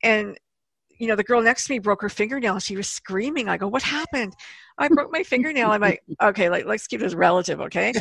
and 0.02 0.38
you 1.00 1.08
know 1.08 1.16
the 1.18 1.24
girl 1.24 1.42
next 1.42 1.66
to 1.66 1.74
me 1.74 1.80
broke 1.80 2.02
her 2.02 2.10
fingernail. 2.10 2.60
She 2.60 2.78
was 2.78 2.88
screaming. 2.88 3.50
I 3.50 3.58
go, 3.58 3.68
what 3.68 3.84
happened? 3.84 4.34
I 4.78 4.88
broke 4.88 5.12
my 5.12 5.24
fingernail. 5.24 5.72
I'm 5.72 5.82
like, 5.82 6.02
okay, 6.24 6.50
like 6.50 6.66
let's 6.66 6.88
keep 6.88 7.02
this 7.02 7.14
relative, 7.14 7.60
okay? 7.62 7.94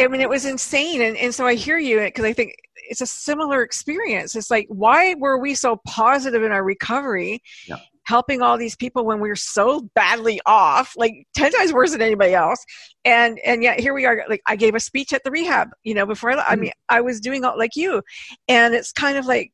I 0.00 0.06
mean, 0.06 0.20
it 0.20 0.28
was 0.28 0.44
insane, 0.44 1.02
and 1.02 1.16
and 1.16 1.34
so 1.34 1.46
I 1.46 1.54
hear 1.54 1.78
you 1.78 1.98
because 2.00 2.24
I 2.24 2.32
think 2.32 2.54
it's 2.90 3.00
a 3.00 3.06
similar 3.06 3.62
experience. 3.62 4.34
It's 4.36 4.50
like, 4.50 4.66
why 4.68 5.14
were 5.14 5.38
we 5.38 5.54
so 5.54 5.80
positive 5.86 6.42
in 6.42 6.52
our 6.52 6.64
recovery? 6.64 7.40
Yeah. 7.66 7.76
helping 8.06 8.40
all 8.40 8.56
these 8.56 8.74
people 8.74 9.04
when 9.04 9.20
we 9.20 9.28
were 9.28 9.36
so 9.36 9.86
badly 9.94 10.40
off 10.46 10.94
like 10.96 11.26
10 11.36 11.52
times 11.52 11.72
worse 11.74 11.92
than 11.92 12.00
anybody 12.00 12.32
else 12.34 12.64
and 13.04 13.38
and 13.44 13.62
yet 13.62 13.78
here 13.78 13.92
we 13.92 14.06
are 14.06 14.24
like 14.30 14.40
i 14.46 14.56
gave 14.56 14.74
a 14.74 14.80
speech 14.80 15.12
at 15.12 15.22
the 15.24 15.30
rehab 15.30 15.68
you 15.84 15.92
know 15.92 16.06
before 16.06 16.30
i, 16.30 16.34
le- 16.34 16.44
I 16.48 16.56
Mm. 16.56 16.60
mean 16.60 16.72
i 16.88 17.02
was 17.02 17.20
doing 17.20 17.44
all 17.44 17.58
like 17.58 17.76
you 17.76 18.00
and 18.48 18.72
it's 18.74 18.92
kind 18.92 19.18
of 19.18 19.26
like 19.26 19.52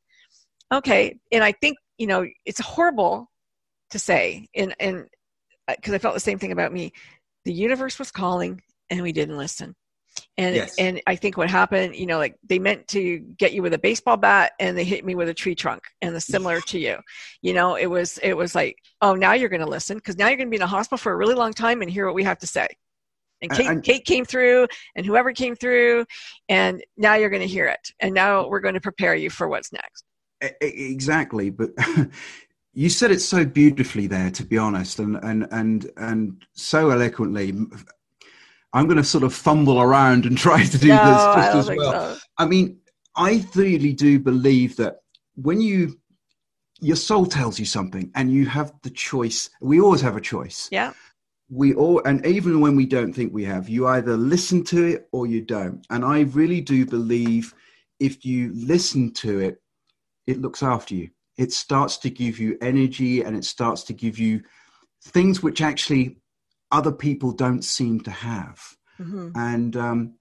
okay 0.73 1.19
and 1.33 1.43
i 1.43 1.51
think 1.51 1.79
you 1.99 2.07
know 2.07 2.25
it's 2.45 2.61
horrible 2.61 3.29
to 3.91 3.99
say 3.99 4.47
and 4.55 4.73
and 4.79 5.07
because 5.69 5.93
i 5.95 5.99
felt 5.99 6.15
the 6.15 6.21
same 6.21 6.39
thing 6.39 6.53
about 6.53 6.73
me 6.73 6.93
the 7.45 7.53
universe 7.53 7.99
was 7.99 8.13
calling 8.13 8.63
and 8.89 9.03
we 9.03 9.11
didn't 9.11 9.37
listen 9.37 9.75
and 10.37 10.55
Yes. 10.57 10.75
and 10.79 11.01
i 11.07 11.17
think 11.17 11.37
what 11.37 11.49
happened 11.51 11.95
you 11.97 12.07
know 12.07 12.19
like 12.19 12.37
they 12.49 12.59
meant 12.59 12.87
to 12.89 13.19
get 13.39 13.53
you 13.53 13.63
with 13.63 13.75
a 13.75 13.79
baseball 13.79 14.17
bat 14.17 14.53
and 14.61 14.77
they 14.77 14.85
hit 14.85 15.05
me 15.05 15.15
with 15.15 15.29
a 15.29 15.35
tree 15.35 15.55
trunk 15.55 15.83
and 16.03 16.15
the 16.15 16.21
similar 16.21 16.61
to 16.61 16.79
you. 16.79 16.97
You 17.43 17.55
know 17.55 17.77
it 17.77 17.87
was 17.87 18.19
it 18.19 18.35
was 18.35 18.55
like 18.55 18.77
oh 19.01 19.15
now 19.15 19.33
you're 19.33 19.49
going 19.49 19.61
to 19.61 19.69
listen 19.69 19.97
because 19.97 20.17
now 20.17 20.29
you're 20.29 20.37
going 20.37 20.49
to 20.49 20.51
be 20.51 20.57
in 20.57 20.63
a 20.63 20.67
hospital 20.67 20.99
for 20.99 21.13
a 21.13 21.17
really 21.17 21.35
long 21.35 21.53
time 21.53 21.83
and 21.83 21.91
hear 21.91 22.07
what 22.07 22.15
we 22.15 22.25
have 22.25 22.39
to 22.39 22.47
say. 22.47 22.67
And 23.43 23.51
kate, 23.51 23.67
and- 23.67 23.83
kate 23.83 24.05
came 24.05 24.25
through 24.25 24.69
and 24.97 25.05
whoever 25.05 25.33
came 25.33 25.55
through 25.57 26.07
and 26.49 26.83
now 26.97 27.15
you're 27.15 27.31
going 27.31 27.43
to 27.43 27.49
hear 27.49 27.67
it. 27.67 27.91
And 28.01 28.15
now 28.15 28.49
we're 28.49 28.61
going 28.61 28.75
to 28.75 28.81
prepare 28.81 29.15
you 29.15 29.31
for 29.31 29.49
what's 29.49 29.73
next. 29.73 30.05
Exactly. 30.61 31.51
But 31.51 31.71
you 32.73 32.89
said 32.89 33.11
it 33.11 33.21
so 33.21 33.45
beautifully 33.45 34.07
there 34.07 34.31
to 34.33 34.45
be 34.45 34.59
honest 34.59 34.99
and 34.99 35.17
and 35.23 35.47
and 35.51 35.91
and 35.97 36.45
so 36.55 36.91
eloquently 36.91 37.53
i'm 38.75 38.87
going 38.87 38.99
to 38.99 39.05
sort 39.05 39.25
of 39.25 39.33
fumble 39.33 39.81
around 39.81 40.27
and 40.27 40.37
try 40.47 40.63
to 40.63 40.79
do 40.79 40.89
no, 40.89 40.97
this 40.97 41.45
just 41.55 41.71
as 41.71 41.77
well. 41.77 42.15
so. 42.15 42.21
i 42.39 42.45
mean 42.45 42.79
i 43.17 43.45
really 43.55 43.93
do 43.93 44.19
believe 44.19 44.77
that 44.77 44.97
when 45.37 45.61
you 45.61 45.99
your 46.81 46.97
soul 46.97 47.25
tells 47.25 47.59
you 47.59 47.65
something 47.65 48.11
and 48.15 48.31
you 48.31 48.47
have 48.47 48.73
the 48.83 48.91
choice 48.91 49.49
we 49.61 49.81
always 49.81 50.01
have 50.01 50.17
a 50.17 50.21
choice. 50.21 50.69
Yeah. 50.71 50.93
We 51.49 51.75
all 51.75 52.03
and 52.05 52.25
even 52.27 52.61
when 52.61 52.77
we 52.77 52.87
don't 52.87 53.13
think 53.13 53.33
we 53.33 53.45
have 53.45 53.69
you 53.69 53.87
either 53.89 54.17
listen 54.17 54.65
to 54.65 54.85
it 54.85 55.09
or 55.13 55.27
you 55.27 55.41
don't. 55.41 55.85
And 55.91 56.05
i 56.05 56.21
really 56.21 56.61
do 56.61 56.85
believe 56.85 57.55
if 58.01 58.25
you 58.25 58.53
listen 58.55 59.13
to 59.15 59.41
it 59.41 59.63
it 60.27 60.41
looks 60.41 60.63
after 60.63 60.95
you. 60.95 61.11
It 61.37 61.53
starts 61.53 61.97
to 61.99 62.11
give 62.11 62.39
you 62.39 62.57
energy 62.61 63.23
and 63.23 63.37
it 63.37 63.45
starts 63.45 63.83
to 63.85 63.93
give 63.93 64.19
you 64.19 64.43
things 65.03 65.43
which 65.43 65.61
actually 65.61 66.19
other 66.77 66.93
people 66.93 67.31
don't 67.33 67.65
seem 67.65 68.01
to 68.01 68.11
have 68.11 68.59
hmm 68.97 69.29
and 69.35 69.77
um 69.77 70.15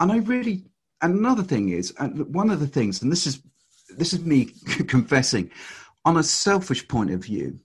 and 0.00 0.12
i 0.12 0.18
really 0.18 0.56
and 1.02 1.14
another 1.14 1.42
thing 1.42 1.68
is 1.70 1.94
and 1.98 2.12
one 2.34 2.50
of 2.50 2.60
the 2.60 2.66
things 2.66 3.02
and 3.02 3.10
this 3.12 3.26
is 3.26 3.40
this 3.96 4.12
is 4.12 4.20
me 4.24 4.44
confessing 4.94 5.50
on 6.04 6.16
a 6.16 6.22
selfish 6.22 6.86
point 6.88 7.10
of 7.10 7.24
view 7.24 7.58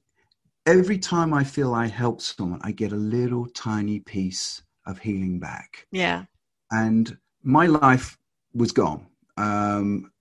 every 0.65 0.97
time 0.97 1.33
I 1.33 1.43
feel 1.43 1.73
I 1.73 1.87
help 1.87 2.21
someone, 2.21 2.59
I 2.63 2.71
get 2.71 2.91
a 2.91 2.97
little 2.97 3.47
tiny 3.47 3.99
piece 3.99 4.61
of 4.85 4.99
healing 4.99 5.39
back. 5.39 5.87
Yeah. 5.91 6.23
And 6.71 7.17
my 7.43 7.67
life 7.67 8.17
was 8.53 8.71
gone. 8.71 9.07
Um, 9.37 10.11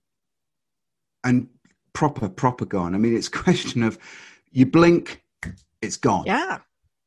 and 1.23 1.47
proper, 1.93 2.27
proper 2.29 2.65
gone. 2.65 2.95
I 2.95 2.97
mean, 2.97 3.15
it's 3.15 3.27
a 3.27 3.31
question 3.45 3.83
of 3.83 3.97
you 4.51 4.65
blink, 4.65 5.23
it's 5.81 5.97
gone. 5.97 6.25
Yeah. 6.25 6.59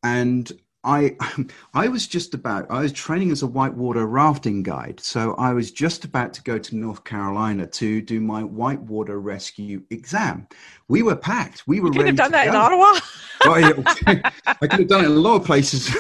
and 0.03 0.51
I 0.87 1.17
I 1.75 1.89
was 1.89 2.07
just 2.07 2.33
about 2.33 2.71
I 2.71 2.81
was 2.81 2.93
training 2.93 3.31
as 3.33 3.43
a 3.43 3.47
whitewater 3.47 4.07
rafting 4.07 4.63
guide, 4.63 5.01
so 5.01 5.35
I 5.35 5.53
was 5.53 5.71
just 5.71 6.05
about 6.05 6.33
to 6.35 6.43
go 6.43 6.59
to 6.59 6.77
North 6.77 7.05
Carolina 7.05 7.67
to 7.67 8.01
do 8.01 8.21
my 8.21 8.43
whitewater 8.43 9.21
rescue 9.21 9.83
exam. 9.91 10.47
We 10.89 11.03
were 11.03 11.17
packed. 11.17 11.65
We 11.67 11.81
were 11.81 11.89
You 11.89 11.93
could 11.93 11.99
ready 11.99 12.09
have 12.11 12.17
done 12.17 12.33
that 12.33 12.49
in. 12.49 12.55
Ottawa. 12.55 13.01
Yeah. 13.47 14.31
I 14.47 14.67
could 14.67 14.81
have 14.81 14.89
done 14.89 15.05
it 15.05 15.09
in 15.09 15.13
a 15.13 15.21
lot 15.21 15.37
of 15.37 15.45
places. 15.45 15.95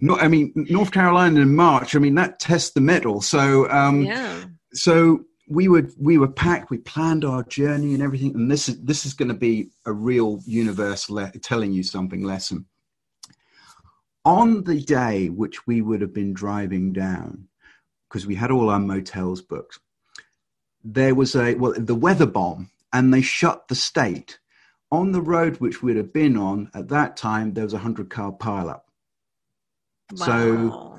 Not, 0.00 0.20
I 0.20 0.26
mean, 0.26 0.52
North 0.56 0.90
Carolina 0.90 1.40
in 1.40 1.54
March. 1.54 1.94
I 1.94 2.00
mean, 2.00 2.16
that 2.16 2.40
tests 2.40 2.70
the 2.70 2.80
mettle. 2.80 3.20
So, 3.20 3.70
um, 3.70 4.02
yeah. 4.02 4.44
so 4.72 5.24
we 5.48 5.68
were 5.68 5.88
we 5.98 6.18
were 6.18 6.28
packed. 6.28 6.70
We 6.70 6.78
planned 6.78 7.24
our 7.24 7.44
journey 7.44 7.94
and 7.94 8.02
everything. 8.02 8.34
And 8.34 8.50
this 8.50 8.68
is 8.68 8.80
this 8.82 9.06
is 9.06 9.14
going 9.14 9.28
to 9.28 9.34
be 9.34 9.70
a 9.86 9.92
real 9.92 10.40
universe 10.44 11.08
le- 11.08 11.30
telling 11.42 11.72
you 11.72 11.82
something 11.82 12.24
lesson. 12.24 12.66
On 14.24 14.64
the 14.64 14.80
day 14.80 15.28
which 15.28 15.66
we 15.66 15.80
would 15.80 16.00
have 16.00 16.12
been 16.12 16.34
driving 16.34 16.92
down, 16.92 17.48
because 18.08 18.26
we 18.26 18.34
had 18.34 18.50
all 18.50 18.68
our 18.70 18.80
motels 18.80 19.40
booked, 19.40 19.78
there 20.84 21.14
was 21.14 21.34
a 21.34 21.54
well 21.54 21.74
the 21.76 21.94
weather 21.94 22.26
bomb, 22.26 22.70
and 22.92 23.12
they 23.12 23.22
shut 23.22 23.68
the 23.68 23.74
state. 23.74 24.38
On 24.90 25.12
the 25.12 25.20
road 25.20 25.58
which 25.58 25.82
we'd 25.82 25.96
have 25.96 26.12
been 26.12 26.36
on 26.36 26.70
at 26.74 26.88
that 26.88 27.16
time, 27.16 27.52
there 27.52 27.64
was 27.64 27.74
a 27.74 27.78
hundred 27.78 28.10
car 28.10 28.32
pileup. 28.32 28.82
So- 30.14 30.98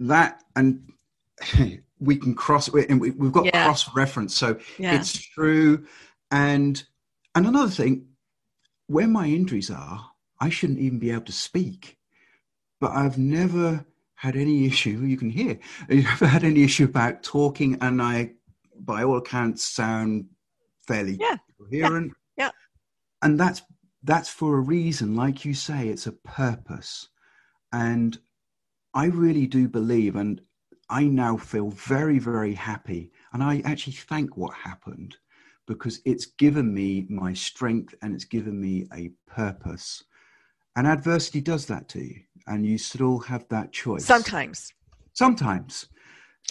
that 0.00 0.42
and 0.54 0.92
we 2.00 2.16
can 2.16 2.34
cross 2.34 2.68
and 2.68 3.00
we, 3.00 3.10
we've 3.10 3.32
got 3.32 3.46
Yeah. 3.46 3.64
cross 3.64 3.94
reference 3.94 4.34
so 4.36 4.58
yeah. 4.78 4.94
it's 4.94 5.12
true 5.12 5.86
and 6.30 6.82
and 7.34 7.46
another 7.46 7.70
thing 7.70 8.06
where 8.86 9.08
my 9.08 9.26
injuries 9.26 9.70
are 9.70 10.10
i 10.40 10.48
shouldn't 10.48 10.78
even 10.78 10.98
be 10.98 11.10
able 11.10 11.24
to 11.24 11.32
speak 11.32 11.97
but 12.80 12.90
i've 12.92 13.18
never 13.18 13.84
had 14.14 14.34
any 14.36 14.66
issue 14.66 14.98
you 15.00 15.16
can 15.16 15.30
hear 15.30 15.58
i've 15.90 16.04
never 16.04 16.26
had 16.26 16.44
any 16.44 16.62
issue 16.62 16.84
about 16.84 17.22
talking 17.22 17.76
and 17.80 18.00
i 18.02 18.30
by 18.80 19.02
all 19.02 19.16
accounts 19.18 19.64
sound 19.64 20.24
fairly 20.86 21.16
Yeah. 21.20 21.36
coherent. 21.58 22.12
Yeah. 22.36 22.50
and 23.22 23.38
that's 23.38 23.62
that's 24.04 24.28
for 24.28 24.56
a 24.56 24.60
reason. 24.60 25.16
Like 25.16 25.44
you 25.44 25.52
say 25.52 25.88
it's 25.88 26.06
a 26.06 26.12
purpose. 26.12 27.08
And 27.72 28.16
i 28.94 29.06
really 29.06 29.46
do 29.46 29.68
believe 29.68 30.14
and 30.16 30.40
i 30.88 31.04
now 31.04 31.36
feel 31.36 31.70
very 31.70 32.18
very 32.20 32.54
happy. 32.54 33.10
And 33.32 33.42
i 33.42 33.60
actually 33.64 33.94
thank 33.94 34.36
what 34.36 34.54
happened 34.54 35.16
because 35.66 36.00
it's 36.06 36.26
given 36.26 36.72
me 36.72 37.06
my 37.10 37.34
strength 37.34 37.94
and 38.02 38.14
it's 38.14 38.24
given 38.24 38.58
me 38.60 38.86
a 38.94 39.10
purpose 39.26 40.04
and 40.78 40.86
adversity 40.86 41.40
does 41.40 41.66
that 41.66 41.88
to 41.88 41.98
you 42.00 42.20
and 42.46 42.64
you 42.64 42.78
still 42.78 43.18
have 43.18 43.44
that 43.48 43.72
choice 43.72 44.04
Sometimes. 44.06 44.72
sometimes 45.12 45.88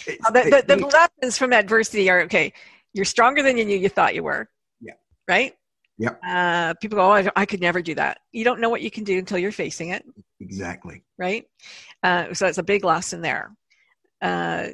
It's- 0.06 0.18
Uh, 0.26 0.30
The, 0.30 0.42
the, 0.66 0.76
the 0.76 0.86
it- 0.86 0.92
lessons 0.92 1.38
from 1.38 1.52
adversity 1.52 2.08
are 2.10 2.20
okay. 2.28 2.52
You're 2.94 3.04
stronger 3.16 3.42
than 3.42 3.56
you 3.58 3.64
knew 3.64 3.76
you 3.78 3.88
thought 3.88 4.14
you 4.14 4.22
were. 4.22 4.48
Yeah. 4.80 4.94
Right? 5.26 5.54
Yep. 5.98 6.20
Uh, 6.24 6.74
people 6.80 6.96
go, 6.96 7.04
oh, 7.08 7.12
I, 7.20 7.28
I 7.42 7.44
could 7.46 7.60
never 7.60 7.80
do 7.82 7.94
that. 7.96 8.18
You 8.32 8.44
don't 8.44 8.60
know 8.60 8.68
what 8.68 8.82
you 8.82 8.90
can 8.90 9.02
do 9.02 9.18
until 9.18 9.38
you're 9.38 9.50
facing 9.64 9.88
it. 9.96 10.04
exactly 10.40 11.02
right? 11.18 11.44
Uh, 12.06 12.32
so 12.32 12.46
it's 12.46 12.58
a 12.58 12.62
big 12.62 12.84
lesson 12.84 13.20
there. 13.20 13.50
Uh, 14.22 14.68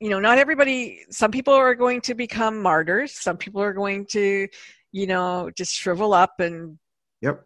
you 0.00 0.08
know, 0.08 0.18
not 0.20 0.38
everybody. 0.38 1.00
Some 1.10 1.30
people 1.30 1.52
are 1.52 1.74
going 1.74 2.00
to 2.08 2.14
become 2.14 2.62
martyrs. 2.62 3.12
Some 3.12 3.36
people 3.36 3.60
are 3.60 3.74
going 3.74 4.06
to, 4.12 4.48
you 4.92 5.06
know, 5.06 5.50
just 5.60 5.74
shrivel 5.74 6.14
up, 6.14 6.40
and 6.40 6.78
yep 7.20 7.44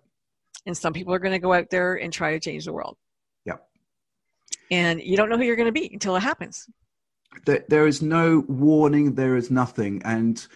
and 0.67 0.77
some 0.77 0.93
people 0.93 1.13
are 1.15 1.19
going 1.19 1.33
to 1.33 1.39
go 1.39 1.53
out 1.53 1.71
there 1.71 1.95
and 1.95 2.13
try 2.13 2.33
to 2.33 2.41
change 2.41 2.65
the 2.65 2.73
world. 2.73 2.97
Yep. 3.45 3.67
And 4.71 5.01
you 5.03 5.17
don't 5.17 5.29
know 5.29 5.37
who 5.37 5.45
you're 5.45 5.57
going 5.57 5.73
to 5.75 5.81
be 5.81 5.91
until 5.93 6.17
it 6.17 6.21
happens. 6.23 6.67
there, 7.47 7.65
there 7.69 7.87
is 7.87 8.01
no 8.03 8.45
warning 8.49 9.15
there 9.15 9.37
is 9.37 9.51
nothing 9.51 10.01
and 10.05 10.47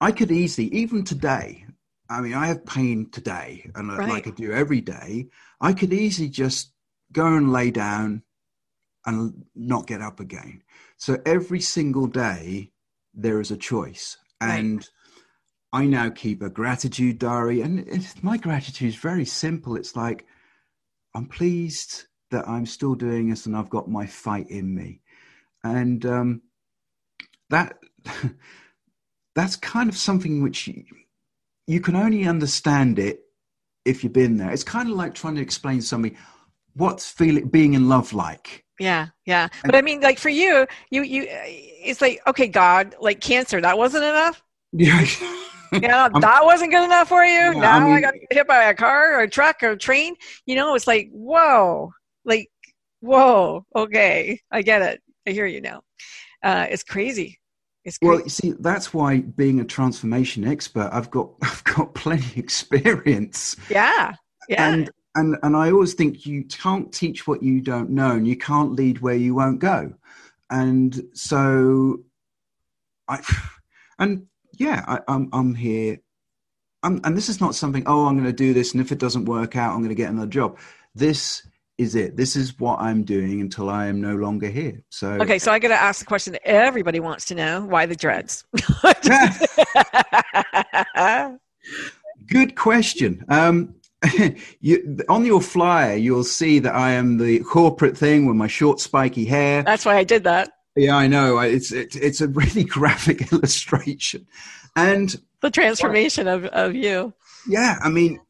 i 0.00 0.12
could 0.12 0.30
easily 0.30 0.68
even 0.72 1.02
today 1.02 1.66
i 2.08 2.20
mean 2.20 2.32
i 2.34 2.46
have 2.46 2.64
pain 2.64 3.10
today 3.10 3.68
and 3.74 3.88
Right. 3.90 4.08
like 4.08 4.26
i 4.28 4.30
do 4.30 4.52
every 4.52 4.80
day 4.80 5.26
i 5.60 5.72
could 5.72 5.92
easily 5.92 6.28
just 6.28 6.72
go 7.12 7.26
and 7.34 7.52
lay 7.52 7.72
down 7.72 8.22
and 9.04 9.44
not 9.56 9.88
get 9.88 10.00
up 10.00 10.20
again 10.20 10.62
so 10.96 11.18
every 11.26 11.60
single 11.60 12.06
day 12.06 12.70
there 13.12 13.40
is 13.40 13.50
a 13.50 13.56
choice 13.56 14.16
Right. 14.40 14.88
I 15.72 15.84
now 15.84 16.08
keep 16.10 16.42
a 16.42 16.50
gratitude 16.50 17.18
diary 17.18 17.60
and 17.60 17.80
it's, 17.88 18.22
my 18.22 18.36
gratitude 18.36 18.88
is 18.88 18.96
very 18.96 19.24
simple 19.24 19.76
it's 19.76 19.96
like 19.96 20.26
i'm 21.14 21.26
pleased 21.26 22.04
that 22.30 22.48
i'm 22.48 22.66
still 22.66 22.94
doing 22.94 23.30
this 23.30 23.46
and 23.46 23.56
i've 23.56 23.70
got 23.70 23.88
my 23.88 24.06
fight 24.06 24.48
in 24.50 24.74
me 24.74 25.00
and 25.64 26.06
um, 26.06 26.42
that 27.50 27.78
that's 29.34 29.56
kind 29.56 29.88
of 29.88 29.96
something 29.96 30.42
which 30.42 30.68
you, 30.68 30.84
you 31.66 31.80
can 31.80 31.96
only 31.96 32.26
understand 32.26 32.98
it 32.98 33.20
if 33.84 34.02
you've 34.02 34.12
been 34.12 34.36
there. 34.36 34.50
It's 34.50 34.64
kind 34.64 34.90
of 34.90 34.96
like 34.96 35.14
trying 35.14 35.36
to 35.36 35.42
explain 35.42 35.80
something 35.82 36.16
what's 36.74 37.10
feeling 37.10 37.48
being 37.48 37.74
in 37.74 37.88
love 37.88 38.12
like. 38.12 38.64
Yeah, 38.78 39.08
yeah. 39.24 39.48
But 39.64 39.74
I 39.74 39.82
mean, 39.82 40.00
like 40.00 40.18
for 40.18 40.28
you, 40.28 40.66
you 40.90 41.02
you, 41.02 41.26
it's 41.28 42.00
like 42.00 42.20
okay, 42.26 42.48
God, 42.48 42.94
like 43.00 43.20
cancer, 43.20 43.60
that 43.60 43.78
wasn't 43.78 44.04
enough. 44.04 44.42
Yeah. 44.72 45.06
Yeah, 45.72 46.08
that 46.20 46.44
wasn't 46.44 46.72
good 46.72 46.84
enough 46.84 47.08
for 47.08 47.24
you. 47.24 47.32
Yeah, 47.32 47.52
now 47.52 47.88
I 47.88 47.94
I, 47.94 48.00
got 48.00 48.14
hit 48.30 48.46
by 48.46 48.64
a 48.64 48.74
car 48.74 49.14
or 49.14 49.20
a 49.20 49.30
truck 49.30 49.62
or 49.62 49.72
a 49.72 49.76
train. 49.76 50.14
You 50.46 50.56
know, 50.56 50.74
it's 50.74 50.86
like 50.86 51.08
whoa, 51.12 51.92
like 52.24 52.50
whoa. 53.00 53.64
Okay, 53.74 54.40
I 54.50 54.62
get 54.62 54.82
it. 54.82 55.02
I 55.26 55.30
hear 55.30 55.46
you 55.46 55.60
now. 55.60 55.82
Uh, 56.42 56.66
it's 56.70 56.82
crazy. 56.82 57.38
It's 57.84 57.98
well, 58.02 58.20
you 58.20 58.28
see, 58.28 58.52
that's 58.58 58.92
why 58.92 59.20
being 59.20 59.60
a 59.60 59.64
transformation 59.64 60.44
expert, 60.44 60.90
I've 60.92 61.10
got 61.10 61.30
I've 61.42 61.64
got 61.64 61.94
plenty 61.94 62.26
of 62.26 62.38
experience. 62.38 63.56
yeah, 63.70 64.14
yeah, 64.48 64.68
And 64.68 64.90
and 65.14 65.36
and 65.42 65.56
I 65.56 65.70
always 65.70 65.94
think 65.94 66.26
you 66.26 66.44
can't 66.44 66.92
teach 66.92 67.26
what 67.26 67.42
you 67.42 67.60
don't 67.60 67.90
know, 67.90 68.10
and 68.10 68.26
you 68.26 68.36
can't 68.36 68.72
lead 68.72 69.00
where 69.00 69.14
you 69.14 69.34
won't 69.34 69.60
go. 69.60 69.94
And 70.50 71.00
so, 71.14 72.00
I 73.08 73.20
and 73.98 74.26
yeah, 74.56 74.84
I, 74.86 75.00
I'm 75.08 75.28
I'm 75.32 75.54
here. 75.54 75.98
I'm, 76.82 77.00
and 77.04 77.16
this 77.16 77.28
is 77.28 77.40
not 77.40 77.54
something. 77.54 77.82
Oh, 77.86 78.06
I'm 78.06 78.14
going 78.14 78.26
to 78.26 78.32
do 78.32 78.54
this, 78.54 78.72
and 78.72 78.80
if 78.80 78.92
it 78.92 78.98
doesn't 78.98 79.24
work 79.24 79.56
out, 79.56 79.72
I'm 79.72 79.78
going 79.78 79.88
to 79.88 79.94
get 79.94 80.10
another 80.10 80.26
job. 80.26 80.58
This 80.94 81.42
is 81.78 81.94
it. 81.94 82.16
This 82.16 82.36
is 82.36 82.58
what 82.58 82.80
I'm 82.80 83.04
doing 83.04 83.40
until 83.40 83.68
I 83.68 83.86
am 83.86 84.00
no 84.00 84.14
longer 84.14 84.48
here. 84.48 84.82
So 84.90 85.12
Okay, 85.20 85.38
so 85.38 85.52
I 85.52 85.58
got 85.58 85.68
to 85.68 85.74
ask 85.74 86.00
the 86.00 86.06
question 86.06 86.32
that 86.34 86.46
everybody 86.46 87.00
wants 87.00 87.24
to 87.26 87.34
know: 87.34 87.64
Why 87.64 87.86
the 87.86 87.96
dreads? 87.96 88.44
Good 92.26 92.56
question. 92.56 93.24
Um, 93.28 93.74
you, 94.60 94.98
on 95.08 95.24
your 95.24 95.40
flyer, 95.40 95.96
you'll 95.96 96.24
see 96.24 96.58
that 96.60 96.74
I 96.74 96.92
am 96.92 97.18
the 97.18 97.40
corporate 97.40 97.96
thing 97.96 98.26
with 98.26 98.36
my 98.36 98.46
short, 98.46 98.80
spiky 98.80 99.24
hair. 99.24 99.62
That's 99.62 99.84
why 99.84 99.96
I 99.96 100.04
did 100.04 100.24
that. 100.24 100.52
Yeah, 100.76 100.96
I 100.96 101.06
know. 101.06 101.38
It's 101.38 101.72
it's 101.72 101.96
it's 101.96 102.20
a 102.20 102.28
really 102.28 102.64
graphic 102.78 103.32
illustration, 103.32 104.26
and 104.76 105.14
The 105.40 105.50
transformation 105.50 106.28
of 106.28 106.44
of 106.46 106.74
you. 106.74 107.14
yeah, 107.48 107.78
I 107.82 107.88
mean, 107.88 108.20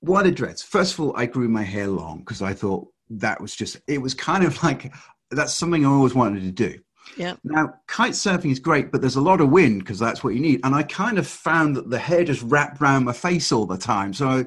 what 0.00 0.26
a 0.26 0.30
dress! 0.32 0.62
First 0.62 0.94
of 0.94 1.00
all, 1.00 1.16
I 1.16 1.26
grew 1.26 1.48
my 1.48 1.62
hair 1.62 1.86
long 1.86 2.18
because 2.20 2.42
I 2.42 2.52
thought 2.52 2.88
that 3.10 3.40
was 3.40 3.54
just. 3.54 3.80
It 3.86 4.02
was 4.02 4.14
kind 4.14 4.44
of 4.44 4.62
like 4.62 4.92
that's 5.30 5.54
something 5.54 5.86
I 5.86 5.90
always 5.90 6.14
wanted 6.14 6.42
to 6.42 6.50
do. 6.50 6.78
Yeah. 7.16 7.34
Now, 7.44 7.74
kite 7.86 8.12
surfing 8.12 8.52
is 8.52 8.58
great, 8.60 8.92
but 8.92 9.00
there's 9.00 9.16
a 9.16 9.20
lot 9.20 9.40
of 9.40 9.50
wind 9.50 9.80
because 9.80 9.98
that's 9.98 10.22
what 10.22 10.34
you 10.34 10.40
need. 10.40 10.60
And 10.64 10.74
I 10.74 10.82
kind 10.84 11.18
of 11.18 11.26
found 11.26 11.76
that 11.76 11.90
the 11.90 11.98
hair 11.98 12.24
just 12.24 12.42
wrapped 12.42 12.80
around 12.80 13.04
my 13.04 13.12
face 13.12 13.50
all 13.50 13.66
the 13.66 13.78
time. 13.78 14.12
So, 14.12 14.44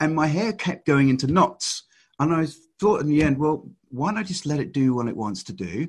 and 0.00 0.14
my 0.14 0.26
hair 0.26 0.52
kept 0.52 0.86
going 0.86 1.08
into 1.08 1.26
knots. 1.26 1.82
And 2.18 2.32
I 2.32 2.46
thought 2.80 3.02
in 3.02 3.08
the 3.08 3.22
end, 3.22 3.38
well, 3.38 3.68
why 3.90 4.12
not 4.12 4.26
just 4.26 4.46
let 4.46 4.60
it 4.60 4.72
do 4.72 4.94
what 4.94 5.08
it 5.08 5.16
wants 5.16 5.42
to 5.44 5.52
do? 5.52 5.88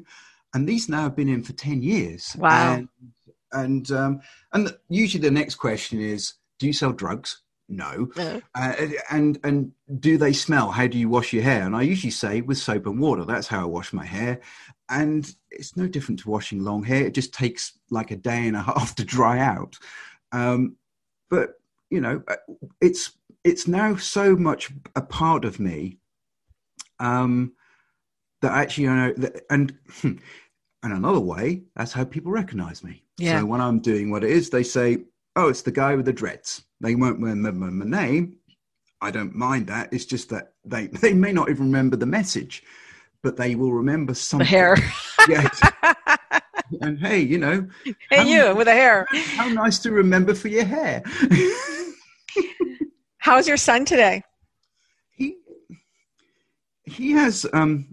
And 0.54 0.68
these 0.68 0.90
now 0.90 1.04
have 1.04 1.16
been 1.16 1.30
in 1.30 1.44
for 1.44 1.54
10 1.54 1.82
years. 1.82 2.36
Wow. 2.38 2.74
And, 2.74 2.90
and, 3.52 3.92
um, 3.92 4.22
and 4.54 4.76
usually 4.90 5.22
the 5.22 5.32
next 5.32 5.56
question 5.56 6.02
is, 6.02 6.34
do 6.60 6.68
you 6.68 6.74
sell 6.74 6.94
drugs? 6.94 7.42
No. 7.70 8.10
Uh, 8.18 8.40
Uh, 8.56 8.88
and 9.12 9.40
and 9.44 9.72
do 10.00 10.18
they 10.18 10.34
smell? 10.34 10.72
How 10.72 10.88
do 10.88 10.98
you 10.98 11.10
wash 11.10 11.34
your 11.34 11.44
hair? 11.44 11.64
And 11.64 11.76
I 11.76 11.82
usually 11.82 12.12
say 12.12 12.42
with 12.42 12.58
soap 12.58 12.86
and 12.86 13.00
water. 13.00 13.26
That's 13.26 13.48
how 13.48 13.62
I 13.62 13.66
wash 13.66 13.92
my 13.92 14.06
hair. 14.06 14.40
And 14.90 15.30
it's 15.52 15.76
no 15.76 15.88
different 15.88 16.22
to 16.22 16.30
washing 16.30 16.64
long 16.64 16.84
hair. 16.84 17.06
It 17.06 17.14
just 17.14 17.34
takes 17.34 17.78
like 17.90 18.12
a 18.12 18.16
day 18.16 18.48
and 18.48 18.56
a 18.56 18.62
half 18.70 18.96
to 18.96 19.04
dry 19.04 19.40
out. 19.40 19.76
Um, 20.32 20.78
but 21.30 21.56
you 21.90 22.00
know, 22.00 22.24
uh, 22.28 22.36
it's 22.80 23.12
it's 23.44 23.68
now 23.68 23.98
so 23.98 24.36
much 24.36 24.72
a 24.96 25.02
part 25.02 25.44
of 25.44 25.60
me 25.60 25.98
um, 27.00 27.54
that 28.48 28.58
actually 28.58 28.88
I 28.88 28.96
know 28.96 29.14
that, 29.18 29.46
and 29.50 29.74
and 30.04 30.20
another 30.84 31.20
way 31.20 31.64
that's 31.76 31.92
how 31.92 32.06
people 32.06 32.32
recognize 32.32 32.84
me. 32.84 33.04
Yeah. 33.18 33.40
So 33.40 33.46
when 33.46 33.62
I'm 33.62 33.80
doing 33.80 34.10
what 34.10 34.24
it 34.24 34.32
is, 34.32 34.50
they 34.50 34.64
say, 34.64 35.00
"Oh, 35.36 35.50
it's 35.50 35.64
the 35.64 35.72
guy 35.72 35.96
with 35.96 36.06
the 36.06 36.14
dreads." 36.14 36.64
They 36.80 36.96
won't 36.96 37.20
remember 37.20 37.52
my 37.52 37.86
name. 37.86 38.38
I 39.02 39.12
don't 39.12 39.36
mind 39.36 39.68
that. 39.68 39.92
It's 39.92 40.06
just 40.06 40.30
that 40.30 40.54
they 40.64 40.88
they 41.04 41.14
may 41.14 41.34
not 41.34 41.50
even 41.50 41.66
remember 41.66 41.98
the 41.98 42.06
message, 42.06 42.64
but 43.22 43.36
they 43.36 43.56
will 43.56 43.74
remember 43.74 44.14
The 44.14 44.46
hair. 44.46 44.78
Yes. 45.28 45.62
and 46.82 47.00
hey, 47.00 47.20
you 47.20 47.38
know, 47.38 47.68
hey, 48.10 48.18
how, 48.18 48.24
you 48.24 48.56
with 48.56 48.68
the 48.68 48.74
hair. 48.74 49.06
how 49.36 49.50
nice 49.50 49.80
to 49.80 49.92
remember 49.92 50.34
for 50.34 50.48
your 50.48 50.64
hair. 50.66 51.04
How's 53.18 53.46
your 53.48 53.58
son 53.58 53.84
today? 53.84 54.24
he 55.12 55.36
he 56.86 57.12
has 57.12 57.46
um 57.52 57.92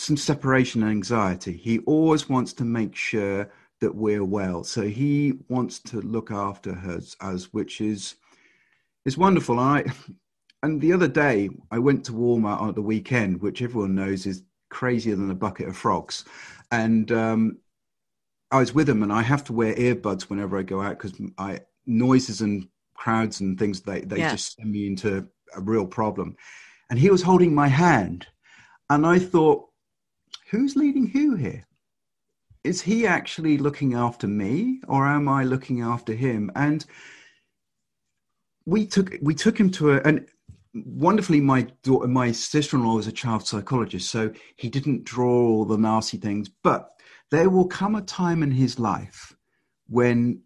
some 0.00 0.16
separation 0.16 0.82
anxiety. 0.82 1.52
He 1.52 1.80
always 1.80 2.28
wants 2.28 2.52
to 2.54 2.64
make 2.64 2.96
sure 2.96 3.50
that 3.80 3.94
we're 3.94 4.24
well. 4.24 4.64
So 4.64 4.82
he 4.82 5.34
wants 5.48 5.78
to 5.80 6.00
look 6.00 6.30
after 6.30 6.72
us 6.72 7.16
us 7.20 7.52
which 7.52 7.80
is 7.80 8.16
is 9.04 9.16
wonderful. 9.18 9.58
And 9.60 9.88
i 9.88 9.92
and 10.62 10.80
the 10.80 10.92
other 10.92 11.08
day 11.08 11.48
i 11.70 11.78
went 11.78 12.04
to 12.04 12.12
walmart 12.12 12.60
on 12.60 12.74
the 12.74 12.82
weekend 12.82 13.40
which 13.40 13.62
everyone 13.62 13.94
knows 13.94 14.26
is 14.26 14.42
crazier 14.68 15.16
than 15.16 15.30
a 15.30 15.34
bucket 15.34 15.68
of 15.68 15.76
frogs. 15.76 16.24
And 16.70 17.10
um 17.12 17.58
i 18.50 18.58
was 18.58 18.74
with 18.74 18.88
him 18.88 19.02
and 19.02 19.12
i 19.12 19.22
have 19.22 19.44
to 19.44 19.52
wear 19.52 19.74
earbuds 19.74 20.22
whenever 20.24 20.58
i 20.58 20.62
go 20.62 20.80
out 20.80 20.98
because 20.98 21.14
i 21.38 21.60
noises 21.86 22.40
and 22.40 22.68
crowds 22.94 23.40
and 23.40 23.58
things 23.58 23.80
they 23.80 24.00
they 24.00 24.18
Yeah. 24.18 24.30
just 24.30 24.56
send 24.56 24.70
me 24.70 24.86
into 24.86 25.26
a 25.56 25.60
real 25.60 25.86
problem. 25.86 26.36
And 26.90 26.98
he 26.98 27.10
was 27.10 27.22
holding 27.22 27.54
my 27.54 27.68
hand. 27.68 28.26
And 28.90 29.06
i 29.06 29.18
thought 29.18 29.69
who's 30.50 30.76
leading 30.76 31.06
who 31.06 31.36
here? 31.36 31.64
Is 32.64 32.82
he 32.82 33.06
actually 33.06 33.56
looking 33.56 33.94
after 33.94 34.26
me 34.26 34.80
or 34.86 35.06
am 35.06 35.28
i 35.28 35.44
looking 35.44 35.80
after 35.80 36.12
him? 36.12 36.50
And 36.54 36.84
we 38.66 38.86
took 38.86 39.14
we 39.22 39.34
took 39.34 39.58
him 39.58 39.70
to 39.70 39.92
a 39.92 40.00
and 40.02 40.26
wonderfully 40.74 41.40
my 41.40 41.62
daughter 41.82 42.06
my 42.06 42.30
sister-in-law 42.32 42.98
is 42.98 43.06
a 43.06 43.12
child 43.12 43.46
psychologist 43.46 44.10
so 44.10 44.30
he 44.56 44.68
didn't 44.68 45.04
draw 45.04 45.32
all 45.32 45.64
the 45.64 45.78
nasty 45.78 46.18
things. 46.18 46.50
But 46.62 46.90
there 47.30 47.48
will 47.48 47.66
come 47.66 47.94
a 47.94 48.02
time 48.02 48.42
in 48.42 48.50
his 48.50 48.78
life 48.78 49.34
when 49.88 50.42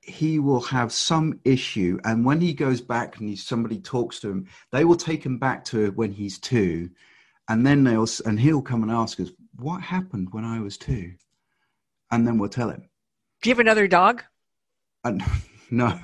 he 0.00 0.40
will 0.40 0.60
have 0.60 0.92
some 0.92 1.38
issue 1.44 2.00
and 2.04 2.24
when 2.24 2.40
he 2.40 2.52
goes 2.52 2.80
back 2.80 3.18
and 3.18 3.28
he, 3.28 3.36
somebody 3.36 3.78
talks 3.78 4.18
to 4.18 4.28
him 4.28 4.48
they 4.72 4.84
will 4.84 4.96
take 4.96 5.24
him 5.24 5.38
back 5.38 5.64
to 5.64 5.92
when 5.92 6.10
he's 6.10 6.40
two 6.40 6.90
and 7.48 7.64
then 7.64 7.84
they'll 7.84 8.08
and 8.26 8.40
he'll 8.40 8.62
come 8.62 8.82
and 8.82 8.90
ask 8.90 9.20
us 9.20 9.30
what 9.56 9.82
happened 9.82 10.28
when 10.32 10.44
i 10.44 10.60
was 10.60 10.76
two? 10.76 11.12
And 12.10 12.26
then 12.26 12.36
we'll 12.38 12.50
tell 12.50 12.68
him. 12.68 12.88
Do 13.40 13.48
you 13.48 13.54
have 13.54 13.60
another 13.60 13.88
dog? 13.88 14.22
and 15.04 15.22
no. 15.70 15.98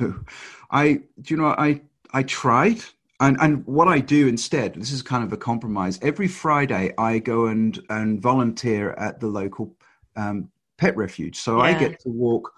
I 0.71 1.01
do 1.21 1.35
you 1.35 1.37
know 1.37 1.55
i 1.59 1.81
i 2.13 2.23
tried. 2.23 2.81
And 3.21 3.37
and 3.41 3.67
what 3.67 3.89
i 3.89 3.99
do 3.99 4.29
instead 4.29 4.75
this 4.75 4.93
is 4.93 5.03
kind 5.03 5.25
of 5.25 5.33
a 5.33 5.37
compromise. 5.37 5.99
Every 6.03 6.29
friday 6.29 6.93
i 6.99 7.19
go 7.19 7.47
and 7.47 7.79
and 7.91 8.21
volunteer 8.21 8.93
at 8.93 9.21
the 9.21 9.27
local 9.27 9.77
um, 10.17 10.51
pet 10.77 10.97
refuge. 10.97 11.37
So 11.37 11.61
i 11.61 11.73
get 11.75 12.01
to 12.01 12.09
walk 12.09 12.53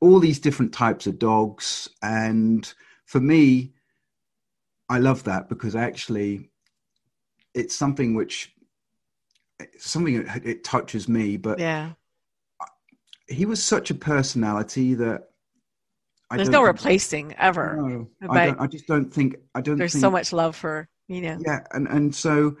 all 0.00 0.18
these 0.18 0.38
different 0.38 0.72
types 0.72 1.06
of 1.06 1.18
dogs. 1.18 1.88
And 2.02 2.72
for 3.06 3.20
me 3.20 3.72
i 4.88 4.98
love 4.98 5.24
that 5.24 5.48
because 5.48 5.76
actually 5.76 6.50
it's 7.54 7.76
something 7.76 8.14
which 8.14 8.53
something 9.78 10.26
it 10.44 10.64
touches 10.64 11.08
me 11.08 11.36
but 11.36 11.58
Yeah. 11.58 11.92
he 13.28 13.44
was 13.46 13.62
such 13.62 13.90
a 13.90 13.94
personality 13.94 14.94
that 14.94 15.30
I 16.30 16.36
There's 16.36 16.48
don't 16.48 16.52
no 16.62 16.66
think- 16.66 16.76
replacing 16.78 17.34
ever. 17.34 17.76
No, 17.76 18.08
I, 18.30 18.54
I 18.58 18.66
just 18.66 18.86
don't 18.86 19.12
think 19.12 19.36
I 19.54 19.60
don't. 19.60 19.76
There's 19.76 19.92
think, 19.92 20.00
so 20.00 20.10
much 20.10 20.32
love 20.32 20.56
for 20.56 20.88
you 21.06 21.20
know. 21.20 21.38
Yeah, 21.46 21.60
and 21.72 21.86
and 21.86 22.14
so 22.14 22.56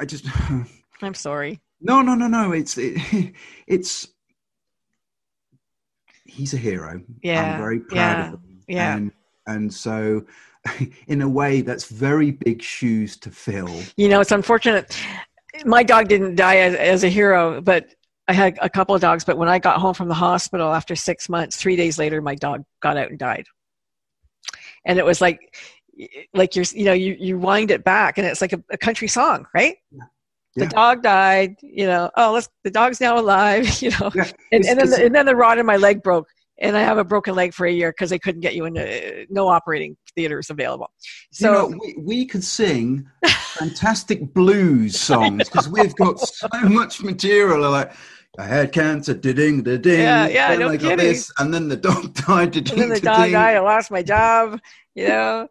I 0.00 0.04
just 0.04 0.26
I'm 1.02 1.14
sorry. 1.14 1.60
no 1.80 2.02
no 2.02 2.14
no 2.14 2.26
no. 2.26 2.52
It's 2.52 2.76
it, 2.76 3.32
it's 3.66 4.08
he's 6.24 6.52
a 6.54 6.58
hero. 6.58 7.00
Yeah, 7.22 7.54
I'm 7.54 7.60
very 7.60 7.80
proud 7.80 7.96
yeah, 7.96 8.26
of 8.32 8.40
him. 8.42 8.60
yeah. 8.68 8.96
and 8.96 9.12
and 9.46 9.72
so 9.72 10.24
in 11.06 11.22
a 11.22 11.28
way 11.28 11.60
that's 11.60 11.86
very 11.86 12.30
big 12.30 12.62
shoes 12.62 13.16
to 13.18 13.30
fill. 13.30 13.68
You 13.96 14.08
know, 14.08 14.20
it's 14.20 14.32
unfortunate. 14.32 14.96
My 15.64 15.82
dog 15.82 16.08
didn't 16.08 16.36
die 16.36 16.58
as, 16.58 16.74
as 16.74 17.04
a 17.04 17.08
hero, 17.08 17.60
but 17.60 17.94
I 18.28 18.32
had 18.32 18.58
a 18.60 18.68
couple 18.68 18.94
of 18.94 19.00
dogs. 19.00 19.24
But 19.24 19.38
when 19.38 19.48
I 19.48 19.58
got 19.58 19.80
home 19.80 19.94
from 19.94 20.08
the 20.08 20.14
hospital 20.14 20.72
after 20.72 20.96
six 20.96 21.28
months, 21.28 21.56
three 21.56 21.76
days 21.76 21.98
later, 21.98 22.20
my 22.20 22.34
dog 22.34 22.64
got 22.80 22.96
out 22.96 23.10
and 23.10 23.18
died. 23.18 23.46
And 24.84 24.98
it 24.98 25.04
was 25.04 25.20
like, 25.20 25.56
like 26.34 26.54
you're, 26.54 26.64
you 26.72 26.84
know, 26.84 26.92
you, 26.92 27.16
you 27.18 27.38
wind 27.38 27.70
it 27.70 27.84
back, 27.84 28.18
and 28.18 28.26
it's 28.26 28.40
like 28.40 28.52
a, 28.52 28.62
a 28.70 28.76
country 28.76 29.08
song, 29.08 29.46
right? 29.54 29.76
The 30.56 30.64
Yeah. 30.64 30.68
dog 30.68 31.02
died. 31.02 31.56
You 31.62 31.86
know, 31.86 32.10
oh, 32.16 32.32
let's. 32.32 32.48
The 32.64 32.70
dog's 32.70 33.00
now 33.00 33.18
alive. 33.18 33.66
You 33.82 33.90
know, 33.90 34.10
Yeah, 34.14 34.30
and, 34.52 34.64
and 34.64 34.78
then 34.78 34.90
the, 34.90 35.04
and 35.04 35.14
then 35.14 35.26
the 35.26 35.36
rod 35.36 35.58
in 35.58 35.66
my 35.66 35.76
leg 35.76 36.02
broke, 36.02 36.28
and 36.58 36.76
I 36.76 36.82
have 36.82 36.98
a 36.98 37.04
broken 37.04 37.34
leg 37.34 37.54
for 37.54 37.66
a 37.66 37.72
year 37.72 37.92
because 37.92 38.10
they 38.10 38.18
couldn't 38.18 38.40
get 38.40 38.54
you 38.54 38.64
into 38.64 39.26
no 39.30 39.48
operating 39.48 39.96
theaters 40.16 40.50
available. 40.50 40.90
So 41.30 41.68
you 41.68 41.70
know, 41.70 41.78
we, 41.80 41.94
we 41.98 42.26
could 42.26 42.42
sing 42.42 43.08
fantastic 43.58 44.34
blues 44.34 44.98
songs 45.08 45.44
because 45.44 45.68
we've 45.68 45.94
got 45.94 46.18
so 46.18 46.48
much 46.64 47.02
material. 47.02 47.70
Like, 47.70 47.92
I 48.38 48.44
had 48.44 48.72
cancer, 48.72 49.14
ding, 49.14 49.62
ding, 49.62 49.62
ding. 49.62 50.00
Yeah, 50.00 50.26
yeah, 50.26 50.48
then 50.50 50.60
no 50.60 50.68
I 50.68 50.76
got 50.76 50.98
this, 50.98 51.32
and 51.38 51.54
then 51.54 51.68
the 51.68 51.76
dog 51.76 52.12
died, 52.26 52.52
ding, 52.52 52.68
and 52.70 52.78
then 52.82 52.88
the 52.88 53.00
dog 53.00 53.30
died. 53.30 53.56
I 53.56 53.60
lost 53.60 53.90
my 53.90 54.02
job. 54.02 54.60
You 54.94 55.08
know, 55.08 55.48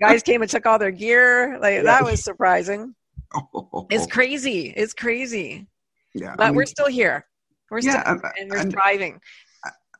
guys 0.00 0.22
came 0.22 0.42
and 0.42 0.50
took 0.50 0.66
all 0.66 0.78
their 0.78 0.90
gear. 0.90 1.58
Like 1.60 1.82
that 1.82 2.04
was 2.04 2.22
surprising. 2.22 2.94
It's 3.90 4.06
crazy. 4.06 4.74
It's 4.76 4.92
crazy. 4.92 5.66
yeah, 6.14 6.34
But 6.36 6.44
I 6.44 6.46
mean, 6.48 6.56
we're 6.56 6.66
still 6.66 6.88
here. 6.88 7.26
We're 7.70 7.80
yeah, 7.80 8.02
still 8.02 8.12
and, 8.12 8.22
and 8.38 8.50
we're 8.50 8.58
and, 8.58 8.72
thriving. 8.72 9.20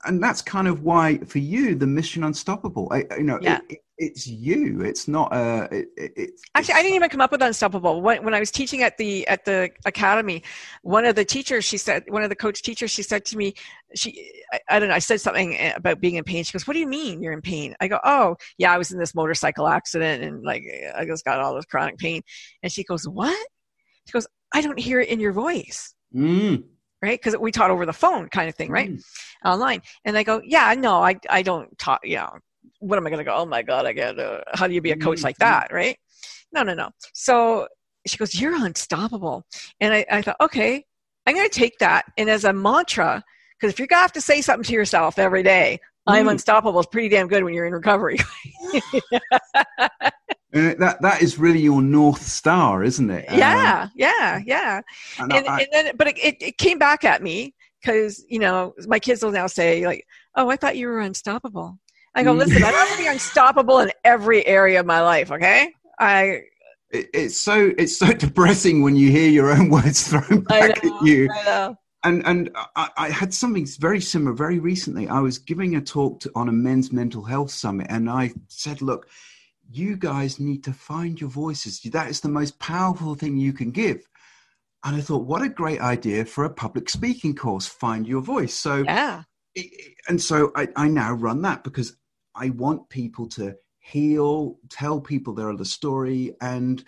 And 0.05 0.23
that's 0.23 0.43
kind 0.43 0.69
of 0.69 0.83
why 0.83 1.19
for 1.19 1.39
you 1.39 1.75
the 1.75 1.87
mission 1.87 2.25
unstoppable. 2.25 2.89
I, 2.91 3.05
you 3.17 3.25
know, 3.25 3.39
Yeah. 3.41 3.59
it, 3.69 3.73
it, 3.73 3.79
it's 3.99 4.27
you. 4.27 4.81
It's 4.81 5.07
not 5.07 5.33
a. 5.33 5.69
It, 5.71 5.89
it, 5.97 6.13
it's, 6.17 6.43
Actually, 6.57 6.75
I 6.75 6.83
didn't 6.83 6.97
even 6.97 7.09
come 7.09 7.21
up 7.21 7.31
with 7.31 7.41
unstoppable. 7.41 8.03
When, 8.03 8.25
when 8.25 8.35
I 8.35 8.41
was 8.41 8.51
teaching 8.51 8.83
at 8.83 8.97
the 8.99 9.27
at 9.29 9.45
the 9.45 9.71
academy, 9.85 10.43
one 10.83 11.05
of 11.05 11.15
the 11.15 11.25
teachers, 11.25 11.65
she 11.65 11.77
said, 11.77 12.03
one 12.09 12.25
of 12.25 12.29
the 12.29 12.35
coach 12.35 12.63
teachers, 12.63 12.91
she 12.91 13.03
said 13.03 13.25
to 13.27 13.37
me, 13.37 13.55
she, 13.95 14.33
I, 14.53 14.61
I 14.71 14.79
don't 14.81 14.89
know, 14.89 14.95
I 14.95 14.99
said 14.99 15.21
something 15.21 15.57
about 15.77 16.01
being 16.01 16.17
in 16.17 16.25
pain. 16.25 16.43
She 16.43 16.53
goes, 16.53 16.67
"What 16.67 16.75
do 16.75 16.81
you 16.81 16.89
mean 16.89 17.23
you're 17.23 17.33
in 17.33 17.43
pain?" 17.43 17.77
I 17.81 17.87
go, 17.87 18.01
"Oh, 18.03 18.37
yeah, 18.59 18.73
I 18.73 18.79
was 18.79 18.91
in 18.91 18.99
this 18.99 19.15
motorcycle 19.15 19.69
accident 19.69 20.25
and 20.25 20.43
like 20.43 20.65
I 20.97 21.05
just 21.05 21.25
got 21.25 21.39
all 21.39 21.55
this 21.55 21.67
chronic 21.67 21.99
pain." 21.99 22.23
And 22.63 22.73
she 22.73 22.83
goes, 22.83 23.07
"What?" 23.07 23.47
She 24.07 24.13
goes, 24.13 24.27
"I 24.53 24.63
don't 24.63 24.81
hear 24.81 25.01
it 25.01 25.11
in 25.11 25.21
your 25.21 25.33
voice." 25.33 25.95
Mm, 26.15 26.65
right? 27.03 27.21
Because 27.21 27.39
we 27.39 27.51
taught 27.51 27.71
over 27.71 27.85
the 27.85 27.93
phone 27.93 28.29
kind 28.29 28.49
of 28.49 28.55
thing, 28.55 28.71
right? 28.71 28.91
mm. 28.91 29.03
Online. 29.45 29.83
And 30.05 30.15
they 30.15 30.25
go, 30.25 30.41
yeah, 30.45 30.73
no, 30.79 31.03
I, 31.03 31.19
I 31.29 31.43
don't 31.43 31.77
talk, 31.79 32.01
you 32.05 32.17
know, 32.17 32.31
what 32.79 32.97
am 32.97 33.07
I 33.07 33.11
going 33.11 33.19
to 33.19 33.25
go? 33.25 33.35
Oh 33.35 33.45
my 33.47 33.63
God, 33.63 33.87
I 33.87 33.93
get, 33.93 34.19
uh, 34.19 34.41
how 34.55 34.67
do 34.69 34.75
you 34.75 34.81
be 34.81 34.93
a 34.93 34.97
coach 34.97 35.23
like 35.23 35.39
that? 35.39 35.73
Right? 35.73 35.97
No, 36.53 36.63
no, 36.63 36.75
no. 36.75 36.91
So 37.13 37.67
she 38.07 38.17
goes, 38.17 38.41
you're 38.41 38.55
unstoppable. 38.65 39.45
And 39.81 39.93
I, 39.93 40.07
I 40.11 40.23
thought, 40.23 40.37
okay, 40.41 40.85
I'm 41.27 41.35
going 41.35 41.49
to 41.49 41.55
take 41.55 41.79
that. 41.79 42.05
And 42.17 42.31
as 42.31 42.45
a 42.45 42.53
mantra, 42.53 43.23
because 43.59 43.73
if 43.73 43.79
you're 43.79 43.89
going 43.89 43.99
to 43.99 44.03
have 44.03 44.13
to 44.13 44.21
say 44.21 44.41
something 44.41 44.65
to 44.65 44.73
yourself 44.73 45.19
every 45.19 45.43
day, 45.43 45.81
I'm 46.07 46.27
Mm. 46.27 46.33
unstoppable 46.33 46.81
is 46.81 46.87
pretty 46.87 47.09
damn 47.09 47.29
good 47.29 47.45
when 47.45 47.55
you're 47.55 47.67
in 47.67 47.73
recovery. 47.73 48.19
And 50.53 50.79
that 50.81 51.01
that 51.03 51.23
is 51.23 51.39
really 51.39 51.61
your 51.61 51.81
north 51.81 52.23
star, 52.23 52.83
isn't 52.83 53.11
it? 53.11 53.25
Um, 53.31 53.39
yeah, 53.39 53.89
yeah, 53.95 54.41
yeah. 54.45 54.81
and 55.19 55.33
and, 55.33 55.49
I- 55.49 55.61
and 55.61 55.69
then 55.73 55.97
but 55.97 56.09
it, 56.09 56.37
it, 56.43 56.59
came 56.59 56.79
back 56.79 57.05
at 57.05 57.23
me 57.23 57.55
because 57.83 58.25
you 58.29 58.39
know 58.39 58.75
my 58.87 58.99
kids 58.99 59.23
will 59.25 59.33
now 59.33 59.47
say 59.49 59.85
like 59.87 60.07
oh 60.37 60.49
i 60.49 60.55
thought 60.57 60.77
you 60.77 60.87
were 60.87 61.01
unstoppable 61.01 61.77
i 62.15 62.23
go 62.23 62.33
Mm. 62.33 62.39
listen 62.39 62.63
i'm 62.63 62.73
going 62.73 62.93
to 62.93 62.99
be 62.99 63.07
unstoppable 63.09 63.81
in 63.81 63.91
every 64.05 64.47
area 64.47 64.79
of 64.79 64.87
my 64.87 65.01
life 65.01 65.33
okay 65.33 65.73
i 65.99 66.43
it's 66.93 67.37
so 67.37 67.73
it's 67.79 67.97
so 67.97 68.13
depressing 68.27 68.83
when 68.83 68.95
you 68.95 69.11
hear 69.11 69.29
your 69.29 69.51
own 69.51 69.69
words 69.77 70.07
thrown 70.09 70.47
I 70.51 70.69
back 70.69 70.85
know, 70.85 70.97
at 71.01 71.07
you. 71.07 71.29
I 71.33 71.45
know. 71.45 71.77
And 72.05 72.25
and 72.27 72.51
I, 72.77 72.91
I 72.97 73.11
had 73.11 73.33
something 73.33 73.67
very 73.81 74.01
similar 74.01 74.35
very 74.35 74.59
recently. 74.59 75.09
I 75.09 75.21
was 75.21 75.39
giving 75.39 75.77
a 75.77 75.81
talk 75.81 76.21
to, 76.21 76.31
on 76.35 76.49
a 76.49 76.53
men's 76.53 76.93
mental 76.93 77.23
health 77.23 77.51
summit, 77.51 77.87
and 77.91 78.11
I 78.11 78.33
said, 78.49 78.83
"Look, 78.83 79.09
you 79.75 79.97
guys 79.97 80.39
need 80.41 80.65
to 80.65 80.73
find 80.73 81.21
your 81.21 81.31
voices. 81.31 81.81
That 81.81 82.11
is 82.11 82.21
the 82.21 82.29
most 82.29 82.59
powerful 82.59 83.15
thing 83.15 83.37
you 83.37 83.53
can 83.53 83.71
give." 83.71 84.07
And 84.85 84.97
I 84.97 85.01
thought, 85.01 85.27
what 85.27 85.43
a 85.43 85.49
great 85.49 85.81
idea 85.81 86.25
for 86.25 86.45
a 86.45 86.51
public 86.51 86.89
speaking 86.89 87.37
course. 87.37 87.67
Find 87.67 88.07
your 88.07 88.21
voice. 88.21 88.55
So 88.55 88.83
yeah 88.83 89.23
it- 89.55 89.95
and 90.09 90.21
so 90.21 90.53
I, 90.57 90.69
I 90.77 90.89
now 90.89 91.13
run 91.13 91.43
that 91.43 91.65
because 91.65 91.97
I 92.35 92.51
want 92.51 92.89
people 92.89 93.29
to 93.31 93.55
heal, 93.81 94.59
tell 94.71 95.01
people 95.01 95.35
they're 95.35 95.55
the 95.57 95.65
story, 95.65 96.35
and 96.41 96.83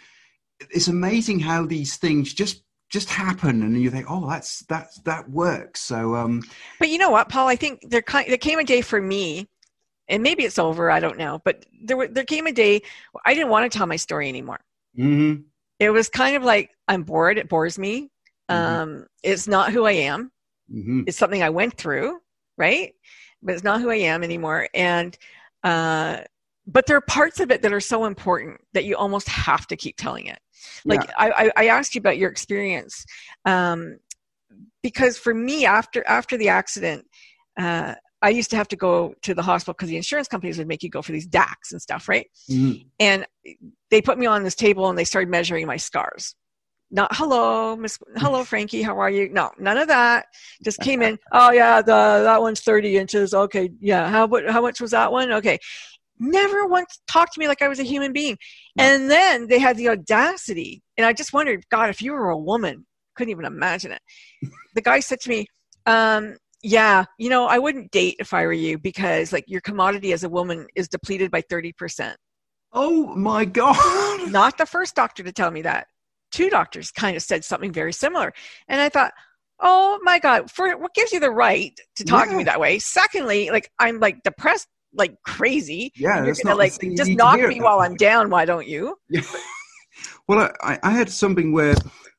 it's 0.71 0.89
amazing 0.89 1.41
how 1.41 1.67
these 1.67 1.97
things 1.97 2.33
just 2.33 2.63
just 2.91 3.09
happen, 3.09 3.63
and 3.63 3.81
you 3.81 3.91
think, 3.91 4.07
oh, 4.09 4.29
that's 4.29 4.61
that's 4.67 5.01
that 5.01 5.29
works. 5.29 5.81
So, 5.81 6.15
um, 6.15 6.43
But 6.79 6.91
you 6.91 6.99
know 6.99 7.11
what, 7.11 7.29
Paul? 7.29 7.49
I 7.49 7.57
think 7.57 7.81
there 7.89 8.03
there 8.29 8.37
came 8.37 8.59
a 8.59 8.65
day 8.65 8.81
for 8.81 9.01
me, 9.01 9.49
and 10.09 10.23
maybe 10.23 10.45
it's 10.45 10.59
over. 10.59 10.91
I 10.91 11.01
don't 11.01 11.19
know. 11.19 11.41
But 11.45 11.65
there 11.85 11.97
were, 11.97 12.09
there 12.09 12.25
came 12.25 12.47
a 12.47 12.53
day 12.53 12.83
where 13.13 13.23
I 13.27 13.35
didn't 13.35 13.51
want 13.51 13.71
to 13.71 13.77
tell 13.79 13.87
my 13.87 13.97
story 13.97 14.29
anymore. 14.29 14.61
mhm, 14.95 15.45
It 15.79 15.91
was 15.91 16.09
kind 16.09 16.37
of 16.37 16.43
like 16.43 16.71
I'm 16.89 17.03
bored. 17.03 17.39
It 17.39 17.49
bores 17.49 17.79
me. 17.79 18.11
Mhm. 18.51 18.55
Um, 18.55 19.07
it's 19.23 19.49
not 19.49 19.73
who 19.73 19.85
I 19.85 19.93
am. 19.93 20.31
mhm. 20.73 21.05
It's 21.07 21.19
something 21.19 21.43
I 21.43 21.51
went 21.51 21.77
through, 21.77 22.21
right? 22.57 22.95
But 23.43 23.55
it's 23.55 23.65
not 23.65 23.81
who 23.81 23.91
I 23.91 23.97
am 23.97 24.23
anymore. 24.23 24.69
And 24.75 25.17
uh, 25.63 26.19
but 26.67 26.87
there 26.87 26.97
are 26.97 27.01
parts 27.03 27.41
of 27.41 27.51
it 27.51 27.63
that 27.63 27.73
are 27.73 27.81
so 27.81 28.05
important 28.07 28.61
that 28.73 28.85
you 28.85 28.97
almost 28.97 29.29
have 29.29 29.67
to 29.69 29.77
keep 29.77 29.97
telling 29.97 30.27
it. 30.27 30.39
Like 30.87 31.05
Yeah. 31.05 31.13
I, 31.19 31.31
I, 31.57 31.65
I 31.65 31.67
asked 31.69 31.95
you 31.95 31.99
about 31.99 32.19
your 32.19 32.31
experience 32.31 33.05
um, 33.45 33.99
because 34.83 35.19
for 35.19 35.35
me, 35.35 35.65
after 35.67 36.07
after 36.07 36.37
the 36.37 36.49
accident, 36.49 37.07
uh, 37.59 37.95
I 38.25 38.31
used 38.31 38.51
to 38.51 38.57
have 38.57 38.69
to 38.69 38.77
go 38.77 39.15
to 39.27 39.35
the 39.35 39.43
hospital 39.43 39.75
because 39.75 39.91
the 39.91 39.97
insurance 39.99 40.29
companies 40.29 40.57
would 40.59 40.67
make 40.73 40.83
you 40.83 40.89
go 40.89 41.03
for 41.03 41.13
these 41.13 41.29
DACs 41.29 41.73
and 41.73 41.81
stuff, 41.81 42.09
right? 42.09 42.27
Mhm. 42.51 42.87
and 42.99 43.27
they 43.91 44.01
put 44.09 44.19
me 44.19 44.27
on 44.27 44.43
this 44.43 44.55
table 44.55 44.89
and 44.89 44.99
they 44.99 45.05
started 45.05 45.29
measuring 45.31 45.67
my 45.67 45.77
scars. 45.77 46.35
Not 46.91 47.11
hello 47.19 47.77
miss 47.77 47.99
hello 48.17 48.45
frankie 48.51 48.83
how 48.83 48.97
are 48.99 49.11
you? 49.11 49.29
No 49.29 49.51
none 49.59 49.79
of 49.85 49.89
that. 49.89 50.27
Just 50.63 50.81
came 50.81 51.01
in 51.03 51.19
oh 51.33 51.51
yeah 51.61 51.83
the 51.83 52.01
that 52.29 52.41
one's 52.41 52.61
30 52.61 52.97
inches. 52.97 53.35
Okay 53.35 53.71
yeah 53.81 54.09
how 54.09 54.23
how 54.57 54.63
much 54.63 54.81
was 54.81 54.93
that 54.93 55.13
one? 55.13 55.31
Okay. 55.41 55.59
Never 56.19 56.67
once 56.67 56.93
talked 57.15 57.35
to 57.35 57.41
me 57.41 57.49
like 57.49 57.61
i 57.61 57.69
was 57.69 57.81
a 57.81 57.91
human 57.95 58.13
being. 58.13 58.37
No. 58.77 58.85
and 58.85 59.11
then 59.11 59.49
they 59.49 59.59
had 59.67 59.77
the 59.77 59.89
audacity 59.95 60.83
and 60.97 61.05
i 61.07 61.13
just 61.13 61.33
wondered 61.33 61.61
god 61.71 61.91
if 61.91 62.01
you 62.03 62.13
were 62.13 62.31
a 62.31 62.39
woman 62.53 62.87
couldn't 63.17 63.31
even 63.37 63.45
imagine 63.45 63.93
it. 63.93 64.03
The 64.77 64.83
guy 64.91 65.01
said 65.01 65.21
to 65.25 65.29
me 65.35 65.41
um 65.87 66.37
yeah 66.65 67.05
you 67.19 67.29
know 67.31 67.47
i 67.47 67.59
wouldn't 67.59 67.91
date 67.93 68.17
if 68.19 68.35
i 68.35 68.45
were 68.45 68.53
you 68.53 68.79
because 68.79 69.33
like 69.33 69.45
your 69.47 69.61
commodity 69.61 70.13
as 70.13 70.25
a 70.25 70.29
woman 70.29 70.67
is 70.75 70.89
depleted 70.89 71.31
by 71.31 71.43
30% 71.43 72.15
Oh 72.75 73.15
my 73.15 73.45
god! 73.45 74.31
not 74.31 74.59
the 74.59 74.67
first 74.67 74.97
doctor 74.97 75.23
to 75.23 75.33
tell 75.33 75.51
me 75.51 75.63
that. 75.63 75.87
Two 76.33 76.51
doctors 76.51 76.91
kind 76.91 77.17
of 77.17 77.23
said 77.23 77.45
something 77.45 77.73
very 77.73 77.93
similar. 77.93 78.33
And 78.67 78.81
I 78.81 78.89
thought, 78.89 79.13
oh 79.61 80.01
my 80.03 80.19
God, 80.19 80.51
for 80.51 80.77
what 80.77 80.93
gives 80.93 81.13
you 81.13 81.21
the 81.21 81.31
right 81.31 81.73
to 81.97 82.05
talk 82.05 82.29
to 82.29 82.37
me 82.37 82.43
that 82.45 82.59
way? 82.59 82.81
Secondly, 82.81 83.51
like 83.51 83.71
I'm 83.79 84.01
like 84.01 84.23
depressed 84.25 84.67
like 84.93 85.15
crazy. 85.25 85.93
Yeah, 85.95 86.25
you're 86.25 86.35
gonna 86.35 86.57
like 86.57 86.73
just 86.97 87.13
knock 87.13 87.39
me 87.39 87.61
while 87.61 87.79
I'm 87.79 87.95
down, 87.95 88.29
why 88.29 88.45
don't 88.45 88.67
you? 88.67 88.97
Yeah. 89.09 89.23
well, 90.27 90.51
I, 90.61 90.79
I 90.83 90.91
had 90.91 91.09
something 91.09 91.53
where 91.53 91.77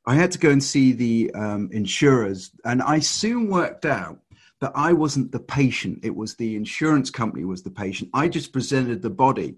I 0.08 0.16
had 0.16 0.32
to 0.32 0.40
go 0.40 0.52
and 0.52 0.64
see 0.64 0.94
the 0.94 1.32
um, 1.36 1.70
insurers, 1.74 2.52
and 2.64 2.82
I 2.82 3.00
soon 3.00 3.50
worked 3.50 3.86
out 3.86 4.20
that 4.62 4.72
I 4.76 4.94
wasn't 4.94 5.32
the 5.32 5.40
patient. 5.40 6.00
It 6.04 6.16
was 6.16 6.36
the 6.36 6.56
insurance 6.56 7.10
company 7.10 7.46
was 7.46 7.64
the 7.64 7.72
patient. 7.72 8.10
I 8.14 8.28
just 8.28 8.54
presented 8.54 9.02
the 9.02 9.10
body, 9.10 9.58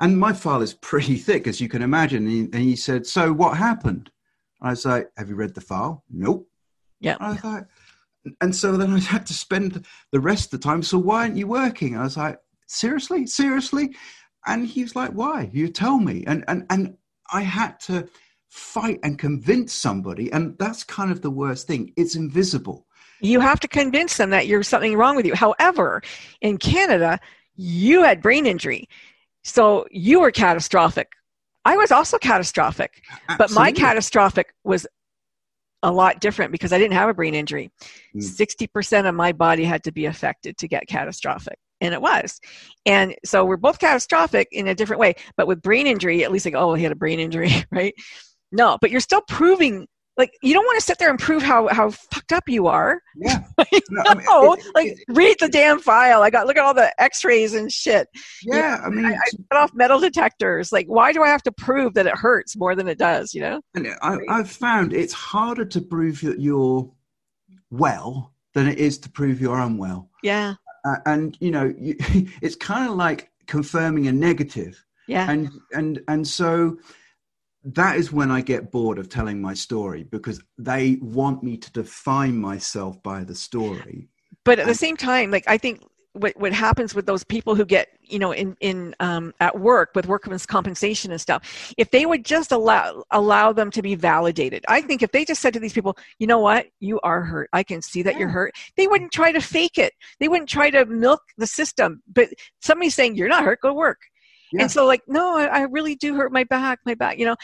and 0.00 0.18
my 0.18 0.32
file 0.32 0.62
is 0.62 0.74
pretty 0.90 1.16
thick, 1.16 1.46
as 1.46 1.60
you 1.60 1.68
can 1.68 1.82
imagine. 1.82 2.26
And 2.26 2.30
he, 2.30 2.40
and 2.40 2.62
he 2.62 2.76
said, 2.76 3.06
"So 3.06 3.32
what 3.32 3.56
happened?" 3.56 4.10
I 4.60 4.70
was 4.70 4.84
like, 4.84 5.08
"Have 5.16 5.28
you 5.28 5.34
read 5.34 5.54
the 5.54 5.60
file?" 5.60 6.04
Nope. 6.10 6.48
Yeah. 7.00 7.16
I 7.20 7.32
was 7.32 7.44
like, 7.44 7.66
and 8.40 8.54
so 8.54 8.76
then 8.76 8.92
I 8.92 8.98
had 9.14 9.26
to 9.26 9.34
spend 9.34 9.84
the 10.12 10.20
rest 10.20 10.52
of 10.52 10.60
the 10.60 10.64
time. 10.64 10.82
So 10.82 10.98
why 10.98 11.22
aren't 11.22 11.36
you 11.36 11.46
working? 11.46 11.96
I 11.96 12.02
was 12.02 12.16
like, 12.16 12.38
seriously, 12.66 13.26
seriously, 13.26 13.94
and 14.46 14.66
he 14.66 14.82
was 14.82 14.96
like, 14.96 15.10
why? 15.10 15.50
You 15.52 15.68
tell 15.68 15.98
me. 15.98 16.24
And 16.26 16.44
and 16.48 16.66
and 16.70 16.96
I 17.32 17.42
had 17.42 17.80
to 17.80 18.08
fight 18.48 19.00
and 19.02 19.18
convince 19.18 19.74
somebody, 19.74 20.32
and 20.32 20.56
that's 20.58 20.84
kind 20.84 21.10
of 21.10 21.20
the 21.20 21.30
worst 21.30 21.66
thing. 21.66 21.92
It's 21.96 22.16
invisible. 22.16 22.86
You 23.20 23.40
have 23.40 23.60
to 23.60 23.68
convince 23.68 24.16
them 24.16 24.30
that 24.30 24.46
you're 24.46 24.62
something 24.62 24.96
wrong 24.96 25.16
with 25.16 25.26
you. 25.26 25.34
However, 25.34 26.02
in 26.40 26.58
Canada, 26.58 27.18
you 27.56 28.02
had 28.02 28.22
brain 28.22 28.46
injury. 28.46 28.88
So 29.44 29.86
you 29.90 30.20
were 30.20 30.30
catastrophic. 30.30 31.08
I 31.64 31.76
was 31.76 31.90
also 31.90 32.18
catastrophic. 32.18 33.02
But 33.38 33.50
my 33.50 33.72
catastrophic 33.72 34.54
was 34.64 34.86
a 35.82 35.90
lot 35.90 36.20
different 36.20 36.52
because 36.52 36.72
I 36.72 36.78
didn't 36.78 36.94
have 36.94 37.08
a 37.08 37.14
brain 37.14 37.34
injury. 37.34 37.70
Mm. 38.14 38.22
60% 38.22 39.08
of 39.08 39.14
my 39.14 39.32
body 39.32 39.64
had 39.64 39.84
to 39.84 39.92
be 39.92 40.06
affected 40.06 40.56
to 40.58 40.68
get 40.68 40.88
catastrophic. 40.88 41.58
And 41.80 41.92
it 41.92 42.00
was. 42.00 42.40
And 42.86 43.14
so 43.24 43.44
we're 43.44 43.56
both 43.56 43.78
catastrophic 43.78 44.48
in 44.50 44.68
a 44.68 44.74
different 44.74 45.00
way. 45.00 45.14
But 45.36 45.46
with 45.46 45.62
brain 45.62 45.86
injury, 45.86 46.24
at 46.24 46.32
least 46.32 46.44
like, 46.44 46.54
oh, 46.54 46.74
he 46.74 46.82
had 46.82 46.92
a 46.92 46.96
brain 46.96 47.20
injury, 47.20 47.50
right? 47.70 47.94
No, 48.52 48.78
but 48.80 48.90
you're 48.90 49.00
still 49.00 49.22
proving, 49.22 49.86
like, 50.16 50.32
you 50.42 50.54
don't 50.54 50.64
want 50.64 50.78
to 50.80 50.84
sit 50.84 50.98
there 50.98 51.10
and 51.10 51.18
prove 51.18 51.42
how, 51.42 51.68
how 51.68 51.90
fucked 51.90 52.32
up 52.32 52.48
you 52.48 52.66
are. 52.66 53.02
yeah. 53.16 53.44
Like, 53.58 53.82
No, 53.90 54.02
I 54.06 54.14
mean, 54.14 54.24
no, 54.28 54.52
it- 54.54 54.64
like, 54.74 54.86
it- 54.88 54.98
read 55.08 55.36
the 55.40 55.48
damn 55.48 55.78
file. 55.80 56.22
I 56.22 56.30
got, 56.30 56.46
look 56.46 56.56
at 56.56 56.64
all 56.64 56.74
the 56.74 56.92
x 57.00 57.24
rays 57.24 57.54
and 57.54 57.70
shit. 57.70 58.08
yeah. 58.42 58.80
I 58.84 58.88
mean, 58.88 59.04
I, 59.04 59.12
I 59.14 59.30
cut 59.50 59.60
off 59.62 59.74
metal 59.74 59.98
detectors. 60.00 60.72
Like, 60.72 60.86
why 60.86 61.12
do 61.12 61.22
I 61.22 61.28
have 61.28 61.42
to 61.44 61.52
prove 61.52 61.94
that 61.94 62.06
it 62.06 62.14
hurts 62.16 62.56
more 62.56 62.74
than 62.74 62.88
it 62.88 62.98
does, 62.98 63.34
you 63.34 63.40
know? 63.42 63.60
and 63.74 63.88
I, 64.02 64.16
I've 64.28 64.50
found 64.50 64.92
it's 64.92 65.12
harder 65.12 65.64
to 65.66 65.80
prove 65.80 66.20
that 66.22 66.40
you're 66.40 66.90
well 67.70 68.32
than 68.54 68.68
it 68.68 68.78
is 68.78 68.98
to 68.98 69.10
prove 69.10 69.40
you're 69.40 69.58
unwell. 69.58 70.08
Yeah. 70.22 70.54
Uh, 70.84 70.96
and 71.06 71.36
you 71.40 71.50
know, 71.50 71.72
you, 71.78 71.96
it's 72.42 72.56
kind 72.56 72.88
of 72.88 72.96
like 72.96 73.30
confirming 73.46 74.06
a 74.06 74.12
negative. 74.12 74.82
Yeah. 75.08 75.30
and 75.30 75.50
and 75.72 76.00
and 76.08 76.26
so 76.26 76.78
that 77.74 77.96
is 77.96 78.12
when 78.12 78.30
i 78.30 78.40
get 78.40 78.70
bored 78.70 78.98
of 78.98 79.08
telling 79.08 79.40
my 79.40 79.52
story 79.52 80.04
because 80.04 80.40
they 80.56 80.98
want 81.02 81.42
me 81.42 81.56
to 81.56 81.70
define 81.72 82.36
myself 82.36 83.02
by 83.02 83.24
the 83.24 83.34
story. 83.34 84.08
But 84.44 84.60
at 84.60 84.66
the 84.66 84.74
same 84.74 84.96
time 84.96 85.30
like 85.30 85.44
i 85.48 85.58
think 85.58 85.82
what, 86.12 86.34
what 86.38 86.52
happens 86.52 86.94
with 86.94 87.04
those 87.04 87.24
people 87.24 87.54
who 87.54 87.64
get 87.64 87.88
you 88.00 88.18
know 88.18 88.32
in 88.32 88.56
in 88.60 88.94
um, 89.00 89.34
at 89.40 89.58
work 89.58 89.90
with 89.94 90.06
workman's 90.06 90.46
compensation 90.46 91.10
and 91.10 91.20
stuff 91.20 91.74
if 91.76 91.90
they 91.90 92.06
would 92.06 92.24
just 92.24 92.52
allow 92.52 93.04
allow 93.10 93.52
them 93.52 93.70
to 93.72 93.82
be 93.82 93.96
validated 93.96 94.64
i 94.68 94.80
think 94.80 95.02
if 95.02 95.10
they 95.12 95.24
just 95.24 95.42
said 95.42 95.52
to 95.52 95.60
these 95.60 95.72
people 95.72 95.96
you 96.18 96.26
know 96.26 96.38
what? 96.38 96.66
You 96.80 97.00
are 97.00 97.22
hurt. 97.22 97.50
I 97.52 97.62
can 97.62 97.82
see 97.82 98.02
that 98.02 98.16
you're 98.16 98.28
hurt 98.28 98.54
they 98.76 98.86
wouldn't 98.86 99.12
try 99.12 99.32
to 99.32 99.40
fake 99.40 99.78
it. 99.78 99.92
They 100.20 100.28
wouldn't 100.28 100.48
try 100.48 100.70
to 100.70 100.84
milk 100.86 101.22
the 101.36 101.46
system. 101.46 102.02
But 102.12 102.28
somebody's 102.62 102.94
saying 102.94 103.16
you're 103.16 103.28
not 103.28 103.44
hurt. 103.44 103.60
Go 103.60 103.74
work 103.74 103.98
Yeah. 104.56 104.62
and 104.62 104.70
so 104.70 104.86
like 104.86 105.02
no 105.06 105.36
I, 105.36 105.44
I 105.46 105.60
really 105.62 105.94
do 105.94 106.14
hurt 106.14 106.32
my 106.32 106.44
back 106.44 106.80
my 106.84 106.94
back 106.94 107.18
you 107.18 107.26
know. 107.26 107.36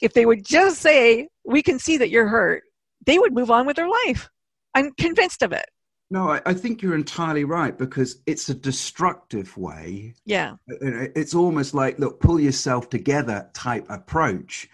If 0.00 0.14
they 0.14 0.24
would 0.24 0.44
just 0.44 0.80
say 0.80 1.28
we 1.44 1.62
can 1.62 1.78
see 1.78 1.98
that 1.98 2.10
you're 2.10 2.28
hurt 2.28 2.62
they 3.06 3.18
would 3.18 3.32
move 3.32 3.50
on 3.50 3.66
with 3.66 3.76
their 3.76 3.88
life. 3.88 4.28
I'm 4.74 4.92
convinced 4.92 5.42
of 5.42 5.52
it. 5.52 5.66
No 6.10 6.30
I, 6.30 6.40
I 6.46 6.54
think 6.54 6.82
you're 6.82 6.94
entirely 6.94 7.44
right 7.44 7.76
because 7.76 8.22
it's 8.26 8.48
a 8.48 8.54
destructive 8.54 9.56
way. 9.56 10.14
Yeah. 10.24 10.54
It's 10.68 11.34
almost 11.34 11.74
like 11.74 11.98
look 11.98 12.20
pull 12.20 12.40
yourself 12.40 12.88
together 12.88 13.48
type 13.54 13.86
approach. 13.88 14.68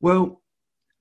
Well 0.00 0.40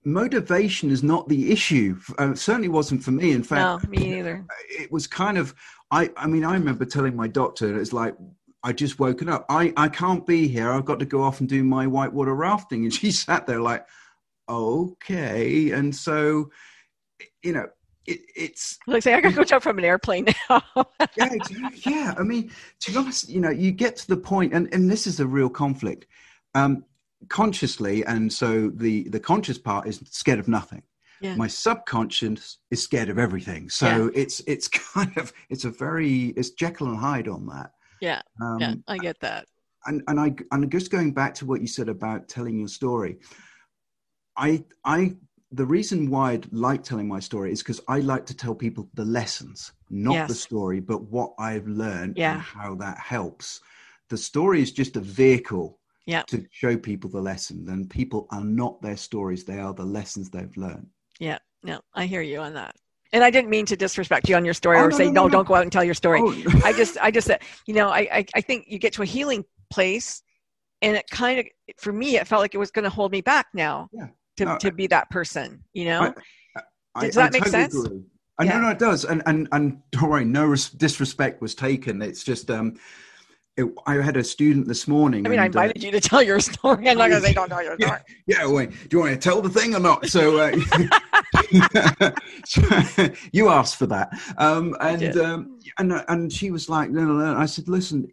motivation 0.06 0.92
is 0.92 1.02
not 1.04 1.30
the 1.30 1.52
issue. 1.52 1.98
Uh, 2.18 2.36
certainly 2.36 2.68
wasn't 2.68 3.02
for 3.04 3.12
me. 3.12 3.32
In 3.32 3.44
fact, 3.44 3.84
no 3.84 3.90
me 3.90 4.16
neither. 4.16 4.46
it 4.70 4.92
was 4.92 5.08
kind 5.08 5.38
of 5.38 5.56
i 5.92 6.10
i 6.18 6.28
mean 6.28 6.44
i 6.44 6.54
remember 6.54 6.86
telling 6.86 7.16
my 7.16 7.28
doctor 7.28 7.80
it's 7.80 7.94
like 7.94 8.16
i 8.64 8.72
just 8.72 9.00
woken 9.00 9.30
up 9.30 9.46
i 9.50 9.74
i 9.78 9.88
can't 9.88 10.26
be 10.26 10.48
here 10.48 10.72
i've 10.72 10.86
got 10.86 11.00
to 11.00 11.06
go 11.06 11.24
off 11.24 11.40
and 11.40 11.50
do 11.50 11.64
my 11.64 11.88
whitewater 11.88 12.36
rafting 12.36 12.84
and 12.84 12.94
she 12.94 13.12
sat 13.26 13.46
there 13.48 13.62
like 13.62 13.86
okay 14.50 15.72
and 15.72 15.96
so 15.96 16.50
you 17.42 17.54
know 17.54 17.68
it, 18.06 18.22
it's 18.36 18.78
Like 18.86 19.04
say, 19.04 19.14
I 19.14 19.22
gotta 19.22 19.36
go 19.36 19.44
jump 19.44 19.64
from 19.64 19.78
an 19.78 19.86
airplane 19.86 20.26
now. 20.50 20.62
yeah, 21.18 21.30
yeah. 21.86 22.14
I 22.18 22.24
mean, 22.24 22.52
to 22.82 22.92
be 22.92 22.98
honest, 22.98 23.30
you 23.30 23.40
know, 23.40 23.50
you 23.50 23.72
get 23.72 23.96
to 23.98 24.08
the 24.08 24.18
point, 24.18 24.54
and, 24.54 24.68
and 24.74 24.90
this 24.90 25.08
is 25.08 25.20
a 25.20 25.26
real 25.26 25.50
conflict, 25.50 26.08
um, 26.54 26.84
consciously, 27.30 28.06
and 28.06 28.32
so 28.32 28.70
the 28.70 29.08
the 29.10 29.20
conscious 29.20 29.58
part 29.58 29.88
is 29.88 30.02
scared 30.12 30.40
of 30.40 30.48
nothing. 30.48 30.84
Yeah. 31.22 31.36
My 31.36 31.48
subconscious 31.48 32.58
is 32.70 32.84
scared 32.84 33.08
of 33.08 33.18
everything. 33.18 33.70
So 33.70 34.12
it's 34.14 34.42
it's 34.46 34.68
kind 34.94 35.18
of 35.18 35.32
it's 35.50 35.64
a 35.64 35.70
very 35.70 36.34
it's 36.36 36.50
Jekyll 36.52 36.88
and 36.88 36.98
Hyde 36.98 37.30
on 37.30 37.48
that. 37.48 37.72
Yeah, 38.04 38.22
Um, 38.42 38.60
yeah, 38.60 38.76
I 38.90 38.98
get 38.98 39.18
that. 39.22 39.46
and 39.86 40.02
and 40.10 40.20
I 40.20 40.36
and 40.52 40.70
just 40.70 40.92
going 40.92 41.14
back 41.14 41.34
to 41.36 41.46
what 41.46 41.62
you 41.62 41.68
said 41.68 41.88
about 41.88 42.28
telling 42.28 42.60
your 42.60 42.68
story, 42.68 43.18
I 44.36 44.66
I 44.84 45.16
the 45.52 45.66
reason 45.66 46.10
why 46.10 46.34
I 46.34 46.42
like 46.52 46.84
telling 46.84 47.08
my 47.08 47.22
story 47.22 47.54
is 47.54 47.62
because 47.64 47.80
I 47.88 48.00
like 48.00 48.26
to 48.26 48.36
tell 48.36 48.56
people 48.56 48.90
the 48.96 49.06
lessons, 49.06 49.72
not 49.90 50.28
the 50.28 50.36
story, 50.36 50.82
but 50.82 51.04
what 51.16 51.34
I've 51.40 51.68
learned 51.68 52.18
Yeah. 52.18 52.34
and 52.34 52.42
how 52.42 52.76
that 52.76 52.98
helps. 52.98 53.62
The 54.10 54.18
story 54.18 54.62
is 54.62 54.74
just 54.74 54.98
a 54.98 55.00
vehicle 55.24 55.80
Yeah. 56.06 56.24
to 56.24 56.46
show 56.52 56.76
people 56.76 57.10
the 57.10 57.22
lesson, 57.22 57.70
and 57.70 57.90
people 57.90 58.28
are 58.32 58.44
not 58.44 58.82
their 58.82 58.98
stories; 58.98 59.46
they 59.46 59.60
are 59.60 59.74
the 59.74 59.86
lessons 59.86 60.30
they've 60.30 60.58
learned. 60.58 60.90
Yeah, 61.20 61.40
no, 61.64 61.80
I 61.94 62.06
hear 62.08 62.22
you 62.22 62.40
on 62.42 62.54
that. 62.56 62.76
And 63.14 63.24
I 63.24 63.30
didn't 63.30 63.50
mean 63.50 63.66
to 63.68 63.78
disrespect 63.78 64.28
you 64.28 64.36
on 64.36 64.44
your 64.44 64.56
story 64.56 64.78
Oh, 64.80 64.86
or 64.86 64.92
no, 64.92 64.98
say 64.98 65.06
no, 65.06 65.12
no, 65.12 65.22
no, 65.22 65.24
no. 65.28 65.30
don't 65.30 65.48
go 65.48 65.56
out 65.56 65.62
and 65.64 65.72
tell 65.72 65.84
your 65.84 65.94
story. 65.94 66.20
Oh, 66.22 66.36
I 66.66 66.74
just, 66.74 66.98
I 67.00 67.12
just, 67.12 67.28
said, 67.28 67.42
you 67.68 67.74
know, 67.76 67.90
I, 67.90 68.00
I, 68.12 68.26
I 68.36 68.42
think 68.42 68.66
you 68.68 68.80
get 68.80 68.94
to 68.94 69.04
a 69.04 69.06
healing 69.06 69.46
place 69.70 70.22
and 70.82 70.98
it 70.98 71.10
kind 71.10 71.40
of 71.40 71.46
for 71.78 71.94
me 71.94 72.18
it 72.18 72.28
felt 72.28 72.42
like 72.42 72.54
it 72.54 72.58
was 72.60 72.70
going 72.70 72.84
to 72.84 72.90
hold 72.90 73.12
me 73.12 73.22
back 73.22 73.48
now 73.54 73.90
Yeah. 73.92 74.08
to, 74.38 74.46
No, 74.46 74.58
to 74.58 74.72
be 74.72 74.88
that 74.88 75.10
person 75.10 75.64
you 75.74 75.86
know 75.86 76.14
I, 76.96 77.06
Does 77.06 77.16
that 77.16 77.32
make 77.34 77.46
sense? 77.48 77.74
Agree. 77.74 78.02
I 78.38 78.44
Yeah. 78.44 78.54
know, 78.58 78.62
no, 78.62 78.70
it 78.70 78.80
does, 78.80 79.06
and 79.06 79.24
and 79.26 79.48
and 79.52 79.82
don't 79.92 80.10
worry, 80.10 80.26
no 80.26 80.46
res- 80.46 80.70
disrespect 80.70 81.42
was 81.42 81.56
taken. 81.56 82.02
It's 82.02 82.24
just, 82.24 82.50
um, 82.52 82.80
it, 83.58 83.66
I 83.88 83.96
had 83.96 84.18
a 84.18 84.24
student 84.24 84.68
this 84.68 84.88
morning. 84.88 85.26
i 85.26 85.30
mean 85.30 85.40
i 85.40 85.46
and, 85.46 85.56
uh, 85.56 85.62
invited 85.62 85.84
you 85.84 85.92
to 85.92 86.00
tell 86.02 86.22
your 86.22 86.40
story 86.40 86.90
i'm 86.90 86.98
not 86.98 87.10
going 87.10 87.22
to 87.22 87.28
say 87.28 87.34
don't 87.34 87.50
tell 87.50 87.64
your 87.64 87.78
story 87.80 88.00
yeah, 88.28 88.48
wait, 88.48 88.72
do 88.90 88.98
you 88.98 89.00
want 89.00 89.14
to 89.14 89.18
tell 89.20 89.42
the 89.42 89.50
thing 89.50 89.76
or 89.76 89.80
not? 89.80 90.08
So, 90.08 90.38
uh, 90.38 90.52
so 90.60 90.84
you 93.32 93.50
asked 93.50 93.78
for 93.78 93.88
that, 93.88 94.10
um, 94.38 94.76
and 94.82 95.02
um, 95.18 95.60
and 95.78 96.04
and 96.08 96.32
she 96.34 96.52
was 96.52 96.70
like, 96.70 96.90
no, 96.90 97.06
no, 97.06 97.14
no. 97.14 97.38
I 97.38 97.46
said, 97.46 97.68
listen, 97.68 98.08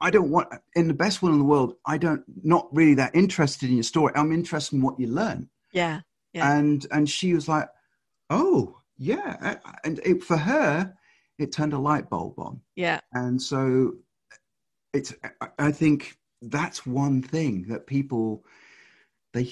I 0.00 0.10
don't 0.10 0.30
want 0.30 0.48
in 0.74 0.88
the 0.88 0.94
best 0.94 1.22
will 1.22 1.32
in 1.32 1.38
the 1.38 1.44
world. 1.44 1.74
I 1.86 1.98
don't 1.98 2.22
not 2.42 2.68
really 2.74 2.94
that 2.94 3.14
interested 3.14 3.68
in 3.70 3.76
your 3.76 3.84
story. 3.84 4.12
I'm 4.16 4.32
interested 4.32 4.76
in 4.76 4.82
what 4.82 4.98
you 4.98 5.06
learn. 5.06 5.48
yeah 5.72 6.00
Yeah. 6.32 6.56
And 6.56 6.86
and 6.90 7.08
she 7.08 7.34
was 7.34 7.48
like, 7.48 7.68
oh 8.30 8.76
yeah, 8.96 9.56
and 9.84 9.98
it, 10.04 10.22
for 10.22 10.36
her, 10.36 10.94
it 11.38 11.52
turned 11.52 11.72
a 11.72 11.78
light 11.78 12.08
bulb 12.08 12.38
on 12.38 12.60
yeah 12.76 13.00
and 13.12 13.40
so 13.40 13.92
it's 14.92 15.12
I- 15.40 15.48
i 15.58 15.72
think 15.72 16.16
that's 16.42 16.86
one 16.86 17.22
thing 17.22 17.66
that 17.68 17.86
people 17.86 18.44
they 19.32 19.50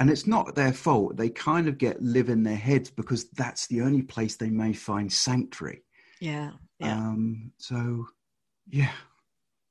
and 0.00 0.10
it's 0.10 0.26
not 0.26 0.54
their 0.54 0.72
fault. 0.72 1.16
They 1.16 1.28
kind 1.30 1.68
of 1.68 1.78
get 1.78 2.02
live 2.02 2.28
in 2.28 2.42
their 2.42 2.56
heads 2.56 2.90
because 2.90 3.28
that's 3.30 3.66
the 3.66 3.80
only 3.80 4.02
place 4.02 4.36
they 4.36 4.50
may 4.50 4.72
find 4.72 5.12
sanctuary. 5.12 5.82
Yeah 6.20 6.52
yeah. 6.82 6.96
Um 6.96 7.52
so 7.58 8.06
yeah. 8.68 8.92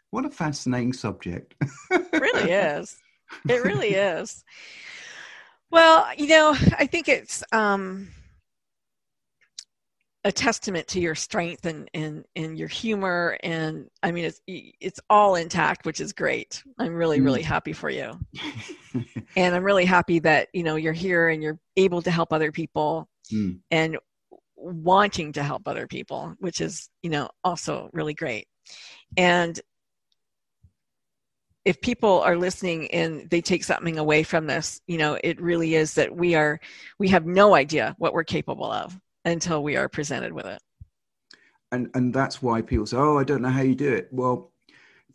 What 0.10 0.26
a 0.26 0.30
fascinating 0.30 0.94
subject. 0.94 1.56
It 1.92 2.08
really 2.22 2.52
is. 2.52 2.98
It 3.48 3.64
really 3.64 3.94
is. 3.96 4.44
Well 5.70 6.06
you 6.18 6.28
know 6.28 6.54
i 6.78 6.86
think 6.86 7.08
it's 7.08 7.46
um 7.54 8.10
a 10.24 10.32
testament 10.32 10.88
to 10.88 11.00
your 11.00 11.16
strength 11.16 11.66
and 11.66 11.90
and 11.94 12.26
and 12.36 12.58
your 12.58 12.68
humor 12.68 13.38
and 13.44 13.90
i 14.04 14.12
mean 14.12 14.26
it's 14.26 14.42
it's 14.48 15.00
all 15.10 15.36
intact 15.36 15.86
which 15.86 16.00
is 16.00 16.14
great 16.14 16.64
i'm 16.80 16.94
really 16.94 17.20
Mm. 17.20 17.26
really 17.26 17.42
happy 17.42 17.74
for 17.74 17.90
you 17.90 18.20
and 19.36 19.56
i'm 19.56 19.64
really 19.64 19.86
happy 19.86 20.20
that 20.20 20.50
you 20.54 20.64
know 20.64 20.76
you're 20.76 20.94
here 20.94 21.30
and 21.30 21.42
you're 21.42 21.60
able 21.76 22.02
to 22.04 22.12
help 22.12 22.32
other 22.34 22.52
people 22.52 23.08
Mm. 23.32 23.60
and 23.72 23.98
wanting 24.56 25.32
to 25.34 25.42
help 25.44 25.68
other 25.68 25.88
people 25.88 26.36
which 26.40 26.62
is 26.62 26.90
you 27.02 27.10
know 27.10 27.30
also 27.44 27.90
really 27.94 28.14
great 28.14 28.48
and 29.18 29.60
if 31.64 31.80
people 31.82 32.22
are 32.22 32.36
listening 32.36 32.90
and 32.92 33.30
they 33.30 33.42
take 33.42 33.64
something 33.64 33.98
away 33.98 34.24
from 34.24 34.46
this 34.48 34.82
you 34.88 34.98
know 34.98 35.18
it 35.24 35.42
really 35.42 35.76
is 35.76 35.96
that 35.96 36.16
we 36.16 36.36
are 36.36 36.60
we 37.00 37.08
have 37.08 37.26
no 37.26 37.56
idea 37.56 37.96
what 37.98 38.14
we're 38.14 38.24
capable 38.24 38.72
of 38.72 39.00
until 39.26 39.62
we 39.64 39.76
are 39.76 39.88
presented 39.90 40.34
with 40.34 40.46
it 40.46 40.62
and 41.72 41.90
and 41.94 42.14
that's 42.14 42.42
why 42.42 42.62
people 42.62 42.86
say 42.86 42.98
oh 42.98 43.18
i 43.18 43.24
don't 43.24 43.42
know 43.42 43.50
how 43.50 43.62
you 43.62 43.76
do 43.76 43.92
it 43.92 44.08
well 44.12 44.52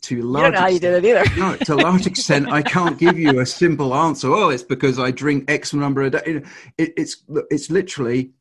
to 0.01 0.15
a 0.15 0.17
you 0.17 0.23
large 0.23 0.43
don't 0.43 0.53
know 0.53 0.59
how 0.59 0.67
you 0.67 0.75
extent- 0.75 1.01
did 1.03 1.17
it 1.17 1.27
either 1.27 1.39
no, 1.39 1.55
to 1.57 1.73
a 1.73 1.81
large 1.83 2.05
extent, 2.13 2.51
I 2.51 2.61
can't 2.61 2.99
give 2.99 3.17
you 3.17 3.39
a 3.39 3.47
simple 3.47 3.95
answer. 3.95 4.31
Oh, 4.31 4.49
it's 4.49 4.61
because 4.61 4.99
I 4.99 5.09
drink 5.09 5.49
X 5.49 5.73
number 5.73 6.03
a 6.03 6.11
day. 6.11 6.43
It, 6.77 6.93
it's 6.95 7.23
it's 7.49 7.71
literally 7.71 8.33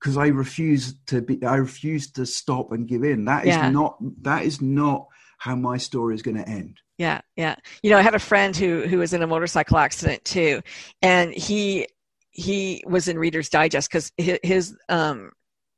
because 0.00 0.16
I 0.16 0.26
refuse 0.26 0.94
to 1.06 1.22
be. 1.22 1.40
I 1.44 1.54
refuse 1.54 2.10
to 2.12 2.26
stop 2.26 2.72
and 2.72 2.88
give 2.88 3.04
in. 3.04 3.26
That 3.26 3.42
is 3.44 3.54
Yeah. 3.54 3.70
not. 3.70 3.96
That 4.22 4.42
is 4.42 4.60
not 4.60 5.06
how 5.38 5.54
my 5.54 5.76
story 5.76 6.16
is 6.16 6.22
going 6.22 6.36
to 6.38 6.48
end. 6.48 6.80
Yeah, 6.98 7.20
yeah. 7.36 7.54
You 7.84 7.90
know, 7.90 7.98
I 7.98 8.02
had 8.02 8.16
a 8.16 8.18
friend 8.18 8.56
who 8.56 8.82
who 8.88 8.98
was 8.98 9.12
in 9.12 9.22
a 9.22 9.26
motorcycle 9.28 9.78
accident 9.78 10.24
too, 10.24 10.62
and 11.00 11.32
he 11.32 11.86
he 12.32 12.82
was 12.86 13.08
in 13.08 13.18
Reader's 13.18 13.48
Digest 13.48 13.88
because 13.90 14.10
his, 14.16 14.38
his 14.42 14.76
um 14.88 15.30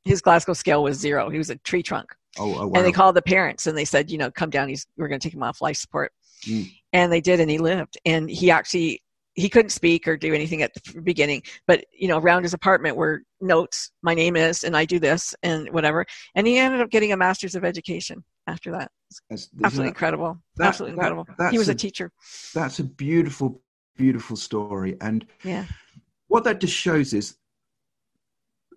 his 0.05 0.21
Glasgow 0.21 0.53
scale 0.53 0.83
was 0.83 0.97
zero. 0.99 1.29
He 1.29 1.37
was 1.37 1.49
a 1.49 1.55
tree 1.57 1.81
trunk, 1.83 2.09
Oh, 2.37 2.55
oh 2.55 2.67
wow. 2.67 2.73
and 2.75 2.85
they 2.85 2.91
called 2.91 3.15
the 3.15 3.21
parents 3.21 3.65
and 3.67 3.77
they 3.77 3.85
said, 3.85 4.09
you 4.11 4.17
know, 4.17 4.29
come 4.31 4.49
down. 4.49 4.69
He's 4.69 4.85
we're 4.97 5.07
going 5.07 5.19
to 5.19 5.25
take 5.27 5.33
him 5.33 5.43
off 5.43 5.61
life 5.61 5.77
support, 5.77 6.11
Mm. 6.47 6.71
and 6.93 7.11
they 7.11 7.21
did, 7.21 7.39
and 7.39 7.49
he 7.49 7.57
lived. 7.57 7.97
And 8.05 8.29
he 8.29 8.51
actually 8.51 9.01
he 9.33 9.49
couldn't 9.49 9.71
speak 9.71 10.07
or 10.07 10.15
do 10.15 10.33
anything 10.33 10.61
at 10.61 10.73
the 10.73 11.01
beginning, 11.01 11.43
but 11.67 11.83
you 11.91 12.07
know, 12.07 12.17
around 12.19 12.43
his 12.43 12.53
apartment 12.53 12.95
were 12.95 13.23
notes. 13.41 13.91
My 14.01 14.13
name 14.13 14.35
is, 14.37 14.63
and 14.63 14.77
I 14.77 14.85
do 14.85 14.97
this, 14.99 15.35
and 15.43 15.69
whatever. 15.71 16.05
And 16.35 16.47
he 16.47 16.57
ended 16.57 16.79
up 16.81 16.89
getting 16.89 17.11
a 17.11 17.17
master's 17.17 17.55
of 17.55 17.65
education 17.65 18.23
after 18.47 18.71
that. 18.71 18.91
That's- 19.29 19.49
Absolutely 19.63 19.85
that- 19.85 19.87
incredible. 19.89 20.37
that- 20.57 20.67
Absolutely 20.67 20.95
that- 20.97 21.11
incredible. 21.11 21.51
he 21.51 21.57
was 21.57 21.67
a 21.67 21.73
a- 21.73 21.75
teacher. 21.75 22.11
that's 22.53 22.79
a 22.79 22.83
beautiful, 22.85 23.61
beautiful 23.97 24.35
story. 24.37 24.95
And 25.01 25.25
Yeah. 25.43 25.65
What 26.35 26.43
that 26.43 26.59
just 26.59 26.73
shows 26.73 27.13
is 27.13 27.37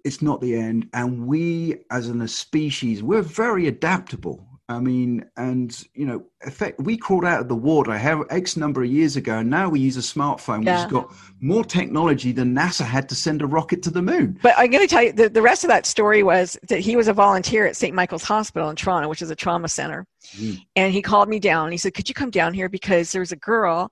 it's 0.04 0.22
not 0.22 0.40
the 0.40 0.54
end 0.54 0.88
and 0.94 1.26
we 1.26 1.74
as 1.90 2.06
an, 2.06 2.20
a 2.20 2.28
species 2.28 3.02
we're 3.02 3.20
very 3.20 3.66
adaptable 3.66 4.46
i 4.68 4.78
mean 4.78 5.24
and 5.36 5.84
you 5.92 6.06
know 6.06 6.24
effect, 6.42 6.78
we 6.80 6.96
crawled 6.96 7.24
out 7.24 7.40
of 7.40 7.48
the 7.48 7.56
water 7.56 7.90
x 8.30 8.56
number 8.56 8.84
of 8.84 8.88
years 8.88 9.16
ago 9.16 9.38
and 9.38 9.50
now 9.50 9.68
we 9.68 9.80
use 9.80 9.96
a 9.96 10.00
smartphone 10.14 10.60
which 10.60 10.68
Yeah. 10.68 10.82
has 10.82 10.92
got 10.92 11.12
more 11.40 11.64
technology 11.64 12.30
than 12.30 12.54
nasa 12.54 12.84
had 12.84 13.08
to 13.08 13.16
send 13.16 13.42
a 13.42 13.46
rocket 13.48 13.82
to 13.82 13.90
the 13.90 14.02
moon 14.02 14.38
But 14.40 14.54
I'm 14.56 14.70
going 14.70 14.86
to 14.86 14.94
tell 14.94 15.02
you 15.02 15.12
the, 15.12 15.28
the 15.28 15.42
rest 15.42 15.64
of 15.64 15.68
that 15.68 15.84
story 15.84 16.22
was 16.22 16.56
that 16.68 16.78
he 16.78 16.94
was 16.94 17.08
a 17.08 17.12
volunteer 17.12 17.66
at 17.66 17.74
St. 17.74 17.92
Michael's 17.92 18.22
Hospital 18.22 18.70
in 18.70 18.76
Toronto, 18.76 19.08
which 19.08 19.20
is 19.20 19.30
a 19.30 19.36
trauma 19.36 19.68
center. 19.68 20.06
Mm. 20.36 20.60
And 20.76 20.92
he 20.92 21.02
called 21.02 21.28
me 21.28 21.40
down. 21.40 21.64
And 21.64 21.72
He 21.74 21.78
said, 21.78 21.94
Could 21.94 22.08
you 22.08 22.14
come 22.14 22.30
down 22.30 22.54
here? 22.54 22.68
Because 22.68 23.10
there 23.10 23.20
was 23.26 23.32
a 23.32 23.36
girl, 23.52 23.90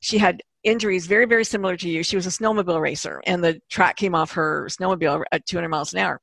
she 0.00 0.16
had 0.16 0.42
injuries 0.64 1.06
very, 1.06 1.26
very 1.26 1.44
similar 1.44 1.76
to 1.76 1.88
you. 1.88 2.02
She 2.02 2.16
was 2.16 2.26
a 2.26 2.30
snowmobile 2.30 2.80
racer, 2.80 3.20
and 3.26 3.42
the 3.42 3.60
track 3.70 3.96
came 3.96 4.14
off 4.14 4.32
her 4.32 4.68
snowmobile 4.70 5.24
at 5.32 5.46
200 5.46 5.68
miles 5.68 5.92
an 5.92 6.00
hour. 6.00 6.20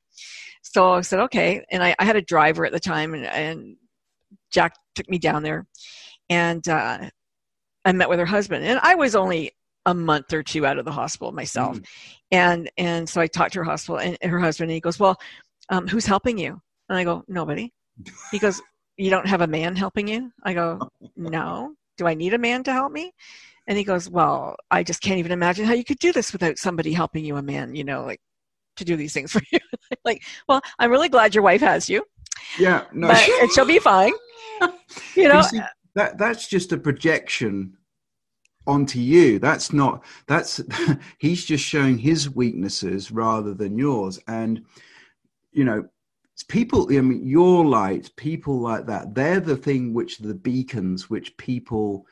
So 0.62 0.92
I 0.92 1.00
said, 1.02 1.20
Okay. 1.20 1.64
And 1.70 1.82
I, 1.82 1.94
I 1.98 2.04
had 2.04 2.16
a 2.16 2.22
driver 2.22 2.64
at 2.66 2.72
the 2.72 2.80
time, 2.80 3.14
and, 3.14 3.26
and 3.26 3.76
Jack 4.52 4.74
took 4.94 5.08
me 5.08 5.18
down 5.18 5.42
there. 5.42 5.66
And 6.28 6.66
uh, 6.68 7.10
I 7.84 7.92
met 7.92 8.08
with 8.08 8.18
her 8.18 8.26
husband. 8.26 8.64
And 8.64 8.78
I 8.82 8.94
was 8.94 9.14
only 9.16 9.52
a 9.86 9.94
month 9.94 10.32
or 10.32 10.42
two 10.42 10.66
out 10.66 10.78
of 10.78 10.84
the 10.84 10.92
hospital 10.92 11.32
myself 11.32 11.78
Mm. 11.78 11.84
and 12.32 12.70
and 12.76 13.08
so 13.08 13.18
i 13.20 13.26
talked 13.26 13.54
to 13.54 13.60
her 13.60 13.64
hospital 13.64 13.98
and, 13.98 14.16
and 14.20 14.30
her 14.30 14.38
husband 14.38 14.70
and 14.70 14.74
he 14.74 14.80
goes 14.80 15.00
well 15.00 15.18
um, 15.70 15.88
who's 15.88 16.04
helping 16.04 16.36
you 16.36 16.60
and 16.90 16.98
i 16.98 17.02
go 17.02 17.24
nobody 17.28 17.72
he 18.30 18.38
goes 18.38 18.60
you 18.98 19.08
don't 19.08 19.26
have 19.26 19.40
a 19.40 19.46
man 19.46 19.74
helping 19.74 20.06
you 20.06 20.30
i 20.44 20.52
go 20.52 20.78
no 21.16 21.72
do 21.96 22.06
i 22.06 22.12
need 22.12 22.34
a 22.34 22.38
man 22.38 22.62
to 22.62 22.72
help 22.74 22.92
me 22.92 23.10
and 23.66 23.78
he 23.78 23.84
goes 23.84 24.08
well 24.08 24.56
i 24.70 24.82
just 24.82 25.00
can't 25.02 25.18
even 25.18 25.32
imagine 25.32 25.64
how 25.64 25.74
you 25.74 25.84
could 25.84 25.98
do 25.98 26.12
this 26.12 26.32
without 26.32 26.58
somebody 26.58 26.92
helping 26.92 27.24
you 27.24 27.36
a 27.36 27.42
man 27.42 27.74
you 27.74 27.84
know 27.84 28.04
like 28.04 28.20
to 28.76 28.84
do 28.84 28.96
these 28.96 29.12
things 29.12 29.32
for 29.32 29.42
you. 29.52 29.58
Like 30.04 30.22
well 30.48 30.60
i'm 30.78 30.90
really 30.90 31.08
glad 31.08 31.34
your 31.34 31.44
wife 31.44 31.60
has 31.60 31.88
you. 31.88 32.04
Yeah 32.58 32.84
no 32.92 33.08
but 33.08 33.28
and 33.40 33.50
she'll 33.52 33.64
be 33.64 33.78
fine. 33.78 34.12
You 35.16 35.28
know 35.28 35.36
You 35.36 35.42
see, 35.42 35.60
that 35.94 36.18
that's 36.18 36.48
just 36.48 36.72
a 36.72 36.76
projection 36.76 37.76
onto 38.66 38.98
you. 38.98 39.38
That's 39.38 39.72
not 39.72 40.04
that's 40.26 40.60
he's 41.18 41.44
just 41.44 41.64
showing 41.64 41.98
his 41.98 42.30
weaknesses 42.30 43.10
rather 43.10 43.54
than 43.54 43.78
yours. 43.78 44.20
And 44.28 44.64
you 45.52 45.64
know 45.64 45.88
people 46.48 46.88
i 46.90 47.00
mean 47.00 47.26
your 47.26 47.64
light 47.64 48.10
people 48.16 48.58
like 48.60 48.86
that 48.86 49.14
they're 49.14 49.40
the 49.40 49.56
thing 49.56 49.92
which 49.92 50.18
the 50.18 50.34
beacons 50.34 51.10
which 51.10 51.36
people 51.36 52.06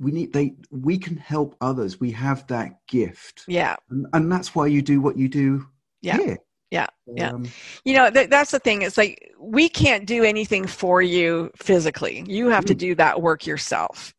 we 0.00 0.10
need 0.10 0.32
they 0.32 0.54
we 0.70 0.98
can 0.98 1.16
help 1.16 1.54
others. 1.60 2.00
We 2.00 2.10
have 2.12 2.46
that 2.48 2.86
gift. 2.88 3.44
Yeah. 3.46 3.76
And, 3.90 4.06
and 4.14 4.32
that's 4.32 4.54
why 4.54 4.66
you 4.66 4.82
do 4.82 5.00
what 5.00 5.16
you 5.16 5.28
do 5.28 5.66
Yeah. 6.00 6.16
here. 6.16 6.38
Yeah. 6.70 6.86
Yeah. 7.06 7.30
Um, 7.30 7.46
you 7.84 7.94
know 7.94 8.10
th- 8.10 8.30
that's 8.30 8.50
the 8.52 8.58
thing. 8.60 8.82
It's 8.82 8.96
like 8.96 9.32
we 9.38 9.68
can't 9.68 10.06
do 10.06 10.24
anything 10.24 10.66
for 10.66 11.02
you 11.02 11.50
physically. 11.56 12.24
You 12.26 12.48
have 12.48 12.64
to 12.66 12.74
Mm. 12.74 12.78
do 12.78 12.94
that 12.96 13.20
work 13.20 13.46
yourself. 13.46 14.14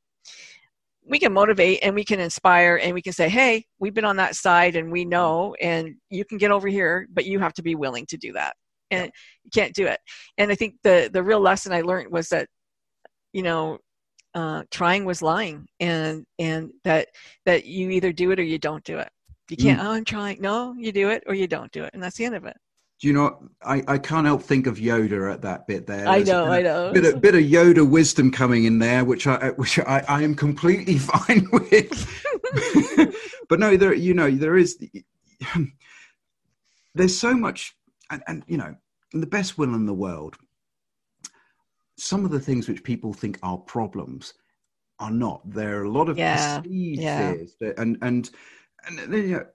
We 1.03 1.17
can 1.17 1.33
motivate 1.33 1.79
and 1.81 1.95
we 1.95 2.05
can 2.05 2.19
inspire 2.19 2.79
and 2.81 2.93
we 2.93 3.01
can 3.01 3.13
say 3.13 3.27
hey 3.27 3.65
we've 3.79 3.93
been 3.93 4.05
on 4.05 4.17
that 4.17 4.35
side 4.35 4.75
and 4.75 4.91
we 4.91 5.03
know 5.03 5.55
and 5.59 5.95
you 6.09 6.23
can 6.25 6.37
get 6.37 6.51
over 6.51 6.67
here 6.67 7.07
but 7.11 7.25
you 7.25 7.39
have 7.39 7.53
to 7.53 7.63
be 7.63 7.75
willing 7.75 8.05
to 8.07 8.17
do 8.17 8.33
that. 8.33 8.55
And 8.91 9.09
you 9.43 9.49
can't 9.51 9.73
do 9.73 9.87
it. 9.87 9.99
And 10.37 10.51
i 10.51 10.55
think 10.55 10.75
the 10.83 11.09
the 11.11 11.23
real 11.23 11.39
lesson 11.39 11.73
i 11.73 11.81
learned 11.81 12.11
was 12.11 12.29
that 12.29 12.47
you 13.33 13.41
know 13.41 13.79
uh, 14.33 14.63
trying 14.71 15.05
was 15.05 15.21
lying 15.21 15.67
and 15.79 16.25
and 16.39 16.71
that 16.83 17.09
that 17.45 17.65
you 17.65 17.89
either 17.89 18.11
do 18.11 18.31
it 18.31 18.39
or 18.39 18.43
you 18.43 18.57
don't 18.57 18.83
do 18.83 18.97
it. 18.97 19.09
You 19.49 19.57
can't 19.57 19.81
oh 19.81 19.91
i'm 19.91 20.05
trying 20.05 20.39
no 20.39 20.73
you 20.77 20.93
do 20.93 21.09
it 21.09 21.23
or 21.27 21.33
you 21.33 21.45
don't 21.45 21.69
do 21.73 21.83
it 21.83 21.89
and 21.93 22.01
that's 22.01 22.15
the 22.15 22.23
end 22.23 22.35
of 22.35 22.45
it. 22.45 22.55
Do 23.01 23.07
you 23.07 23.13
know 23.13 23.49
I, 23.61 23.83
I 23.87 23.97
can't 23.97 24.25
help 24.25 24.43
think 24.43 24.67
of 24.67 24.77
yoda 24.77 25.33
at 25.33 25.41
that 25.41 25.67
bit 25.67 25.87
there. 25.87 26.07
I 26.07 26.17
There's 26.17 26.29
a 26.29 26.31
know, 26.31 26.45
bit 26.45 26.51
I 26.51 26.61
know. 26.61 26.93
bit 26.93 27.05
of, 27.05 27.21
bit 27.21 27.35
of 27.35 27.41
Yoda 27.41 27.89
wisdom 27.89 28.31
coming 28.31 28.63
in 28.63 28.79
there, 28.79 29.03
which 29.03 29.27
I 29.27 29.49
which 29.51 29.79
I, 29.79 30.05
I 30.07 30.21
am 30.21 30.35
completely 30.35 30.97
fine 30.99 31.47
with. 31.51 33.15
but 33.49 33.59
no, 33.59 33.75
there 33.75 33.93
you 33.93 34.13
know 34.13 34.31
there 34.31 34.55
is 34.55 34.77
there's 36.95 37.17
so 37.17 37.33
much, 37.33 37.75
and, 38.09 38.23
and 38.27 38.43
you 38.47 38.57
know, 38.57 38.75
the 39.13 39.27
best 39.27 39.57
will 39.57 39.73
in 39.73 39.85
the 39.85 39.93
world, 39.93 40.35
some 42.01 42.25
of 42.25 42.31
the 42.31 42.39
things 42.39 42.67
which 42.67 42.83
people 42.83 43.13
think 43.13 43.37
are 43.43 43.57
problems 43.57 44.33
are 44.99 45.11
not. 45.11 45.41
There 45.45 45.79
are 45.79 45.83
a 45.83 45.91
lot 45.91 46.09
of 46.09 46.17
Yeah, 46.17 46.61
perceived 46.61 47.01
yeah. 47.01 47.33
fears, 47.33 47.55
that, 47.59 47.77
and 47.79 47.97
and 48.01 48.29
and 48.85 48.97
then, 48.97 49.13
you 49.13 49.35
know, 49.35 49.45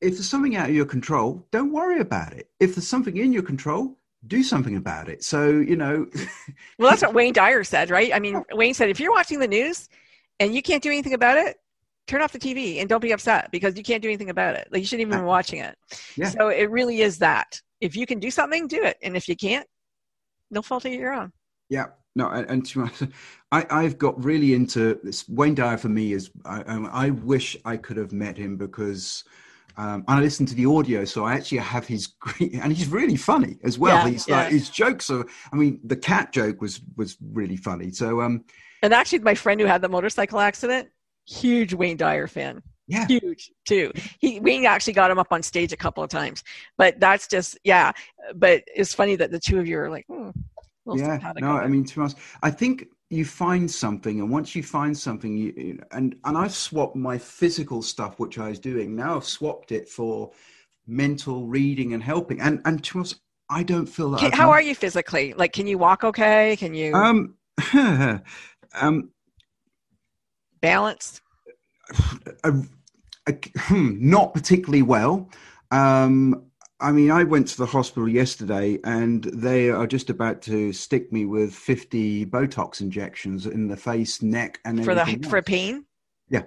if 0.00 0.14
there's 0.14 0.28
something 0.28 0.56
out 0.56 0.68
of 0.68 0.74
your 0.74 0.86
control, 0.86 1.46
don't 1.52 1.72
worry 1.72 2.00
about 2.00 2.32
it. 2.32 2.50
If 2.60 2.74
there's 2.74 2.88
something 2.88 3.16
in 3.16 3.32
your 3.32 3.42
control, 3.42 3.96
do 4.26 4.42
something 4.42 4.76
about 4.76 5.08
it. 5.08 5.22
So 5.24 5.48
you 5.48 5.76
know, 5.76 6.06
Well, 6.78 6.90
that's 6.90 7.02
what 7.02 7.14
Wayne 7.14 7.32
Dyer 7.32 7.62
said, 7.64 7.90
right? 7.90 8.12
I 8.12 8.18
mean, 8.18 8.42
Wayne 8.52 8.74
said 8.74 8.90
if 8.90 8.98
you're 8.98 9.12
watching 9.12 9.38
the 9.38 9.48
news 9.48 9.88
and 10.40 10.54
you 10.54 10.62
can't 10.62 10.82
do 10.82 10.90
anything 10.90 11.14
about 11.14 11.38
it, 11.38 11.56
turn 12.08 12.20
off 12.22 12.32
the 12.32 12.38
TV 12.38 12.80
and 12.80 12.88
don't 12.88 13.00
be 13.00 13.12
upset 13.12 13.50
because 13.52 13.76
you 13.76 13.84
can't 13.84 14.02
do 14.02 14.08
anything 14.08 14.30
about 14.30 14.56
it. 14.56 14.68
Like 14.72 14.80
you 14.80 14.86
shouldn't 14.86 15.08
even 15.08 15.20
be 15.20 15.24
watching 15.24 15.60
it. 15.60 15.76
Yeah. 16.16 16.30
So 16.30 16.48
it 16.48 16.70
really 16.70 17.00
is 17.02 17.18
that. 17.18 17.60
If 17.80 17.96
you 17.96 18.06
can 18.06 18.18
do 18.18 18.30
something, 18.30 18.66
do 18.66 18.82
it. 18.82 18.96
And 19.02 19.16
if 19.16 19.28
you 19.28 19.36
can't, 19.36 19.66
no 20.50 20.62
fault 20.62 20.84
of 20.84 20.92
your 20.92 21.12
own. 21.12 21.32
Yeah, 21.68 21.86
no, 22.14 22.28
and, 22.28 22.48
and 22.48 22.66
to, 22.66 22.88
I, 23.52 23.66
I've 23.70 23.98
got 23.98 24.22
really 24.22 24.54
into 24.54 24.98
this. 25.02 25.28
Wayne 25.28 25.54
Dyer 25.54 25.78
for 25.78 25.88
me 25.88 26.12
is. 26.12 26.30
I, 26.44 26.62
um, 26.62 26.88
I 26.92 27.10
wish 27.10 27.56
I 27.64 27.76
could 27.76 27.96
have 27.96 28.12
met 28.12 28.36
him 28.36 28.56
because 28.56 29.24
um, 29.76 30.04
I 30.06 30.20
listened 30.20 30.48
to 30.48 30.54
the 30.54 30.66
audio, 30.66 31.04
so 31.04 31.24
I 31.24 31.34
actually 31.34 31.58
have 31.58 31.86
his 31.86 32.06
great, 32.20 32.54
and 32.54 32.72
he's 32.72 32.88
really 32.88 33.16
funny 33.16 33.58
as 33.64 33.78
well. 33.78 33.96
Yeah, 33.96 34.10
he's 34.10 34.28
yeah. 34.28 34.36
like 34.38 34.52
his 34.52 34.70
jokes 34.70 35.10
are. 35.10 35.24
I 35.52 35.56
mean, 35.56 35.80
the 35.84 35.96
cat 35.96 36.32
joke 36.32 36.60
was 36.60 36.80
was 36.96 37.16
really 37.32 37.56
funny. 37.56 37.90
So 37.90 38.20
um, 38.20 38.44
And 38.82 38.94
actually, 38.94 39.20
my 39.20 39.34
friend 39.34 39.60
who 39.60 39.66
had 39.66 39.82
the 39.82 39.88
motorcycle 39.88 40.40
accident, 40.40 40.88
huge 41.26 41.74
Wayne 41.74 41.96
Dyer 41.96 42.28
fan. 42.28 42.62
yeah, 42.86 43.06
huge 43.08 43.50
too. 43.66 43.90
He 44.20 44.38
Wayne 44.38 44.66
actually 44.66 44.92
got 44.92 45.10
him 45.10 45.18
up 45.18 45.32
on 45.32 45.42
stage 45.42 45.72
a 45.72 45.76
couple 45.76 46.04
of 46.04 46.10
times, 46.10 46.44
but 46.78 47.00
that's 47.00 47.26
just 47.26 47.58
yeah. 47.64 47.90
But 48.36 48.62
it's 48.72 48.94
funny 48.94 49.16
that 49.16 49.32
the 49.32 49.40
two 49.40 49.58
of 49.58 49.66
you 49.66 49.78
are 49.80 49.90
like, 49.90 50.06
hmm, 50.06 50.30
yeah. 50.92 51.32
No. 51.38 51.52
I 51.52 51.66
mean, 51.66 51.84
to 51.84 52.00
honest, 52.00 52.18
I 52.42 52.50
think 52.50 52.88
you 53.10 53.24
find 53.24 53.70
something, 53.70 54.20
and 54.20 54.30
once 54.30 54.54
you 54.54 54.62
find 54.62 54.96
something, 54.96 55.36
you, 55.36 55.52
you 55.56 55.80
and 55.92 56.16
and 56.24 56.36
I've 56.36 56.54
swapped 56.54 56.96
my 56.96 57.18
physical 57.18 57.82
stuff, 57.82 58.18
which 58.18 58.38
I 58.38 58.48
was 58.48 58.58
doing. 58.58 58.94
Now 58.94 59.16
I've 59.16 59.24
swapped 59.24 59.72
it 59.72 59.88
for 59.88 60.32
mental 60.86 61.46
reading 61.46 61.94
and 61.94 62.02
helping, 62.02 62.40
and 62.40 62.60
and 62.64 62.82
to 62.84 62.98
honest, 62.98 63.20
I 63.48 63.62
don't 63.62 63.86
feel 63.86 64.10
that. 64.10 64.20
Can- 64.20 64.32
how 64.32 64.44
done- 64.44 64.50
are 64.50 64.62
you 64.62 64.74
physically? 64.74 65.32
Like, 65.34 65.52
can 65.52 65.66
you 65.66 65.78
walk 65.78 66.04
okay? 66.04 66.56
Can 66.56 66.74
you 66.74 66.94
Um, 66.94 67.34
um, 68.74 69.10
balance? 70.60 71.20
a, 72.44 72.54
a, 73.26 73.34
hmm, 73.56 73.96
not 74.00 74.34
particularly 74.34 74.82
well. 74.82 75.30
Um, 75.70 76.44
I 76.80 76.92
mean, 76.92 77.10
I 77.10 77.24
went 77.24 77.48
to 77.48 77.56
the 77.56 77.66
hospital 77.66 78.08
yesterday, 78.08 78.78
and 78.84 79.24
they 79.24 79.70
are 79.70 79.86
just 79.86 80.10
about 80.10 80.42
to 80.42 80.72
stick 80.72 81.12
me 81.12 81.24
with 81.24 81.54
fifty 81.54 82.26
Botox 82.26 82.80
injections 82.80 83.46
in 83.46 83.68
the 83.68 83.76
face, 83.76 84.22
neck, 84.22 84.58
and 84.64 84.84
For 84.84 84.94
the 84.94 85.02
everything 85.02 85.22
for 85.30 85.40
pain? 85.40 85.84
Yeah. 86.28 86.42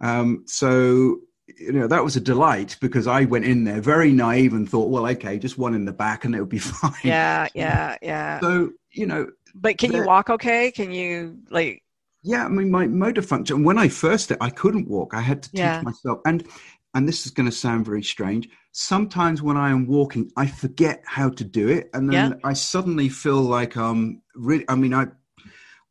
Um, 0.00 0.44
so 0.46 1.18
you 1.58 1.72
know 1.72 1.88
that 1.88 2.04
was 2.04 2.14
a 2.16 2.20
delight 2.20 2.76
because 2.80 3.06
I 3.06 3.24
went 3.24 3.44
in 3.44 3.64
there 3.64 3.80
very 3.80 4.12
naive 4.12 4.52
and 4.52 4.68
thought, 4.68 4.90
well, 4.90 5.06
okay, 5.08 5.38
just 5.38 5.58
one 5.58 5.74
in 5.74 5.84
the 5.84 5.92
back, 5.92 6.24
and 6.24 6.34
it 6.34 6.40
would 6.40 6.48
be 6.48 6.58
fine. 6.80 6.92
Yeah, 7.02 7.48
yeah, 7.54 7.96
yeah. 8.00 8.40
So 8.40 8.70
you 8.92 9.06
know, 9.06 9.28
But 9.54 9.78
can 9.78 9.92
you 9.92 10.04
walk 10.04 10.30
okay? 10.30 10.70
Can 10.70 10.92
you 10.92 11.38
like? 11.50 11.82
Yeah, 12.22 12.44
I 12.44 12.48
mean, 12.48 12.70
my 12.70 12.86
motor 12.86 13.22
function. 13.22 13.64
When 13.64 13.78
I 13.78 13.88
first, 13.88 14.32
I 14.40 14.50
couldn't 14.50 14.88
walk. 14.88 15.14
I 15.14 15.20
had 15.20 15.42
to 15.42 15.50
teach 15.50 15.58
Yeah. 15.60 15.82
myself, 15.82 16.20
and 16.24 16.46
and 16.94 17.08
this 17.08 17.26
is 17.26 17.32
going 17.32 17.46
to 17.48 17.54
sound 17.54 17.84
very 17.84 18.02
strange. 18.02 18.48
Sometimes 18.72 19.42
when 19.42 19.56
I 19.56 19.70
am 19.70 19.86
walking, 19.86 20.30
I 20.36 20.46
forget 20.46 21.02
how 21.06 21.30
to 21.30 21.44
do 21.44 21.68
it, 21.68 21.90
and 21.94 22.12
then 22.12 22.40
I 22.44 22.52
suddenly 22.52 23.08
feel 23.08 23.40
like 23.40 23.76
um, 23.76 24.22
really. 24.34 24.64
I 24.68 24.74
mean, 24.76 24.94
I 24.94 25.06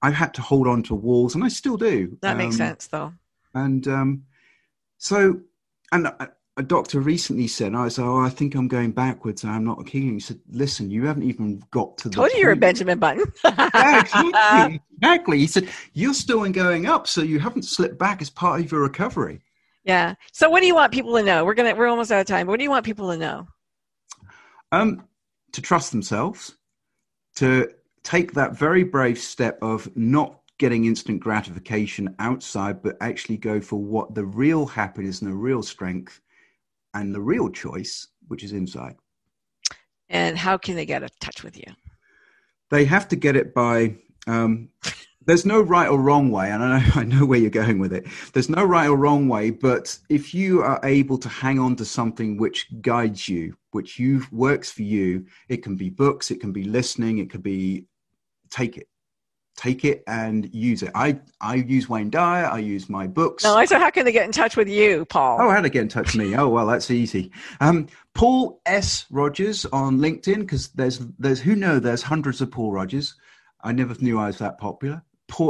I've 0.02 0.14
had 0.14 0.34
to 0.36 0.42
hold 0.42 0.68
on 0.68 0.84
to 0.84 0.96
walls, 0.96 1.36
and 1.36 1.44
I 1.44 1.48
still 1.50 1.76
do. 1.78 2.18
That 2.22 2.38
makes 2.38 2.56
Um, 2.56 2.58
sense 2.58 2.88
though. 2.88 3.14
And 3.54 3.88
um, 3.88 4.24
so, 5.00 5.42
and 5.92 6.08
a, 6.08 6.30
a 6.56 6.64
doctor 6.64 7.00
recently 7.02 7.48
said, 7.48 7.74
"I 7.76 7.88
said, 7.90 8.06
oh, 8.06 8.20
I 8.20 8.30
think 8.30 8.56
I'm 8.56 8.68
going 8.68 8.92
backwards. 8.92 9.44
and 9.44 9.52
I'm 9.52 9.66
not 9.66 9.86
keen." 9.88 10.14
He 10.14 10.20
said, 10.20 10.40
"Listen, 10.50 10.90
you 10.92 11.06
haven't 11.08 11.24
even 11.24 11.64
got 11.72 11.98
to 12.00 12.10
the." 12.10 12.16
Told 12.16 12.32
you 12.34 12.40
you're 12.40 12.52
a. 12.52 12.56
Benjamin 12.56 13.00
Button. 13.00 13.26
Yeah, 13.44 14.00
exactly. 14.02 14.82
exactly. 15.02 15.38
He 15.40 15.48
said, 15.48 15.68
You're 15.94 16.14
still 16.14 16.44
in 16.44 16.52
going 16.54 16.86
up, 16.86 17.08
so 17.08 17.22
you 17.22 17.40
haven't 17.40 17.64
slipped 17.64 17.98
back 17.98 18.22
as 18.22 18.30
part 18.30 18.62
of 18.62 18.72
your 18.72 18.82
recovery. 18.82 19.42
Yeah. 19.88 20.16
So 20.34 20.50
what 20.50 20.60
do 20.60 20.68
you 20.68 20.76
want 20.76 20.92
people 20.92 21.16
to 21.16 21.24
know? 21.24 21.46
We're 21.46 21.54
gonna 21.54 21.74
we're 21.74 21.88
almost 21.88 22.12
out 22.12 22.20
of 22.20 22.28
time. 22.28 22.46
What 22.46 22.58
do 22.58 22.64
you 22.64 22.70
want 22.70 22.86
people 22.86 23.10
to 23.10 23.18
know? 23.18 23.48
Um, 24.74 25.08
to 25.54 25.62
trust 25.62 25.92
themselves, 25.92 26.56
to 27.38 27.72
take 28.04 28.34
that 28.34 28.58
very 28.58 28.84
brave 28.84 29.18
step 29.18 29.58
of 29.62 29.90
not 29.96 30.42
getting 30.58 30.86
instant 30.86 31.22
gratification 31.22 32.14
outside, 32.20 32.84
but 32.84 32.98
actually 33.00 33.38
go 33.38 33.62
for 33.62 33.82
what 33.82 34.14
the 34.14 34.26
real 34.26 34.66
happiness 34.66 35.22
and 35.22 35.32
the 35.32 35.36
real 35.36 35.64
strength 35.64 36.20
and 36.94 37.16
the 37.16 37.22
real 37.22 37.50
choice, 37.50 38.08
which 38.28 38.44
is 38.44 38.52
inside. 38.52 38.96
And 40.10 40.38
how 40.38 40.58
can 40.58 40.76
they 40.76 40.86
get 40.86 41.04
in 41.04 41.10
touch 41.22 41.44
with 41.44 41.58
you? 41.58 41.74
They 42.70 42.84
have 42.86 43.08
to 43.10 43.16
get 43.16 43.38
it 43.38 43.54
by. 43.54 43.96
Um, 44.26 44.70
there's 45.28 45.46
no 45.46 45.62
right 45.62 45.90
or 45.90 46.00
wrong 46.00 46.32
way, 46.32 46.50
and 46.50 46.64
I 46.64 46.80
know, 46.80 46.92
I 46.96 47.04
know 47.04 47.26
where 47.26 47.38
you're 47.38 47.50
going 47.50 47.80
with 47.80 47.94
it. 47.94 48.08
There's 48.34 48.50
no 48.50 48.64
right 48.64 48.88
or 48.88 48.96
wrong 48.96 49.28
way, 49.28 49.52
but 49.52 49.98
if 50.10 50.34
you 50.34 50.62
are 50.62 50.80
able 50.84 51.18
to 51.20 51.30
hang 51.30 51.60
on 51.60 51.76
to 51.76 51.86
something 51.86 52.38
which 52.38 52.68
guides 52.82 53.28
you, 53.28 53.56
which 53.72 54.00
you 54.00 54.26
works 54.32 54.72
for 54.72 54.84
you, 54.84 55.26
it 55.50 55.58
can 55.64 55.76
be 55.76 55.90
books, 55.90 56.32
it 56.32 56.40
can 56.40 56.54
be 56.54 56.64
listening, 56.64 57.20
it 57.20 57.30
could 57.30 57.44
be 57.44 57.86
take 58.50 58.78
it, 58.78 58.88
take 59.58 59.84
it 59.84 60.02
and 60.08 60.50
use 60.56 60.82
it. 60.82 60.92
I 60.96 61.20
I 61.42 61.56
use 61.56 61.90
Wayne 61.90 62.10
Dyer, 62.10 62.46
I 62.46 62.60
use 62.60 62.90
my 62.90 63.06
books. 63.06 63.44
No, 63.44 63.54
I 63.54 63.66
said 63.66 63.80
how 63.80 63.90
can 63.90 64.06
they 64.06 64.14
get 64.14 64.26
in 64.26 64.32
touch 64.32 64.56
with 64.56 64.70
you, 64.70 65.04
Paul? 65.04 65.40
Oh, 65.42 65.50
how 65.50 65.60
to 65.60 65.70
get 65.70 65.82
in 65.82 65.90
touch 65.90 66.16
with 66.16 66.26
me? 66.26 66.36
Oh, 66.38 66.48
well, 66.48 66.68
that's 66.68 66.90
easy. 66.90 67.32
Um, 67.60 67.88
Paul 68.14 68.62
S. 68.66 69.06
Rogers 69.10 69.66
on 69.66 69.98
LinkedIn 69.98 70.40
because 70.40 70.70
there's 70.70 71.00
there's 71.20 71.42
who 71.42 71.54
know 71.54 71.80
there's 71.80 72.04
hundreds 72.04 72.40
of 72.40 72.50
Paul 72.50 72.72
Rogers. 72.72 73.16
I 73.62 73.74
never 73.74 73.94
knew 74.00 74.20
I 74.20 74.28
was 74.28 74.38
that 74.38 74.58
popular. 74.60 75.04